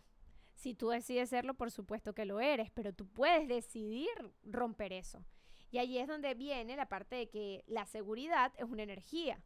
Si 0.57 0.73
tú 0.73 0.89
decides 0.89 1.29
serlo, 1.29 1.53
por 1.53 1.69
supuesto 1.69 2.13
que 2.13 2.25
lo 2.25 2.39
eres, 2.39 2.71
pero 2.71 2.91
tú 2.91 3.07
puedes 3.07 3.47
decidir 3.47 4.09
romper 4.41 4.91
eso. 4.91 5.23
Y 5.69 5.77
allí 5.77 5.99
es 5.99 6.07
donde 6.07 6.33
viene 6.33 6.75
la 6.75 6.89
parte 6.89 7.15
de 7.15 7.29
que 7.29 7.63
la 7.67 7.85
seguridad 7.85 8.51
es 8.57 8.63
una 8.63 8.81
energía. 8.81 9.43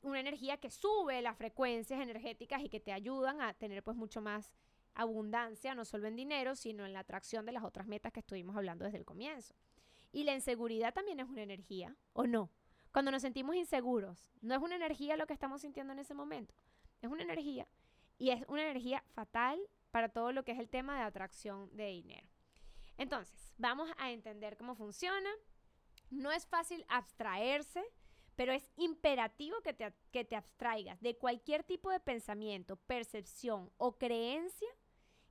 Una 0.00 0.20
energía 0.20 0.56
que 0.56 0.70
sube 0.70 1.20
las 1.20 1.36
frecuencias 1.36 2.00
energéticas 2.00 2.62
y 2.62 2.70
que 2.70 2.80
te 2.80 2.90
ayudan 2.92 3.42
a 3.42 3.52
tener 3.52 3.82
pues 3.82 3.98
mucho 3.98 4.22
más 4.22 4.54
abundancia, 4.94 5.74
no 5.74 5.84
solo 5.84 6.08
en 6.08 6.16
dinero, 6.16 6.54
sino 6.56 6.86
en 6.86 6.94
la 6.94 7.00
atracción 7.00 7.44
de 7.44 7.52
las 7.52 7.64
otras 7.64 7.86
metas 7.86 8.10
que 8.10 8.20
estuvimos 8.20 8.56
hablando 8.56 8.86
desde 8.86 8.98
el 8.98 9.04
comienzo. 9.04 9.54
Y 10.10 10.24
la 10.24 10.32
inseguridad 10.32 10.94
también 10.94 11.20
es 11.20 11.28
una 11.28 11.42
energía, 11.42 11.96
¿o 12.14 12.26
no? 12.26 12.50
Cuando 12.92 13.10
nos 13.10 13.20
sentimos 13.20 13.56
inseguros, 13.56 14.32
no 14.40 14.54
es 14.54 14.62
una 14.62 14.76
energía 14.76 15.18
lo 15.18 15.26
que 15.26 15.34
estamos 15.34 15.60
sintiendo 15.60 15.92
en 15.92 15.98
ese 15.98 16.14
momento, 16.14 16.54
es 17.06 17.12
una 17.12 17.22
energía. 17.22 17.66
Y 18.18 18.30
es 18.30 18.44
una 18.48 18.62
energía 18.62 19.02
fatal 19.14 19.58
para 19.90 20.08
todo 20.08 20.32
lo 20.32 20.44
que 20.44 20.52
es 20.52 20.58
el 20.58 20.68
tema 20.68 20.96
de 20.96 21.04
atracción 21.04 21.74
de 21.76 21.86
dinero. 21.86 22.28
Entonces, 22.96 23.54
vamos 23.58 23.90
a 23.98 24.10
entender 24.10 24.56
cómo 24.56 24.74
funciona. 24.74 25.30
No 26.10 26.30
es 26.32 26.46
fácil 26.46 26.84
abstraerse, 26.88 27.82
pero 28.36 28.52
es 28.52 28.70
imperativo 28.76 29.60
que 29.62 29.72
te, 29.72 29.92
que 30.12 30.24
te 30.24 30.36
abstraigas 30.36 31.00
de 31.00 31.16
cualquier 31.16 31.64
tipo 31.64 31.90
de 31.90 32.00
pensamiento, 32.00 32.76
percepción 32.76 33.72
o 33.76 33.98
creencia 33.98 34.68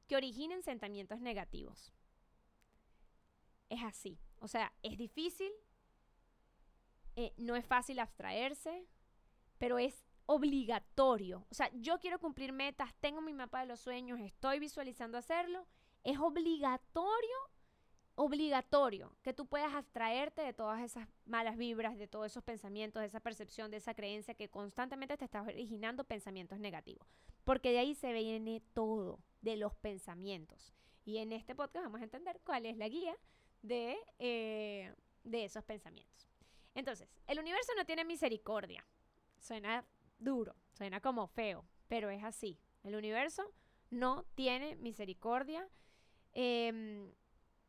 que 0.07 0.15
originen 0.15 0.63
sentimientos 0.63 1.19
negativos. 1.21 1.93
Es 3.69 3.81
así. 3.83 4.19
O 4.39 4.47
sea, 4.47 4.73
es 4.83 4.97
difícil, 4.97 5.51
eh, 7.15 7.33
no 7.37 7.55
es 7.55 7.65
fácil 7.65 7.99
abstraerse, 7.99 8.85
pero 9.57 9.79
es 9.79 10.03
obligatorio. 10.25 11.45
O 11.49 11.53
sea, 11.53 11.69
yo 11.73 11.99
quiero 11.99 12.19
cumplir 12.19 12.53
metas, 12.53 12.93
tengo 12.99 13.21
mi 13.21 13.33
mapa 13.33 13.61
de 13.61 13.67
los 13.67 13.79
sueños, 13.79 14.19
estoy 14.19 14.59
visualizando 14.59 15.17
hacerlo. 15.17 15.65
Es 16.03 16.19
obligatorio, 16.19 17.37
obligatorio 18.15 19.15
que 19.21 19.33
tú 19.33 19.45
puedas 19.47 19.73
abstraerte 19.73 20.41
de 20.41 20.53
todas 20.53 20.81
esas 20.81 21.07
malas 21.25 21.57
vibras, 21.57 21.97
de 21.97 22.07
todos 22.07 22.27
esos 22.27 22.43
pensamientos, 22.43 23.01
de 23.01 23.07
esa 23.07 23.19
percepción, 23.19 23.71
de 23.71 23.77
esa 23.77 23.93
creencia 23.93 24.33
que 24.33 24.49
constantemente 24.49 25.17
te 25.17 25.25
está 25.25 25.41
originando 25.41 26.03
pensamientos 26.03 26.59
negativos. 26.59 27.07
Porque 27.43 27.71
de 27.71 27.79
ahí 27.79 27.95
se 27.95 28.13
viene 28.13 28.61
todo, 28.73 29.19
de 29.41 29.57
los 29.57 29.73
pensamientos. 29.75 30.73
Y 31.05 31.17
en 31.17 31.33
este 31.33 31.55
podcast 31.55 31.85
vamos 31.85 32.01
a 32.01 32.05
entender 32.05 32.39
cuál 32.45 32.65
es 32.65 32.77
la 32.77 32.87
guía 32.87 33.15
de, 33.61 33.97
eh, 34.19 34.93
de 35.23 35.45
esos 35.45 35.63
pensamientos. 35.63 36.29
Entonces, 36.75 37.07
el 37.27 37.39
universo 37.39 37.71
no 37.77 37.85
tiene 37.85 38.05
misericordia. 38.05 38.85
Suena 39.39 39.85
duro, 40.17 40.55
suena 40.71 41.01
como 41.01 41.27
feo, 41.27 41.65
pero 41.87 42.09
es 42.09 42.23
así. 42.23 42.59
El 42.83 42.95
universo 42.95 43.53
no 43.89 44.25
tiene 44.35 44.75
misericordia. 44.75 45.67
Em, 46.33 47.11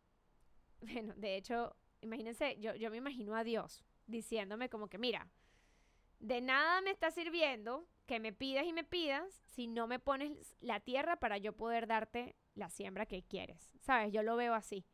bueno, 0.81 1.15
de 1.17 1.37
hecho, 1.37 1.77
imagínense, 2.01 2.59
yo, 2.61 2.75
yo 2.75 2.91
me 2.91 2.97
imagino 2.97 3.35
a 3.35 3.45
Dios 3.45 3.85
diciéndome 4.07 4.69
como 4.69 4.89
que, 4.89 4.99
mira, 4.99 5.29
de 6.19 6.41
nada 6.41 6.81
me 6.81 6.91
está 6.91 7.11
sirviendo 7.11 7.87
que 8.07 8.21
me 8.21 8.33
pidas 8.33 8.67
y 8.67 8.73
me 8.73 8.85
pidas 8.85 9.43
si 9.47 9.67
no 9.67 9.87
me 9.87 9.99
pones 9.99 10.57
la 10.61 10.81
tierra 10.81 11.17
para 11.17 11.39
yo 11.39 11.55
poder 11.55 11.87
darte 11.87 12.37
la 12.55 12.69
siembra 12.69 13.07
que 13.07 13.23
quieres. 13.23 13.73
¿Sabes? 13.81 14.13
Yo 14.13 14.23
lo 14.23 14.37
veo 14.37 14.55
así 14.55 14.85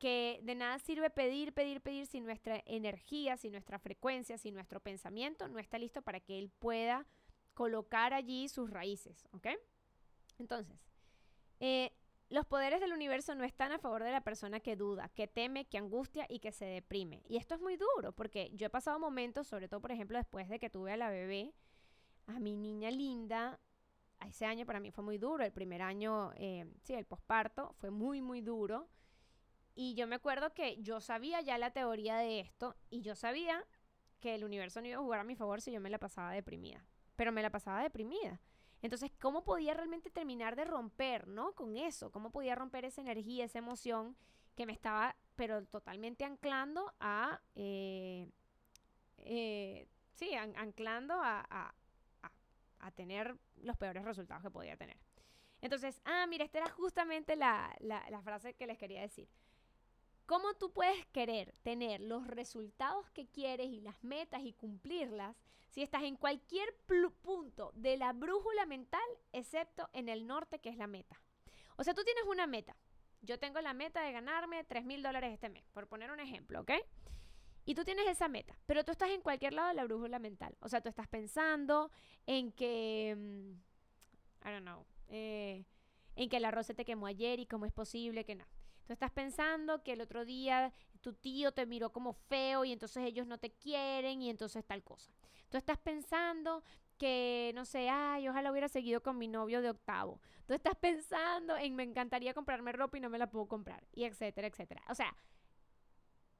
que 0.00 0.40
de 0.42 0.56
nada 0.56 0.78
sirve 0.80 1.10
pedir, 1.10 1.52
pedir, 1.52 1.80
pedir 1.80 2.06
si 2.06 2.20
nuestra 2.20 2.60
energía, 2.66 3.36
si 3.36 3.50
nuestra 3.50 3.78
frecuencia, 3.78 4.38
si 4.38 4.50
nuestro 4.50 4.80
pensamiento 4.80 5.46
no 5.46 5.60
está 5.60 5.78
listo 5.78 6.02
para 6.02 6.18
que 6.18 6.38
él 6.38 6.50
pueda 6.58 7.06
colocar 7.54 8.14
allí 8.14 8.48
sus 8.48 8.70
raíces, 8.70 9.28
¿ok? 9.32 9.48
Entonces, 10.38 10.76
eh, 11.60 11.92
los 12.30 12.46
poderes 12.46 12.80
del 12.80 12.92
universo 12.92 13.34
no 13.34 13.44
están 13.44 13.72
a 13.72 13.78
favor 13.78 14.02
de 14.02 14.12
la 14.12 14.22
persona 14.22 14.60
que 14.60 14.74
duda, 14.74 15.10
que 15.10 15.28
teme, 15.28 15.66
que 15.66 15.78
angustia 15.78 16.26
y 16.28 16.38
que 16.38 16.52
se 16.52 16.64
deprime. 16.64 17.22
Y 17.28 17.36
esto 17.36 17.54
es 17.54 17.60
muy 17.60 17.76
duro 17.76 18.12
porque 18.12 18.50
yo 18.54 18.66
he 18.66 18.70
pasado 18.70 18.98
momentos, 18.98 19.46
sobre 19.46 19.68
todo 19.68 19.80
por 19.80 19.92
ejemplo 19.92 20.16
después 20.16 20.48
de 20.48 20.58
que 20.58 20.70
tuve 20.70 20.92
a 20.92 20.96
la 20.96 21.10
bebé, 21.10 21.52
a 22.26 22.38
mi 22.38 22.56
niña 22.56 22.90
linda, 22.90 23.60
ese 24.26 24.46
año 24.46 24.64
para 24.64 24.80
mí 24.80 24.90
fue 24.90 25.04
muy 25.04 25.18
duro, 25.18 25.44
el 25.44 25.52
primer 25.52 25.82
año, 25.82 26.32
eh, 26.36 26.64
sí, 26.82 26.94
el 26.94 27.04
posparto 27.04 27.74
fue 27.78 27.90
muy, 27.90 28.22
muy 28.22 28.40
duro. 28.40 28.88
Y 29.74 29.94
yo 29.94 30.06
me 30.06 30.16
acuerdo 30.16 30.52
que 30.52 30.82
yo 30.82 31.00
sabía 31.00 31.40
ya 31.40 31.58
la 31.58 31.70
teoría 31.70 32.16
de 32.16 32.40
esto 32.40 32.76
y 32.90 33.02
yo 33.02 33.14
sabía 33.14 33.64
que 34.20 34.34
el 34.34 34.44
universo 34.44 34.80
no 34.80 34.88
iba 34.88 34.98
a 34.98 35.02
jugar 35.02 35.20
a 35.20 35.24
mi 35.24 35.36
favor 35.36 35.60
si 35.60 35.72
yo 35.72 35.80
me 35.80 35.90
la 35.90 35.98
pasaba 35.98 36.32
deprimida. 36.32 36.84
Pero 37.16 37.32
me 37.32 37.42
la 37.42 37.50
pasaba 37.50 37.82
deprimida. 37.82 38.40
Entonces, 38.82 39.10
¿cómo 39.20 39.44
podía 39.44 39.74
realmente 39.74 40.10
terminar 40.10 40.56
de 40.56 40.64
romper, 40.64 41.28
¿no? 41.28 41.52
Con 41.52 41.76
eso, 41.76 42.10
¿cómo 42.10 42.30
podía 42.30 42.54
romper 42.54 42.84
esa 42.84 43.02
energía, 43.02 43.44
esa 43.44 43.58
emoción 43.58 44.16
que 44.56 44.66
me 44.66 44.72
estaba, 44.72 45.16
pero 45.36 45.64
totalmente 45.66 46.24
anclando 46.24 46.92
a, 47.00 47.40
eh, 47.54 48.28
eh, 49.18 49.86
sí, 50.12 50.34
anclando 50.34 51.14
a, 51.14 51.46
a, 51.50 51.74
tener 52.92 53.36
los 53.62 53.76
peores 53.76 54.04
resultados 54.04 54.42
que 54.42 54.50
podía 54.50 54.76
tener. 54.76 54.98
Entonces, 55.60 56.00
ah, 56.04 56.26
mira, 56.26 56.44
esta 56.44 56.58
era 56.58 56.70
justamente 56.70 57.36
la, 57.36 57.74
la, 57.80 58.04
la 58.10 58.20
frase 58.20 58.54
que 58.54 58.66
les 58.66 58.78
quería 58.78 59.02
decir. 59.02 59.28
¿Cómo 60.30 60.54
tú 60.54 60.70
puedes 60.70 61.04
querer 61.06 61.56
tener 61.64 62.00
los 62.00 62.24
resultados 62.24 63.10
que 63.10 63.26
quieres 63.26 63.66
y 63.66 63.80
las 63.80 64.00
metas 64.04 64.42
y 64.44 64.52
cumplirlas 64.52 65.34
si 65.70 65.82
estás 65.82 66.04
en 66.04 66.14
cualquier 66.14 66.72
punto 67.20 67.72
de 67.74 67.96
la 67.96 68.12
brújula 68.12 68.64
mental 68.64 69.02
excepto 69.32 69.90
en 69.92 70.08
el 70.08 70.28
norte 70.28 70.60
que 70.60 70.68
es 70.68 70.76
la 70.76 70.86
meta? 70.86 71.20
O 71.74 71.82
sea, 71.82 71.94
tú 71.94 72.04
tienes 72.04 72.22
una 72.28 72.46
meta. 72.46 72.76
Yo 73.22 73.40
tengo 73.40 73.60
la 73.60 73.74
meta 73.74 74.02
de 74.02 74.12
ganarme 74.12 74.62
3 74.62 74.84
mil 74.84 75.02
dólares 75.02 75.32
este 75.32 75.48
mes, 75.48 75.64
por 75.72 75.88
poner 75.88 76.12
un 76.12 76.20
ejemplo, 76.20 76.60
¿ok? 76.60 76.74
Y 77.64 77.74
tú 77.74 77.82
tienes 77.82 78.06
esa 78.06 78.28
meta, 78.28 78.56
pero 78.66 78.84
tú 78.84 78.92
estás 78.92 79.10
en 79.10 79.22
cualquier 79.22 79.52
lado 79.54 79.70
de 79.70 79.74
la 79.74 79.82
brújula 79.82 80.20
mental. 80.20 80.56
O 80.60 80.68
sea, 80.68 80.80
tú 80.80 80.88
estás 80.88 81.08
pensando 81.08 81.90
en 82.26 82.52
que, 82.52 83.16
mm, 83.18 84.48
I 84.48 84.52
don't 84.52 84.62
know, 84.62 84.86
eh, 85.08 85.64
en 86.14 86.28
que 86.28 86.36
el 86.36 86.44
arroz 86.44 86.66
se 86.66 86.74
te 86.74 86.84
quemó 86.84 87.08
ayer 87.08 87.40
y 87.40 87.46
cómo 87.46 87.66
es 87.66 87.72
posible 87.72 88.24
que 88.24 88.36
no. 88.36 88.46
Tú 88.90 88.94
estás 88.94 89.12
pensando 89.12 89.84
que 89.84 89.92
el 89.92 90.00
otro 90.00 90.24
día 90.24 90.72
tu 91.00 91.12
tío 91.12 91.52
te 91.52 91.64
miró 91.64 91.92
como 91.92 92.12
feo 92.12 92.64
y 92.64 92.72
entonces 92.72 93.04
ellos 93.04 93.24
no 93.24 93.38
te 93.38 93.52
quieren 93.52 94.20
y 94.20 94.28
entonces 94.28 94.64
tal 94.64 94.82
cosa. 94.82 95.12
Tú 95.48 95.56
estás 95.56 95.78
pensando 95.78 96.64
que, 96.98 97.52
no 97.54 97.64
sé, 97.64 97.88
ay, 97.88 98.28
ojalá 98.28 98.50
hubiera 98.50 98.66
seguido 98.66 99.00
con 99.00 99.16
mi 99.16 99.28
novio 99.28 99.62
de 99.62 99.70
octavo. 99.70 100.20
Tú 100.44 100.54
estás 100.54 100.74
pensando 100.74 101.56
en 101.56 101.76
me 101.76 101.84
encantaría 101.84 102.34
comprarme 102.34 102.72
ropa 102.72 102.98
y 102.98 103.00
no 103.00 103.10
me 103.10 103.18
la 103.18 103.30
puedo 103.30 103.46
comprar, 103.46 103.86
y 103.92 104.02
etcétera, 104.02 104.48
etcétera. 104.48 104.82
O 104.88 104.96
sea, 104.96 105.16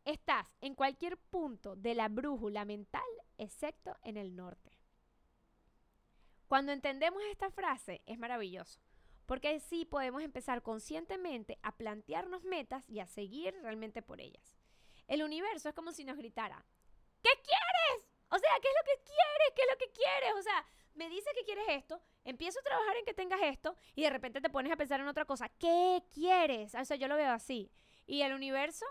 estás 0.04 0.52
en 0.60 0.74
cualquier 0.74 1.18
punto 1.18 1.76
de 1.76 1.94
la 1.94 2.08
brújula 2.08 2.64
mental, 2.64 3.00
excepto 3.38 3.96
en 4.02 4.16
el 4.16 4.34
norte. 4.34 4.76
Cuando 6.48 6.72
entendemos 6.72 7.22
esta 7.30 7.52
frase, 7.52 8.02
es 8.06 8.18
maravilloso. 8.18 8.80
Porque 9.30 9.50
así 9.50 9.84
podemos 9.84 10.24
empezar 10.24 10.60
conscientemente 10.60 11.60
a 11.62 11.76
plantearnos 11.76 12.42
metas 12.42 12.82
y 12.88 12.98
a 12.98 13.06
seguir 13.06 13.54
realmente 13.62 14.02
por 14.02 14.20
ellas. 14.20 14.58
El 15.06 15.22
universo 15.22 15.68
es 15.68 15.74
como 15.76 15.92
si 15.92 16.02
nos 16.02 16.16
gritara, 16.16 16.66
¿qué 17.22 17.30
quieres? 17.44 18.10
O 18.28 18.36
sea, 18.36 18.50
¿qué 18.60 18.66
es 18.66 18.74
lo 18.74 18.84
que 18.86 19.04
quieres? 19.04 19.52
¿Qué 19.54 19.62
es 19.62 19.68
lo 19.70 19.78
que 19.78 19.92
quieres? 19.92 20.32
O 20.36 20.42
sea, 20.42 20.66
me 20.94 21.08
dice 21.08 21.30
que 21.36 21.44
quieres 21.44 21.64
esto, 21.68 22.02
empiezo 22.24 22.58
a 22.58 22.64
trabajar 22.64 22.96
en 22.96 23.04
que 23.04 23.14
tengas 23.14 23.40
esto 23.42 23.76
y 23.94 24.02
de 24.02 24.10
repente 24.10 24.40
te 24.40 24.50
pones 24.50 24.72
a 24.72 24.76
pensar 24.76 24.98
en 24.98 25.06
otra 25.06 25.24
cosa. 25.24 25.48
¿Qué 25.48 26.02
quieres? 26.12 26.74
O 26.74 26.84
sea, 26.84 26.96
yo 26.96 27.06
lo 27.06 27.14
veo 27.14 27.30
así. 27.30 27.70
Y 28.08 28.22
el 28.22 28.32
universo, 28.32 28.84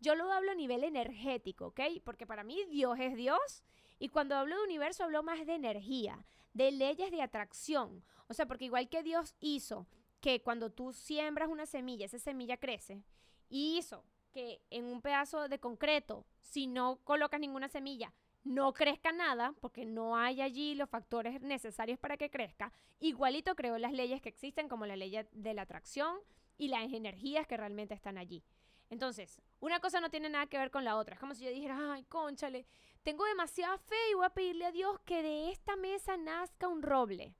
yo 0.00 0.14
lo 0.16 0.30
hablo 0.30 0.52
a 0.52 0.54
nivel 0.54 0.84
energético, 0.84 1.68
¿ok? 1.68 1.80
Porque 2.04 2.26
para 2.26 2.44
mí 2.44 2.62
Dios 2.66 2.98
es 3.00 3.16
Dios 3.16 3.64
y 3.98 4.10
cuando 4.10 4.36
hablo 4.36 4.54
de 4.58 4.64
universo 4.64 5.04
hablo 5.04 5.22
más 5.22 5.46
de 5.46 5.54
energía, 5.54 6.26
de 6.58 6.72
leyes 6.72 7.12
de 7.12 7.22
atracción. 7.22 8.02
O 8.26 8.34
sea, 8.34 8.46
porque 8.46 8.64
igual 8.64 8.88
que 8.88 9.04
Dios 9.04 9.36
hizo 9.40 9.86
que 10.20 10.42
cuando 10.42 10.70
tú 10.70 10.92
siembras 10.92 11.48
una 11.48 11.66
semilla, 11.66 12.06
esa 12.06 12.18
semilla 12.18 12.56
crece, 12.56 13.04
y 13.48 13.78
hizo 13.78 14.04
que 14.32 14.60
en 14.70 14.84
un 14.86 15.00
pedazo 15.00 15.48
de 15.48 15.60
concreto, 15.60 16.26
si 16.40 16.66
no 16.66 16.98
colocas 17.04 17.38
ninguna 17.38 17.68
semilla, 17.68 18.12
no 18.42 18.72
crezca 18.74 19.12
nada, 19.12 19.54
porque 19.60 19.86
no 19.86 20.16
hay 20.16 20.40
allí 20.40 20.74
los 20.74 20.90
factores 20.90 21.40
necesarios 21.40 21.98
para 22.00 22.16
que 22.16 22.28
crezca, 22.28 22.72
igualito 22.98 23.54
creó 23.54 23.78
las 23.78 23.92
leyes 23.92 24.20
que 24.20 24.28
existen, 24.28 24.68
como 24.68 24.84
la 24.84 24.96
ley 24.96 25.16
de 25.30 25.54
la 25.54 25.62
atracción 25.62 26.18
y 26.56 26.68
las 26.68 26.92
energías 26.92 27.46
que 27.46 27.56
realmente 27.56 27.94
están 27.94 28.18
allí. 28.18 28.42
Entonces, 28.90 29.40
una 29.60 29.80
cosa 29.80 30.00
no 30.00 30.10
tiene 30.10 30.28
nada 30.30 30.46
que 30.46 30.58
ver 30.58 30.70
con 30.70 30.84
la 30.84 30.96
otra. 30.96 31.14
Es 31.14 31.20
como 31.20 31.34
si 31.34 31.44
yo 31.44 31.50
dijera, 31.50 31.92
ay, 31.92 32.04
conchale, 32.04 32.66
tengo 33.02 33.24
demasiada 33.26 33.78
fe 33.78 33.96
y 34.10 34.14
voy 34.14 34.26
a 34.26 34.30
pedirle 34.30 34.66
a 34.66 34.72
Dios 34.72 34.98
que 35.04 35.22
de 35.22 35.50
esta 35.50 35.76
mesa 35.76 36.16
nazca 36.16 36.68
un 36.68 36.82
roble. 36.82 37.34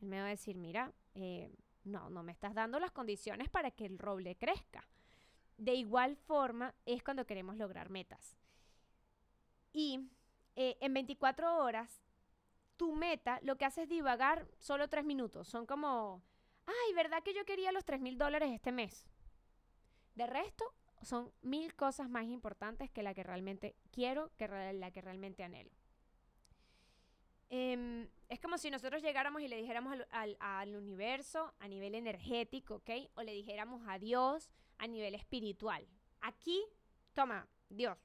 Él 0.00 0.08
me 0.08 0.20
va 0.20 0.26
a 0.26 0.30
decir, 0.30 0.56
mira, 0.56 0.92
eh, 1.14 1.50
no, 1.84 2.10
no 2.10 2.22
me 2.22 2.32
estás 2.32 2.54
dando 2.54 2.78
las 2.78 2.92
condiciones 2.92 3.48
para 3.48 3.70
que 3.70 3.86
el 3.86 3.98
roble 3.98 4.36
crezca. 4.36 4.86
De 5.56 5.74
igual 5.74 6.16
forma 6.16 6.74
es 6.86 7.02
cuando 7.02 7.26
queremos 7.26 7.56
lograr 7.56 7.90
metas. 7.90 8.36
Y 9.72 10.08
eh, 10.54 10.76
en 10.80 10.94
24 10.94 11.58
horas, 11.58 12.02
tu 12.76 12.94
meta 12.94 13.40
lo 13.42 13.56
que 13.56 13.64
hace 13.64 13.82
es 13.82 13.88
divagar 13.88 14.46
solo 14.58 14.88
tres 14.88 15.04
minutos. 15.04 15.48
Son 15.48 15.66
como, 15.66 16.22
ay, 16.66 16.94
¿verdad 16.94 17.22
que 17.22 17.34
yo 17.34 17.44
quería 17.44 17.72
los 17.72 17.84
3 17.84 18.00
mil 18.00 18.18
dólares 18.18 18.50
este 18.52 18.72
mes? 18.72 19.06
De 20.18 20.26
resto, 20.26 20.64
son 21.00 21.32
mil 21.42 21.76
cosas 21.76 22.10
más 22.10 22.24
importantes 22.24 22.90
que 22.90 23.04
la 23.04 23.14
que 23.14 23.22
realmente 23.22 23.76
quiero, 23.92 24.32
que 24.36 24.48
la 24.48 24.90
que 24.90 25.00
realmente 25.00 25.44
anhelo. 25.44 25.70
Em, 27.50 28.08
es 28.28 28.40
como 28.40 28.58
si 28.58 28.68
nosotros 28.68 29.00
llegáramos 29.00 29.42
y 29.42 29.46
le 29.46 29.58
dijéramos 29.58 29.96
al, 30.10 30.36
al, 30.40 30.74
universo 30.74 31.54
a 31.60 31.68
nivel 31.68 31.94
energético, 31.94 32.74
¿ok? 32.74 32.90
O 33.14 33.22
le 33.22 33.32
dijéramos 33.32 33.80
a 33.86 34.00
Dios 34.00 34.50
a 34.78 34.88
nivel 34.88 35.14
espiritual. 35.14 35.86
Aquí, 36.20 36.64
toma, 37.14 37.46
Dios, 37.68 37.96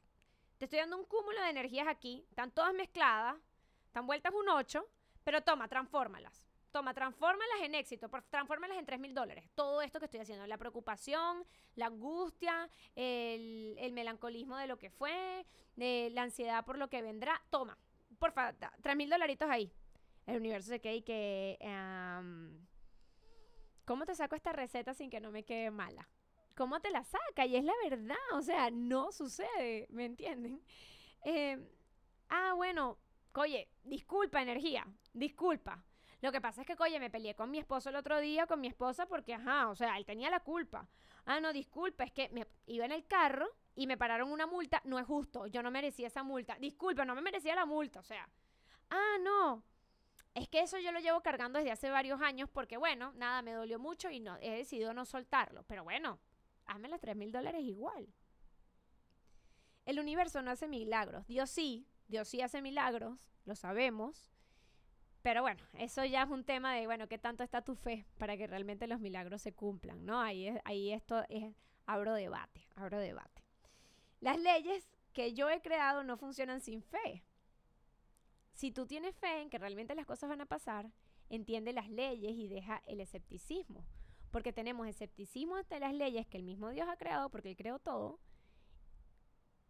te 0.60 0.65
estoy 0.65 0.82
dando 0.82 0.99
un 0.99 1.06
cúmulo 1.06 1.41
de 1.41 1.49
energías 1.49 1.88
aquí, 1.88 2.28
están 2.30 2.52
todas 2.52 2.76
mezcladas, 2.76 3.38
están 3.88 4.06
vueltas 4.06 4.32
un 4.36 4.49
8, 4.49 4.88
pero 5.23 5.41
toma, 5.41 5.67
transfórmalas. 5.67 6.45
Toma, 6.73 6.95
transfórmalas 6.95 7.62
en 7.62 7.75
éxito, 7.75 8.09
transfórmalas 8.31 8.79
en 8.79 8.86
3 8.88 8.99
mil 8.99 9.13
dólares. 9.13 9.47
Todo 9.53 9.83
esto 9.83 9.99
que 9.99 10.05
estoy 10.05 10.21
haciendo, 10.21 10.47
la 10.47 10.57
preocupación, 10.57 11.45
la 11.75 11.86
angustia, 11.86 12.67
el, 12.95 13.75
el 13.77 13.93
melancolismo 13.93 14.57
de 14.57 14.65
lo 14.65 14.79
que 14.79 14.89
fue, 14.89 15.45
la 15.75 16.23
ansiedad 16.23 16.65
por 16.65 16.79
lo 16.79 16.89
que 16.89 17.03
vendrá. 17.03 17.39
Toma, 17.51 17.77
por 18.17 18.31
favor, 18.31 18.55
3 18.81 18.95
mil 18.95 19.07
dolaritos 19.07 19.47
ahí. 19.51 19.71
El 20.25 20.38
universo 20.38 20.69
se 20.69 20.81
queda 20.81 20.93
y 20.93 21.03
que... 21.03 21.59
¿Cómo 23.86 24.07
te 24.07 24.15
saco 24.15 24.36
esta 24.36 24.51
receta 24.51 24.95
sin 24.95 25.12
que 25.12 25.19
no 25.19 25.29
me 25.29 25.43
quede 25.43 25.69
mala? 25.69 26.09
¿Cómo 26.55 26.79
te 26.79 26.89
la 26.89 27.03
saca? 27.03 27.45
Y 27.45 27.55
es 27.55 27.63
la 27.65 27.73
verdad, 27.83 28.17
o 28.33 28.41
sea, 28.41 28.71
no 28.71 29.12
sucede, 29.12 29.86
¿me 29.91 30.05
entienden? 30.05 30.59
Em, 31.23 31.67
ah, 32.29 32.53
bueno, 32.55 32.97
oye, 33.36 33.69
disculpa 33.83 34.41
energía, 34.41 34.88
disculpa. 35.13 35.83
Lo 36.23 36.31
que 36.31 36.39
pasa 36.39 36.62
es 36.62 36.67
que, 36.67 36.75
oye, 36.79 37.01
me 37.01 37.09
peleé 37.09 37.36
con 37.36 37.51
mi 37.51 37.59
esposo 37.59 37.89
el 37.89 37.97
otro 37.97 38.17
día, 38.21 38.47
con 38.47 38.62
mi 38.62 38.67
esposa, 38.67 39.05
porque, 39.07 39.33
ajá, 39.33 39.67
o 39.67 39.75
sea, 39.75 39.97
él 39.97 40.05
tenía 40.05 40.29
la 40.29 40.39
culpa. 40.39 40.88
Ah, 41.25 41.41
no, 41.41 41.51
disculpa, 41.51 42.05
es 42.05 42.13
que 42.13 42.29
me 42.29 42.47
iba 42.65 42.86
en 42.86 42.93
el 42.93 43.05
carro 43.05 43.49
y 43.75 43.88
me 43.88 43.97
pararon 43.97 44.31
una 44.31 44.47
multa. 44.47 44.81
No 44.86 44.97
es 44.99 45.05
justo, 45.05 45.47
yo 45.47 45.62
no 45.62 45.69
merecía 45.69 46.07
esa 46.07 46.23
multa. 46.23 46.55
Disculpa, 46.62 47.03
no 47.03 47.13
me 47.13 47.21
merecía 47.21 47.55
la 47.55 47.65
multa, 47.65 47.99
o 47.99 48.03
sea. 48.03 48.29
Ah, 48.89 49.17
no, 49.21 49.65
es 50.33 50.47
que 50.47 50.62
eso 50.62 50.79
yo 50.79 50.93
lo 50.93 51.01
llevo 51.01 51.21
cargando 51.21 51.59
desde 51.59 51.73
hace 51.73 51.89
varios 51.89 52.21
años 52.21 52.49
porque, 52.49 52.77
bueno, 52.77 53.12
nada, 53.17 53.41
me 53.41 53.51
dolió 53.51 53.77
mucho 53.77 54.09
y 54.09 54.21
no, 54.21 54.38
he 54.39 54.51
decidido 54.51 54.93
no 54.93 55.03
soltarlo. 55.03 55.63
Pero 55.63 55.83
bueno, 55.83 56.19
hazme 56.67 56.88
las 56.88 57.01
3 57.01 57.17
mil 57.17 57.33
dólares 57.33 57.63
igual. 57.63 58.07
El 59.83 59.99
universo 59.99 60.41
no 60.41 60.51
hace 60.51 60.69
milagros. 60.69 61.27
Dios 61.27 61.49
sí, 61.49 61.86
Dios 62.07 62.29
sí 62.29 62.41
hace 62.41 62.62
milagros, 62.62 63.27
lo 63.43 63.55
sabemos. 63.55 64.33
Pero 65.23 65.41
bueno, 65.41 65.63
eso 65.73 66.03
ya 66.03 66.23
es 66.23 66.29
un 66.29 66.43
tema 66.43 66.75
de, 66.75 66.86
bueno, 66.86 67.07
qué 67.07 67.17
tanto 67.17 67.43
está 67.43 67.62
tu 67.62 67.75
fe 67.75 68.05
para 68.17 68.36
que 68.36 68.45
realmente 68.45 68.88
los 68.88 68.99
milagros 68.99 69.41
se 69.41 69.53
cumplan, 69.53 70.05
¿no? 70.05 70.19
Ahí, 70.19 70.53
ahí 70.65 70.91
esto 70.91 71.23
es, 71.29 71.55
abro 71.86 72.13
debate, 72.13 72.67
abro 72.75 72.99
debate. 72.99 73.41
Las 74.19 74.38
leyes 74.38 74.86
que 75.13 75.33
yo 75.33 75.49
he 75.49 75.62
creado 75.62 76.03
no 76.03 76.17
funcionan 76.17 76.59
sin 76.59 76.83
fe. 76.83 77.23
Si 78.51 78.71
tú 78.71 78.86
tienes 78.86 79.15
fe 79.15 79.41
en 79.41 79.49
que 79.49 79.57
realmente 79.57 79.95
las 79.95 80.05
cosas 80.05 80.29
van 80.29 80.41
a 80.41 80.45
pasar, 80.45 80.91
entiende 81.29 81.71
las 81.71 81.89
leyes 81.89 82.33
y 82.33 82.49
deja 82.49 82.83
el 82.86 82.99
escepticismo. 82.99 83.86
Porque 84.29 84.51
tenemos 84.51 84.88
escepticismo 84.88 85.55
ante 85.55 85.79
las 85.79 85.93
leyes 85.93 86.27
que 86.27 86.38
el 86.38 86.43
mismo 86.43 86.69
Dios 86.71 86.89
ha 86.89 86.97
creado, 86.97 87.29
porque 87.29 87.51
Él 87.51 87.55
creó 87.55 87.79
todo, 87.79 88.19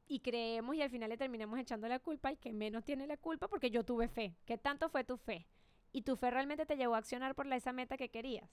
y 0.08 0.20
creemos 0.20 0.76
y 0.76 0.82
al 0.82 0.90
final 0.90 1.10
le 1.10 1.18
terminamos 1.18 1.60
echando 1.60 1.88
la 1.88 2.00
culpa 2.00 2.32
y 2.32 2.38
que 2.38 2.54
menos 2.54 2.84
tiene 2.84 3.08
la 3.08 3.18
culpa 3.18 3.48
porque 3.48 3.72
yo 3.72 3.84
tuve 3.84 4.08
fe. 4.08 4.36
¿Qué 4.46 4.58
tanto 4.58 4.90
fue 4.90 5.04
tu 5.04 5.18
fe? 5.18 5.48
Y 5.92 6.02
tu 6.02 6.16
fe 6.16 6.32
realmente 6.32 6.66
te 6.66 6.76
llevó 6.76 6.96
a 6.96 7.00
accionar 7.00 7.36
por 7.36 7.52
esa 7.54 7.72
meta 7.72 7.98
que 7.98 8.10
querías. 8.10 8.50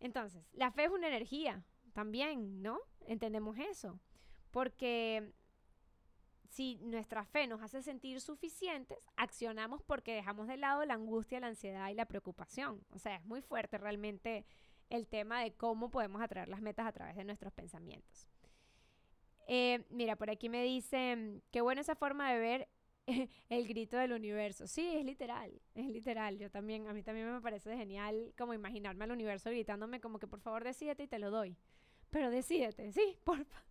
Entonces, 0.00 0.44
la 0.52 0.70
fe 0.70 0.84
es 0.84 0.90
una 0.90 1.08
energía 1.08 1.64
también, 1.92 2.62
¿no? 2.62 2.78
Entendemos 3.06 3.56
eso. 3.58 4.00
Porque 4.50 5.32
si 6.48 6.76
nuestra 6.76 7.24
fe 7.24 7.46
nos 7.46 7.62
hace 7.62 7.82
sentir 7.82 8.20
suficientes, 8.20 8.98
accionamos 9.16 9.82
porque 9.82 10.14
dejamos 10.14 10.46
de 10.46 10.56
lado 10.56 10.84
la 10.84 10.94
angustia, 10.94 11.40
la 11.40 11.48
ansiedad 11.48 11.88
y 11.90 11.94
la 11.94 12.06
preocupación. 12.06 12.84
O 12.90 12.98
sea, 12.98 13.16
es 13.16 13.24
muy 13.24 13.42
fuerte 13.42 13.78
realmente 13.78 14.46
el 14.90 15.06
tema 15.06 15.40
de 15.40 15.54
cómo 15.54 15.90
podemos 15.90 16.22
atraer 16.22 16.48
las 16.48 16.60
metas 16.60 16.86
a 16.86 16.92
través 16.92 17.16
de 17.16 17.24
nuestros 17.24 17.52
pensamientos. 17.52 18.28
Eh, 19.46 19.84
mira, 19.90 20.16
por 20.16 20.30
aquí 20.30 20.48
me 20.48 20.62
dicen, 20.62 21.42
qué 21.50 21.60
buena 21.60 21.80
esa 21.80 21.94
forma 21.94 22.32
de 22.32 22.38
ver 22.38 22.68
el 23.48 23.68
grito 23.68 23.96
del 23.96 24.12
universo. 24.12 24.66
Sí, 24.66 24.86
es 24.96 25.04
literal, 25.04 25.60
es 25.74 25.86
literal. 25.86 26.38
Yo 26.38 26.50
también, 26.50 26.88
a 26.88 26.92
mí 26.92 27.02
también 27.02 27.32
me 27.32 27.40
parece 27.40 27.76
genial 27.76 28.32
como 28.36 28.54
imaginarme 28.54 29.04
al 29.04 29.12
universo 29.12 29.50
gritándome 29.50 30.00
como 30.00 30.18
que 30.18 30.26
por 30.26 30.40
favor 30.40 30.64
decídete 30.64 31.04
y 31.04 31.08
te 31.08 31.18
lo 31.18 31.30
doy. 31.30 31.56
Pero 32.10 32.30
decídete, 32.30 32.92
sí, 32.92 33.18
porfa. 33.24 33.62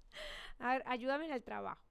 A 0.59 0.73
ver, 0.73 0.83
ayúdame 0.85 1.25
en 1.25 1.31
el 1.31 1.43
trabajo. 1.43 1.81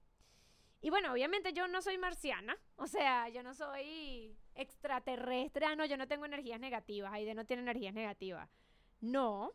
Y 0.81 0.89
bueno, 0.89 1.13
obviamente 1.13 1.53
yo 1.53 1.67
no 1.69 1.81
soy 1.81 1.97
marciana, 1.97 2.57
o 2.75 2.87
sea, 2.87 3.29
yo 3.29 3.41
no 3.41 3.53
soy 3.53 4.37
extraterrestre, 4.53 5.65
ah, 5.65 5.77
no, 5.77 5.85
yo 5.85 5.95
no 5.95 6.09
tengo 6.09 6.25
energías 6.25 6.59
negativas, 6.59 7.13
Aide 7.13 7.33
no 7.33 7.45
tiene 7.45 7.61
energías 7.61 7.93
negativas. 7.93 8.49
No, 8.99 9.53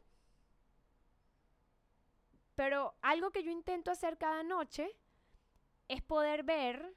pero 2.59 2.97
algo 3.03 3.31
que 3.31 3.45
yo 3.45 3.53
intento 3.53 3.93
hacer 3.93 4.19
cada 4.19 4.43
noche 4.43 4.91
es 5.87 6.03
poder 6.03 6.43
ver 6.43 6.93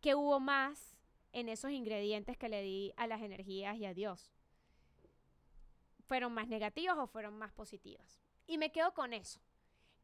qué 0.00 0.14
hubo 0.14 0.38
más 0.38 0.96
en 1.32 1.48
esos 1.48 1.72
ingredientes 1.72 2.38
que 2.38 2.48
le 2.48 2.62
di 2.62 2.92
a 2.96 3.08
las 3.08 3.20
energías 3.20 3.76
y 3.76 3.86
a 3.86 3.92
Dios. 3.92 4.32
¿Fueron 6.06 6.32
más 6.32 6.46
negativas 6.46 6.96
o 6.96 7.08
fueron 7.08 7.36
más 7.36 7.50
positivas? 7.50 8.22
Y 8.46 8.56
me 8.56 8.70
quedo 8.70 8.94
con 8.94 9.14
eso. 9.14 9.40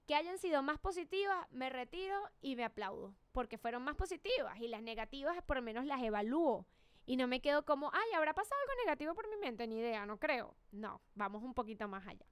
Que 0.08 0.16
hayan 0.16 0.38
sido 0.38 0.60
más 0.60 0.80
positivas, 0.80 1.46
me 1.52 1.70
retiro 1.70 2.20
y 2.40 2.56
me 2.56 2.64
aplaudo, 2.64 3.14
porque 3.30 3.58
fueron 3.58 3.84
más 3.84 3.94
positivas 3.94 4.58
y 4.58 4.66
las 4.66 4.82
negativas 4.82 5.40
por 5.44 5.58
lo 5.58 5.62
menos 5.62 5.84
las 5.86 6.02
evalúo. 6.02 6.66
Y 7.06 7.16
no 7.16 7.28
me 7.28 7.40
quedo 7.40 7.64
como, 7.64 7.92
ay, 7.94 8.12
¿habrá 8.16 8.34
pasado 8.34 8.60
algo 8.62 8.82
negativo 8.82 9.14
por 9.14 9.30
mi 9.30 9.36
mente? 9.36 9.68
Ni 9.68 9.78
idea, 9.78 10.04
no 10.04 10.18
creo. 10.18 10.56
No, 10.72 11.00
vamos 11.14 11.44
un 11.44 11.54
poquito 11.54 11.86
más 11.86 12.04
allá. 12.08 12.26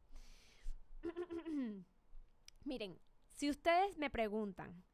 Miren, 2.69 3.01
si 3.33 3.49
ustedes 3.49 3.97
me 3.97 4.11
preguntan, 4.11 4.85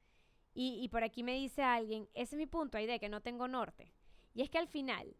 y, 0.54 0.88
por 0.90 1.02
aquí 1.02 1.24
me 1.24 1.34
dice 1.34 1.64
alguien, 1.64 2.08
ese 2.14 2.36
es 2.36 2.38
mi 2.38 2.46
punto 2.46 2.78
ahí 2.78 2.86
de 2.86 3.00
que 3.00 3.08
no 3.08 3.20
tengo 3.20 3.48
norte, 3.48 3.92
y 4.32 4.42
es 4.42 4.48
que 4.48 4.58
al 4.58 4.68
final, 4.68 5.16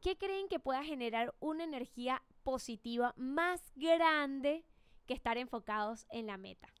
¿qué 0.00 0.16
creen 0.16 0.46
que 0.46 0.60
pueda 0.60 0.84
generar 0.84 1.34
una 1.40 1.64
energía 1.64 2.22
positiva 2.44 3.12
más 3.16 3.72
grande 3.74 4.64
que 5.04 5.14
estar 5.14 5.36
enfocados 5.36 6.06
en 6.10 6.28
la 6.28 6.36
meta? 6.36 6.72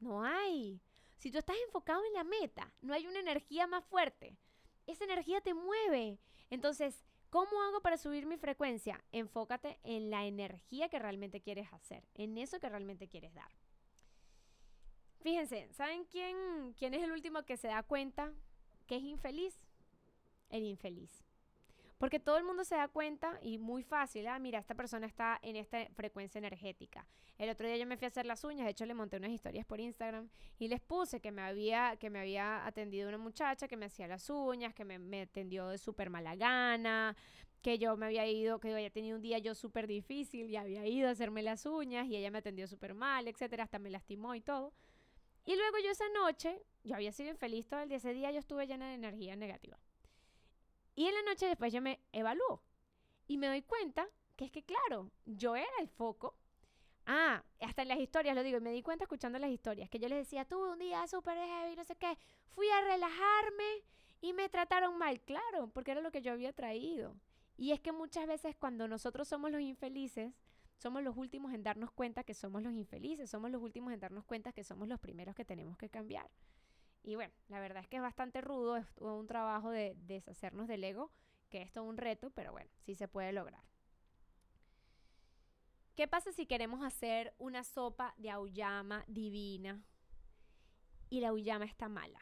No 0.00 0.22
hay. 0.22 0.82
Si 1.16 1.30
tú 1.30 1.38
estás 1.38 1.56
enfocado 1.64 2.02
en 2.04 2.12
la 2.12 2.24
meta, 2.24 2.74
no 2.82 2.92
hay 2.92 3.06
una 3.06 3.20
energía 3.20 3.66
más 3.66 3.86
fuerte. 3.86 4.36
Esa 4.86 5.04
energía 5.04 5.40
te 5.40 5.54
mueve. 5.54 6.20
Entonces, 6.50 7.06
¿cómo 7.30 7.62
hago 7.62 7.80
para 7.80 7.96
subir 7.96 8.26
mi 8.26 8.36
frecuencia? 8.36 9.02
Enfócate 9.12 9.78
en 9.82 10.10
la 10.10 10.26
energía 10.26 10.90
que 10.90 10.98
realmente 10.98 11.40
quieres 11.40 11.72
hacer, 11.72 12.06
en 12.12 12.36
eso 12.36 12.60
que 12.60 12.68
realmente 12.68 13.08
quieres 13.08 13.32
dar. 13.32 13.48
Fíjense, 15.24 15.68
¿saben 15.72 16.04
quién, 16.04 16.36
quién 16.78 16.92
es 16.92 17.02
el 17.02 17.10
último 17.10 17.44
que 17.44 17.56
se 17.56 17.68
da 17.68 17.82
cuenta 17.82 18.30
que 18.86 18.96
es 18.96 19.02
infeliz? 19.02 19.58
El 20.50 20.64
infeliz. 20.64 21.24
Porque 21.96 22.20
todo 22.20 22.36
el 22.36 22.44
mundo 22.44 22.62
se 22.62 22.74
da 22.74 22.88
cuenta 22.88 23.38
y 23.40 23.56
muy 23.56 23.82
fácil, 23.82 24.26
ah, 24.26 24.38
mira, 24.38 24.58
esta 24.58 24.74
persona 24.74 25.06
está 25.06 25.38
en 25.40 25.56
esta 25.56 25.86
frecuencia 25.94 26.38
energética. 26.38 27.06
El 27.38 27.48
otro 27.48 27.66
día 27.66 27.78
yo 27.78 27.86
me 27.86 27.96
fui 27.96 28.04
a 28.04 28.08
hacer 28.08 28.26
las 28.26 28.44
uñas, 28.44 28.66
de 28.66 28.72
hecho 28.72 28.84
le 28.84 28.92
monté 28.92 29.16
unas 29.16 29.30
historias 29.30 29.64
por 29.64 29.80
Instagram 29.80 30.28
y 30.58 30.68
les 30.68 30.82
puse 30.82 31.22
que 31.22 31.32
me 31.32 31.40
había, 31.40 31.96
que 31.96 32.10
me 32.10 32.20
había 32.20 32.66
atendido 32.66 33.08
una 33.08 33.16
muchacha 33.16 33.66
que 33.66 33.78
me 33.78 33.86
hacía 33.86 34.06
las 34.06 34.28
uñas, 34.28 34.74
que 34.74 34.84
me, 34.84 35.22
atendió 35.22 35.68
de 35.68 35.78
súper 35.78 36.10
mala 36.10 36.36
gana, 36.36 37.16
que 37.62 37.78
yo 37.78 37.96
me 37.96 38.04
había 38.04 38.26
ido, 38.26 38.60
que 38.60 38.68
yo 38.68 38.74
había 38.74 38.90
tenido 38.90 39.16
un 39.16 39.22
día 39.22 39.38
yo 39.38 39.54
súper 39.54 39.86
difícil 39.86 40.50
y 40.50 40.56
había 40.56 40.86
ido 40.86 41.08
a 41.08 41.12
hacerme 41.12 41.42
las 41.42 41.64
uñas 41.64 42.08
y 42.08 42.16
ella 42.16 42.30
me 42.30 42.40
atendió 42.40 42.66
súper 42.66 42.92
mal, 42.92 43.26
etcétera, 43.26 43.64
hasta 43.64 43.78
me 43.78 43.88
lastimó 43.88 44.34
y 44.34 44.42
todo. 44.42 44.74
Y 45.44 45.56
luego 45.56 45.78
yo 45.78 45.90
esa 45.90 46.08
noche, 46.10 46.62
yo 46.84 46.94
había 46.94 47.12
sido 47.12 47.30
infeliz 47.30 47.68
todo 47.68 47.80
el 47.80 47.88
día, 47.88 47.98
ese 47.98 48.14
día 48.14 48.30
yo 48.30 48.38
estuve 48.38 48.66
llena 48.66 48.88
de 48.88 48.94
energía 48.94 49.36
negativa. 49.36 49.78
Y 50.94 51.06
en 51.06 51.14
la 51.14 51.22
noche 51.22 51.46
después 51.46 51.72
yo 51.72 51.80
me 51.80 52.00
evalúo 52.12 52.62
y 53.26 53.36
me 53.36 53.48
doy 53.48 53.62
cuenta 53.62 54.08
que 54.36 54.46
es 54.46 54.50
que, 54.50 54.64
claro, 54.64 55.10
yo 55.26 55.56
era 55.56 55.66
el 55.80 55.88
foco. 55.88 56.36
Ah, 57.06 57.44
hasta 57.60 57.82
en 57.82 57.88
las 57.88 57.98
historias 57.98 58.34
lo 58.34 58.42
digo, 58.42 58.58
y 58.58 58.60
me 58.62 58.72
di 58.72 58.82
cuenta 58.82 59.04
escuchando 59.04 59.38
las 59.38 59.50
historias, 59.50 59.90
que 59.90 59.98
yo 59.98 60.08
les 60.08 60.18
decía, 60.18 60.46
tuve 60.46 60.70
un 60.70 60.78
día 60.78 61.06
súper 61.06 61.36
heavy, 61.36 61.76
no 61.76 61.84
sé 61.84 61.96
qué, 61.96 62.16
fui 62.48 62.68
a 62.70 62.80
relajarme 62.80 63.82
y 64.22 64.32
me 64.32 64.48
trataron 64.48 64.96
mal, 64.96 65.20
claro, 65.20 65.68
porque 65.68 65.90
era 65.90 66.00
lo 66.00 66.10
que 66.10 66.22
yo 66.22 66.32
había 66.32 66.54
traído. 66.54 67.14
Y 67.56 67.72
es 67.72 67.80
que 67.80 67.92
muchas 67.92 68.26
veces 68.26 68.56
cuando 68.56 68.88
nosotros 68.88 69.28
somos 69.28 69.50
los 69.50 69.60
infelices, 69.60 70.32
somos 70.76 71.02
los 71.02 71.16
últimos 71.16 71.52
en 71.52 71.62
darnos 71.62 71.90
cuenta 71.92 72.24
que 72.24 72.34
somos 72.34 72.62
los 72.62 72.72
infelices, 72.72 73.30
somos 73.30 73.50
los 73.50 73.62
últimos 73.62 73.92
en 73.92 74.00
darnos 74.00 74.24
cuenta 74.24 74.52
que 74.52 74.64
somos 74.64 74.88
los 74.88 75.00
primeros 75.00 75.34
que 75.34 75.44
tenemos 75.44 75.76
que 75.78 75.88
cambiar. 75.88 76.30
Y 77.02 77.16
bueno, 77.16 77.34
la 77.48 77.60
verdad 77.60 77.82
es 77.82 77.88
que 77.88 77.96
es 77.96 78.02
bastante 78.02 78.40
rudo, 78.40 78.76
es 78.76 78.86
un 78.98 79.26
trabajo 79.26 79.70
de 79.70 79.94
deshacernos 79.96 80.68
del 80.68 80.84
ego, 80.84 81.12
que 81.50 81.62
es 81.62 81.72
todo 81.72 81.84
un 81.84 81.98
reto, 81.98 82.30
pero 82.30 82.52
bueno, 82.52 82.70
sí 82.80 82.94
se 82.94 83.08
puede 83.08 83.32
lograr. 83.32 83.62
¿Qué 85.94 86.08
pasa 86.08 86.32
si 86.32 86.46
queremos 86.46 86.82
hacer 86.84 87.34
una 87.38 87.62
sopa 87.62 88.14
de 88.16 88.30
auyama 88.30 89.04
divina 89.06 89.80
y 91.08 91.20
la 91.20 91.28
auyama 91.28 91.66
está 91.66 91.88
mala? 91.88 92.18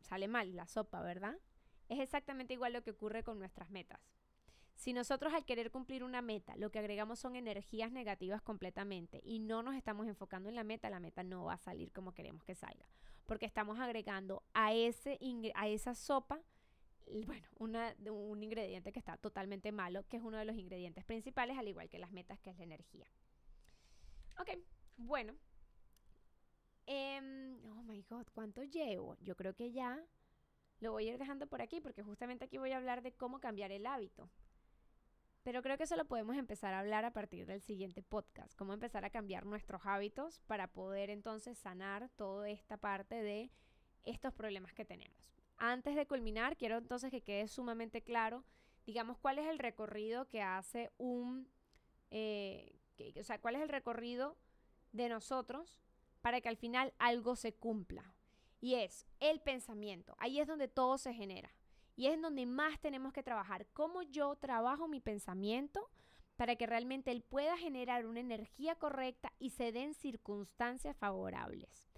Sale 0.00 0.26
mal 0.26 0.56
la 0.56 0.66
sopa, 0.66 1.02
¿verdad? 1.02 1.38
Es 1.88 2.00
exactamente 2.00 2.54
igual 2.54 2.72
lo 2.72 2.82
que 2.82 2.90
ocurre 2.90 3.22
con 3.22 3.38
nuestras 3.38 3.70
metas. 3.70 4.00
Si 4.76 4.92
nosotros 4.92 5.32
al 5.34 5.44
querer 5.44 5.70
cumplir 5.70 6.04
una 6.04 6.22
meta 6.22 6.56
lo 6.56 6.70
que 6.70 6.78
agregamos 6.78 7.18
son 7.18 7.34
energías 7.34 7.90
negativas 7.90 8.42
completamente 8.42 9.20
y 9.24 9.38
no 9.40 9.62
nos 9.62 9.74
estamos 9.74 10.06
enfocando 10.06 10.48
en 10.48 10.54
la 10.54 10.64
meta, 10.64 10.90
la 10.90 11.00
meta 11.00 11.22
no 11.22 11.44
va 11.44 11.54
a 11.54 11.58
salir 11.58 11.92
como 11.92 12.12
queremos 12.12 12.44
que 12.44 12.54
salga. 12.54 12.86
Porque 13.26 13.46
estamos 13.46 13.80
agregando 13.80 14.44
a, 14.54 14.72
ese, 14.72 15.18
a 15.54 15.68
esa 15.68 15.94
sopa 15.94 16.40
bueno, 17.24 17.46
un 18.10 18.42
ingrediente 18.42 18.92
que 18.92 18.98
está 18.98 19.16
totalmente 19.16 19.72
malo, 19.72 20.06
que 20.08 20.16
es 20.16 20.22
uno 20.22 20.38
de 20.38 20.44
los 20.44 20.56
ingredientes 20.56 21.04
principales, 21.04 21.56
al 21.56 21.68
igual 21.68 21.88
que 21.88 21.98
las 21.98 22.12
metas, 22.12 22.40
que 22.40 22.50
es 22.50 22.58
la 22.58 22.64
energía. 22.64 23.06
Ok, 24.38 24.50
bueno. 24.96 25.34
Em, 26.86 27.58
oh 27.72 27.82
my 27.82 28.02
god, 28.02 28.26
¿cuánto 28.32 28.62
llevo? 28.64 29.16
Yo 29.20 29.36
creo 29.36 29.54
que 29.54 29.72
ya 29.72 30.04
lo 30.80 30.92
voy 30.92 31.08
a 31.08 31.12
ir 31.12 31.18
dejando 31.18 31.46
por 31.46 31.62
aquí, 31.62 31.80
porque 31.80 32.02
justamente 32.02 32.44
aquí 32.44 32.58
voy 32.58 32.72
a 32.72 32.76
hablar 32.76 33.02
de 33.02 33.12
cómo 33.12 33.40
cambiar 33.40 33.72
el 33.72 33.86
hábito. 33.86 34.30
Pero 35.46 35.62
creo 35.62 35.78
que 35.78 35.84
eso 35.84 35.94
lo 35.94 36.06
podemos 36.06 36.36
empezar 36.36 36.74
a 36.74 36.80
hablar 36.80 37.04
a 37.04 37.12
partir 37.12 37.46
del 37.46 37.60
siguiente 37.60 38.02
podcast, 38.02 38.52
cómo 38.56 38.72
empezar 38.72 39.04
a 39.04 39.10
cambiar 39.10 39.46
nuestros 39.46 39.80
hábitos 39.84 40.40
para 40.48 40.66
poder 40.66 41.08
entonces 41.08 41.56
sanar 41.56 42.08
toda 42.16 42.50
esta 42.50 42.76
parte 42.78 43.22
de 43.22 43.52
estos 44.02 44.34
problemas 44.34 44.74
que 44.74 44.84
tenemos. 44.84 45.22
Antes 45.56 45.94
de 45.94 46.04
culminar, 46.08 46.56
quiero 46.56 46.78
entonces 46.78 47.12
que 47.12 47.22
quede 47.22 47.46
sumamente 47.46 48.02
claro, 48.02 48.42
digamos, 48.86 49.18
cuál 49.18 49.38
es 49.38 49.46
el 49.46 49.60
recorrido 49.60 50.26
que 50.26 50.42
hace 50.42 50.90
un, 50.98 51.48
eh, 52.10 52.80
o 53.16 53.22
sea, 53.22 53.40
cuál 53.40 53.54
es 53.54 53.62
el 53.62 53.68
recorrido 53.68 54.36
de 54.90 55.08
nosotros 55.08 55.80
para 56.22 56.40
que 56.40 56.48
al 56.48 56.56
final 56.56 56.92
algo 56.98 57.36
se 57.36 57.54
cumpla. 57.54 58.16
Y 58.60 58.74
es 58.74 59.06
el 59.20 59.38
pensamiento. 59.38 60.16
Ahí 60.18 60.40
es 60.40 60.48
donde 60.48 60.66
todo 60.66 60.98
se 60.98 61.14
genera. 61.14 61.54
Y 61.96 62.06
es 62.06 62.14
en 62.14 62.22
donde 62.22 62.46
más 62.46 62.78
tenemos 62.80 63.12
que 63.12 63.22
trabajar. 63.22 63.66
Cómo 63.72 64.02
yo 64.02 64.36
trabajo 64.36 64.86
mi 64.86 65.00
pensamiento 65.00 65.90
para 66.36 66.56
que 66.56 66.66
realmente 66.66 67.10
él 67.10 67.22
pueda 67.22 67.56
generar 67.56 68.06
una 68.06 68.20
energía 68.20 68.74
correcta 68.76 69.32
y 69.38 69.50
se 69.50 69.72
den 69.72 69.94
circunstancias 69.94 70.96
favorables. 70.96 71.88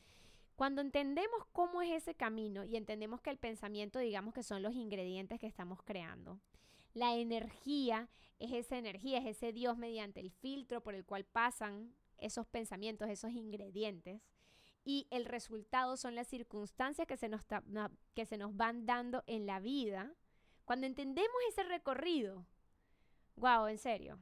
Cuando 0.55 0.81
entendemos 0.81 1.45
cómo 1.53 1.83
es 1.83 1.91
ese 2.03 2.15
camino 2.15 2.65
y 2.65 2.77
entendemos 2.77 3.21
que 3.21 3.31
el 3.31 3.39
pensamiento, 3.39 3.99
digamos 3.99 4.35
que 4.35 4.43
son 4.43 4.63
los 4.63 4.75
ingredientes 4.75 5.39
que 5.39 5.47
estamos 5.47 5.83
creando, 5.83 6.41
la 6.95 7.15
energía 7.15 8.09
es 8.39 8.53
esa 8.53 8.79
energía, 8.79 9.19
es 9.19 9.27
ese 9.27 9.53
Dios 9.53 9.77
mediante 9.79 10.21
el 10.21 10.31
filtro 10.31 10.83
por 10.83 10.95
el 10.95 11.05
cual 11.05 11.25
pasan 11.25 11.95
esos 12.19 12.47
pensamientos, 12.47 13.09
esos 13.09 13.33
ingredientes. 13.33 14.21
Y 14.89 15.07
el 15.11 15.27
resultado 15.27 15.99
son 15.99 16.15
las 16.15 16.29
circunstancias 16.29 17.07
que 17.07 17.19
se 17.19 17.29
nos, 17.29 17.43
que 18.15 18.25
se 18.25 18.39
nos 18.39 18.57
van 18.57 18.87
dando 18.87 19.23
en 19.27 19.45
la 19.45 19.61
vida. 19.61 20.15
Cuando 20.65 20.87
entendemos 20.87 21.37
ese 21.51 21.63
recorrido, 21.63 22.47
wow, 23.37 23.67
en 23.67 23.77
serio, 23.77 24.19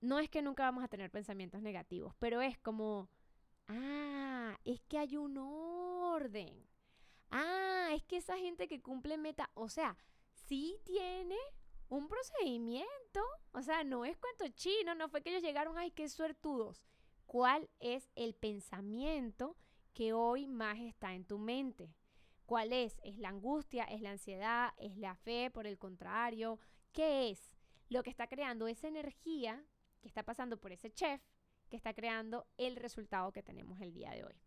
no 0.00 0.18
es 0.18 0.28
que 0.28 0.42
nunca 0.42 0.64
vamos 0.64 0.82
a 0.82 0.88
tener 0.88 1.12
pensamientos 1.12 1.62
negativos, 1.62 2.12
pero 2.18 2.42
es 2.42 2.58
como 2.58 3.08
Ah, 3.68 4.58
es 4.64 4.80
que 4.88 4.98
hay 4.98 5.16
un 5.16 5.38
orden. 5.38 6.66
Ah, 7.30 7.90
es 7.92 8.02
que 8.02 8.16
esa 8.16 8.36
gente 8.36 8.66
que 8.66 8.82
cumple 8.82 9.16
meta, 9.16 9.48
o 9.54 9.68
sea, 9.68 9.96
sí 10.48 10.80
tiene 10.82 11.38
un 11.88 12.08
procedimiento. 12.08 13.22
O 13.52 13.62
sea, 13.62 13.84
no 13.84 14.04
es 14.04 14.16
cuento 14.16 14.48
chino, 14.56 14.96
no 14.96 15.08
fue 15.08 15.22
que 15.22 15.30
ellos 15.30 15.42
llegaron, 15.42 15.78
ay, 15.78 15.92
qué 15.92 16.08
suertudos. 16.08 16.84
¿Cuál 17.26 17.68
es 17.80 18.08
el 18.14 18.34
pensamiento 18.34 19.56
que 19.92 20.12
hoy 20.12 20.46
más 20.46 20.78
está 20.78 21.12
en 21.14 21.24
tu 21.24 21.38
mente? 21.38 21.92
¿Cuál 22.46 22.72
es? 22.72 23.00
¿Es 23.02 23.18
la 23.18 23.30
angustia? 23.30 23.84
¿Es 23.84 24.00
la 24.00 24.12
ansiedad? 24.12 24.72
¿Es 24.78 24.96
la 24.96 25.16
fe? 25.16 25.50
Por 25.50 25.66
el 25.66 25.76
contrario, 25.76 26.60
¿qué 26.92 27.30
es? 27.30 27.52
Lo 27.88 28.04
que 28.04 28.10
está 28.10 28.28
creando 28.28 28.68
esa 28.68 28.86
energía 28.86 29.64
que 30.00 30.08
está 30.08 30.22
pasando 30.22 30.56
por 30.56 30.70
ese 30.72 30.90
chef 30.90 31.20
que 31.68 31.76
está 31.76 31.92
creando 31.94 32.46
el 32.58 32.76
resultado 32.76 33.32
que 33.32 33.42
tenemos 33.42 33.80
el 33.80 33.92
día 33.92 34.12
de 34.12 34.24
hoy. 34.24 34.40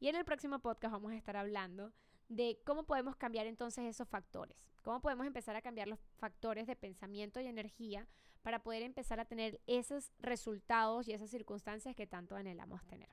Y 0.00 0.08
en 0.08 0.16
el 0.16 0.24
próximo 0.24 0.58
podcast 0.58 0.92
vamos 0.92 1.12
a 1.12 1.16
estar 1.16 1.36
hablando 1.36 1.92
de 2.28 2.60
cómo 2.64 2.86
podemos 2.86 3.14
cambiar 3.14 3.46
entonces 3.46 3.84
esos 3.84 4.08
factores, 4.08 4.56
cómo 4.82 5.00
podemos 5.00 5.26
empezar 5.26 5.54
a 5.54 5.62
cambiar 5.62 5.86
los 5.86 6.00
factores 6.18 6.66
de 6.66 6.74
pensamiento 6.74 7.40
y 7.40 7.46
energía 7.46 8.08
para 8.46 8.62
poder 8.62 8.84
empezar 8.84 9.18
a 9.18 9.24
tener 9.24 9.60
esos 9.66 10.12
resultados 10.20 11.08
y 11.08 11.12
esas 11.12 11.30
circunstancias 11.30 11.96
que 11.96 12.06
tanto 12.06 12.36
anhelamos 12.36 12.80
tener. 12.86 13.08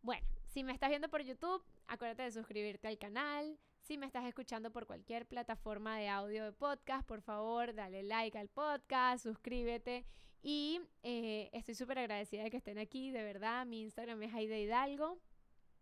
Bueno, 0.00 0.26
si 0.46 0.64
me 0.64 0.72
estás 0.72 0.88
viendo 0.88 1.10
por 1.10 1.20
YouTube, 1.20 1.62
acuérdate 1.86 2.22
de 2.22 2.30
suscribirte 2.30 2.88
al 2.88 2.96
canal. 2.96 3.58
Si 3.82 3.98
me 3.98 4.06
estás 4.06 4.24
escuchando 4.24 4.72
por 4.72 4.86
cualquier 4.86 5.28
plataforma 5.28 5.98
de 5.98 6.08
audio 6.08 6.44
de 6.44 6.52
podcast, 6.52 7.06
por 7.06 7.20
favor, 7.20 7.74
dale 7.74 8.02
like 8.02 8.38
al 8.38 8.48
podcast, 8.48 9.22
suscríbete 9.22 10.06
y 10.42 10.80
eh, 11.02 11.50
estoy 11.52 11.74
súper 11.74 11.98
agradecida 11.98 12.44
de 12.44 12.50
que 12.50 12.56
estén 12.56 12.78
aquí, 12.78 13.10
de 13.10 13.22
verdad. 13.22 13.66
Mi 13.66 13.82
Instagram 13.82 14.22
es 14.22 14.32
Aide 14.32 14.62
Hidalgo. 14.62 15.20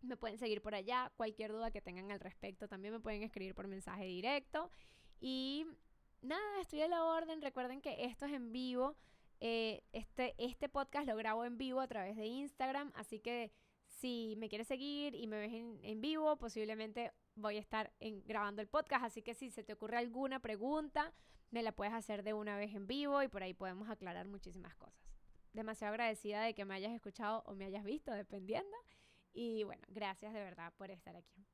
Me 0.01 0.17
pueden 0.17 0.37
seguir 0.37 0.61
por 0.61 0.75
allá. 0.75 1.09
Cualquier 1.15 1.53
duda 1.53 1.71
que 1.71 1.79
tengan 1.79 2.11
al 2.11 2.19
respecto 2.19 2.67
también 2.67 2.93
me 2.93 2.99
pueden 2.99 3.23
escribir 3.23 3.55
por 3.55 3.69
mensaje 3.69 4.03
directo. 4.03 4.69
Y 5.21 5.65
nada, 6.21 6.61
estoy 6.61 6.81
a 6.81 6.87
la 6.87 7.03
orden. 7.03 7.41
Recuerden 7.41 7.81
que 7.81 8.05
esto 8.05 8.25
es 8.25 8.33
en 8.33 8.51
vivo. 8.51 8.95
Eh, 9.41 9.83
este, 9.93 10.35
este 10.37 10.67
podcast 10.69 11.07
lo 11.07 11.15
grabo 11.15 11.45
en 11.45 11.57
vivo 11.57 11.79
a 11.79 11.87
través 11.87 12.17
de 12.17 12.25
Instagram. 12.25 12.91
Así 12.95 13.19
que 13.19 13.51
si 13.87 14.35
me 14.37 14.49
quieres 14.49 14.67
seguir 14.67 15.15
y 15.15 15.27
me 15.27 15.39
ves 15.39 15.53
en, 15.53 15.79
en 15.83 16.01
vivo, 16.01 16.37
posiblemente 16.37 17.11
voy 17.35 17.57
a 17.57 17.59
estar 17.59 17.91
en, 17.99 18.23
grabando 18.25 18.61
el 18.61 18.67
podcast. 18.67 19.05
Así 19.05 19.21
que 19.21 19.33
si 19.33 19.49
se 19.49 19.63
te 19.63 19.73
ocurre 19.73 19.97
alguna 19.97 20.39
pregunta, 20.39 21.13
me 21.51 21.63
la 21.63 21.71
puedes 21.71 21.93
hacer 21.93 22.23
de 22.23 22.33
una 22.33 22.57
vez 22.57 22.75
en 22.75 22.87
vivo 22.87 23.23
y 23.23 23.27
por 23.27 23.43
ahí 23.43 23.53
podemos 23.53 23.89
aclarar 23.89 24.27
muchísimas 24.27 24.75
cosas. 24.75 24.99
Demasiado 25.53 25.93
agradecida 25.93 26.41
de 26.41 26.53
que 26.53 26.65
me 26.65 26.75
hayas 26.75 26.93
escuchado 26.93 27.43
o 27.45 27.55
me 27.55 27.65
hayas 27.65 27.83
visto, 27.83 28.11
dependiendo. 28.11 28.75
Y 29.33 29.63
bueno, 29.63 29.83
gracias 29.89 30.33
de 30.33 30.39
verdad 30.39 30.73
por 30.77 30.91
estar 30.91 31.15
aquí. 31.15 31.45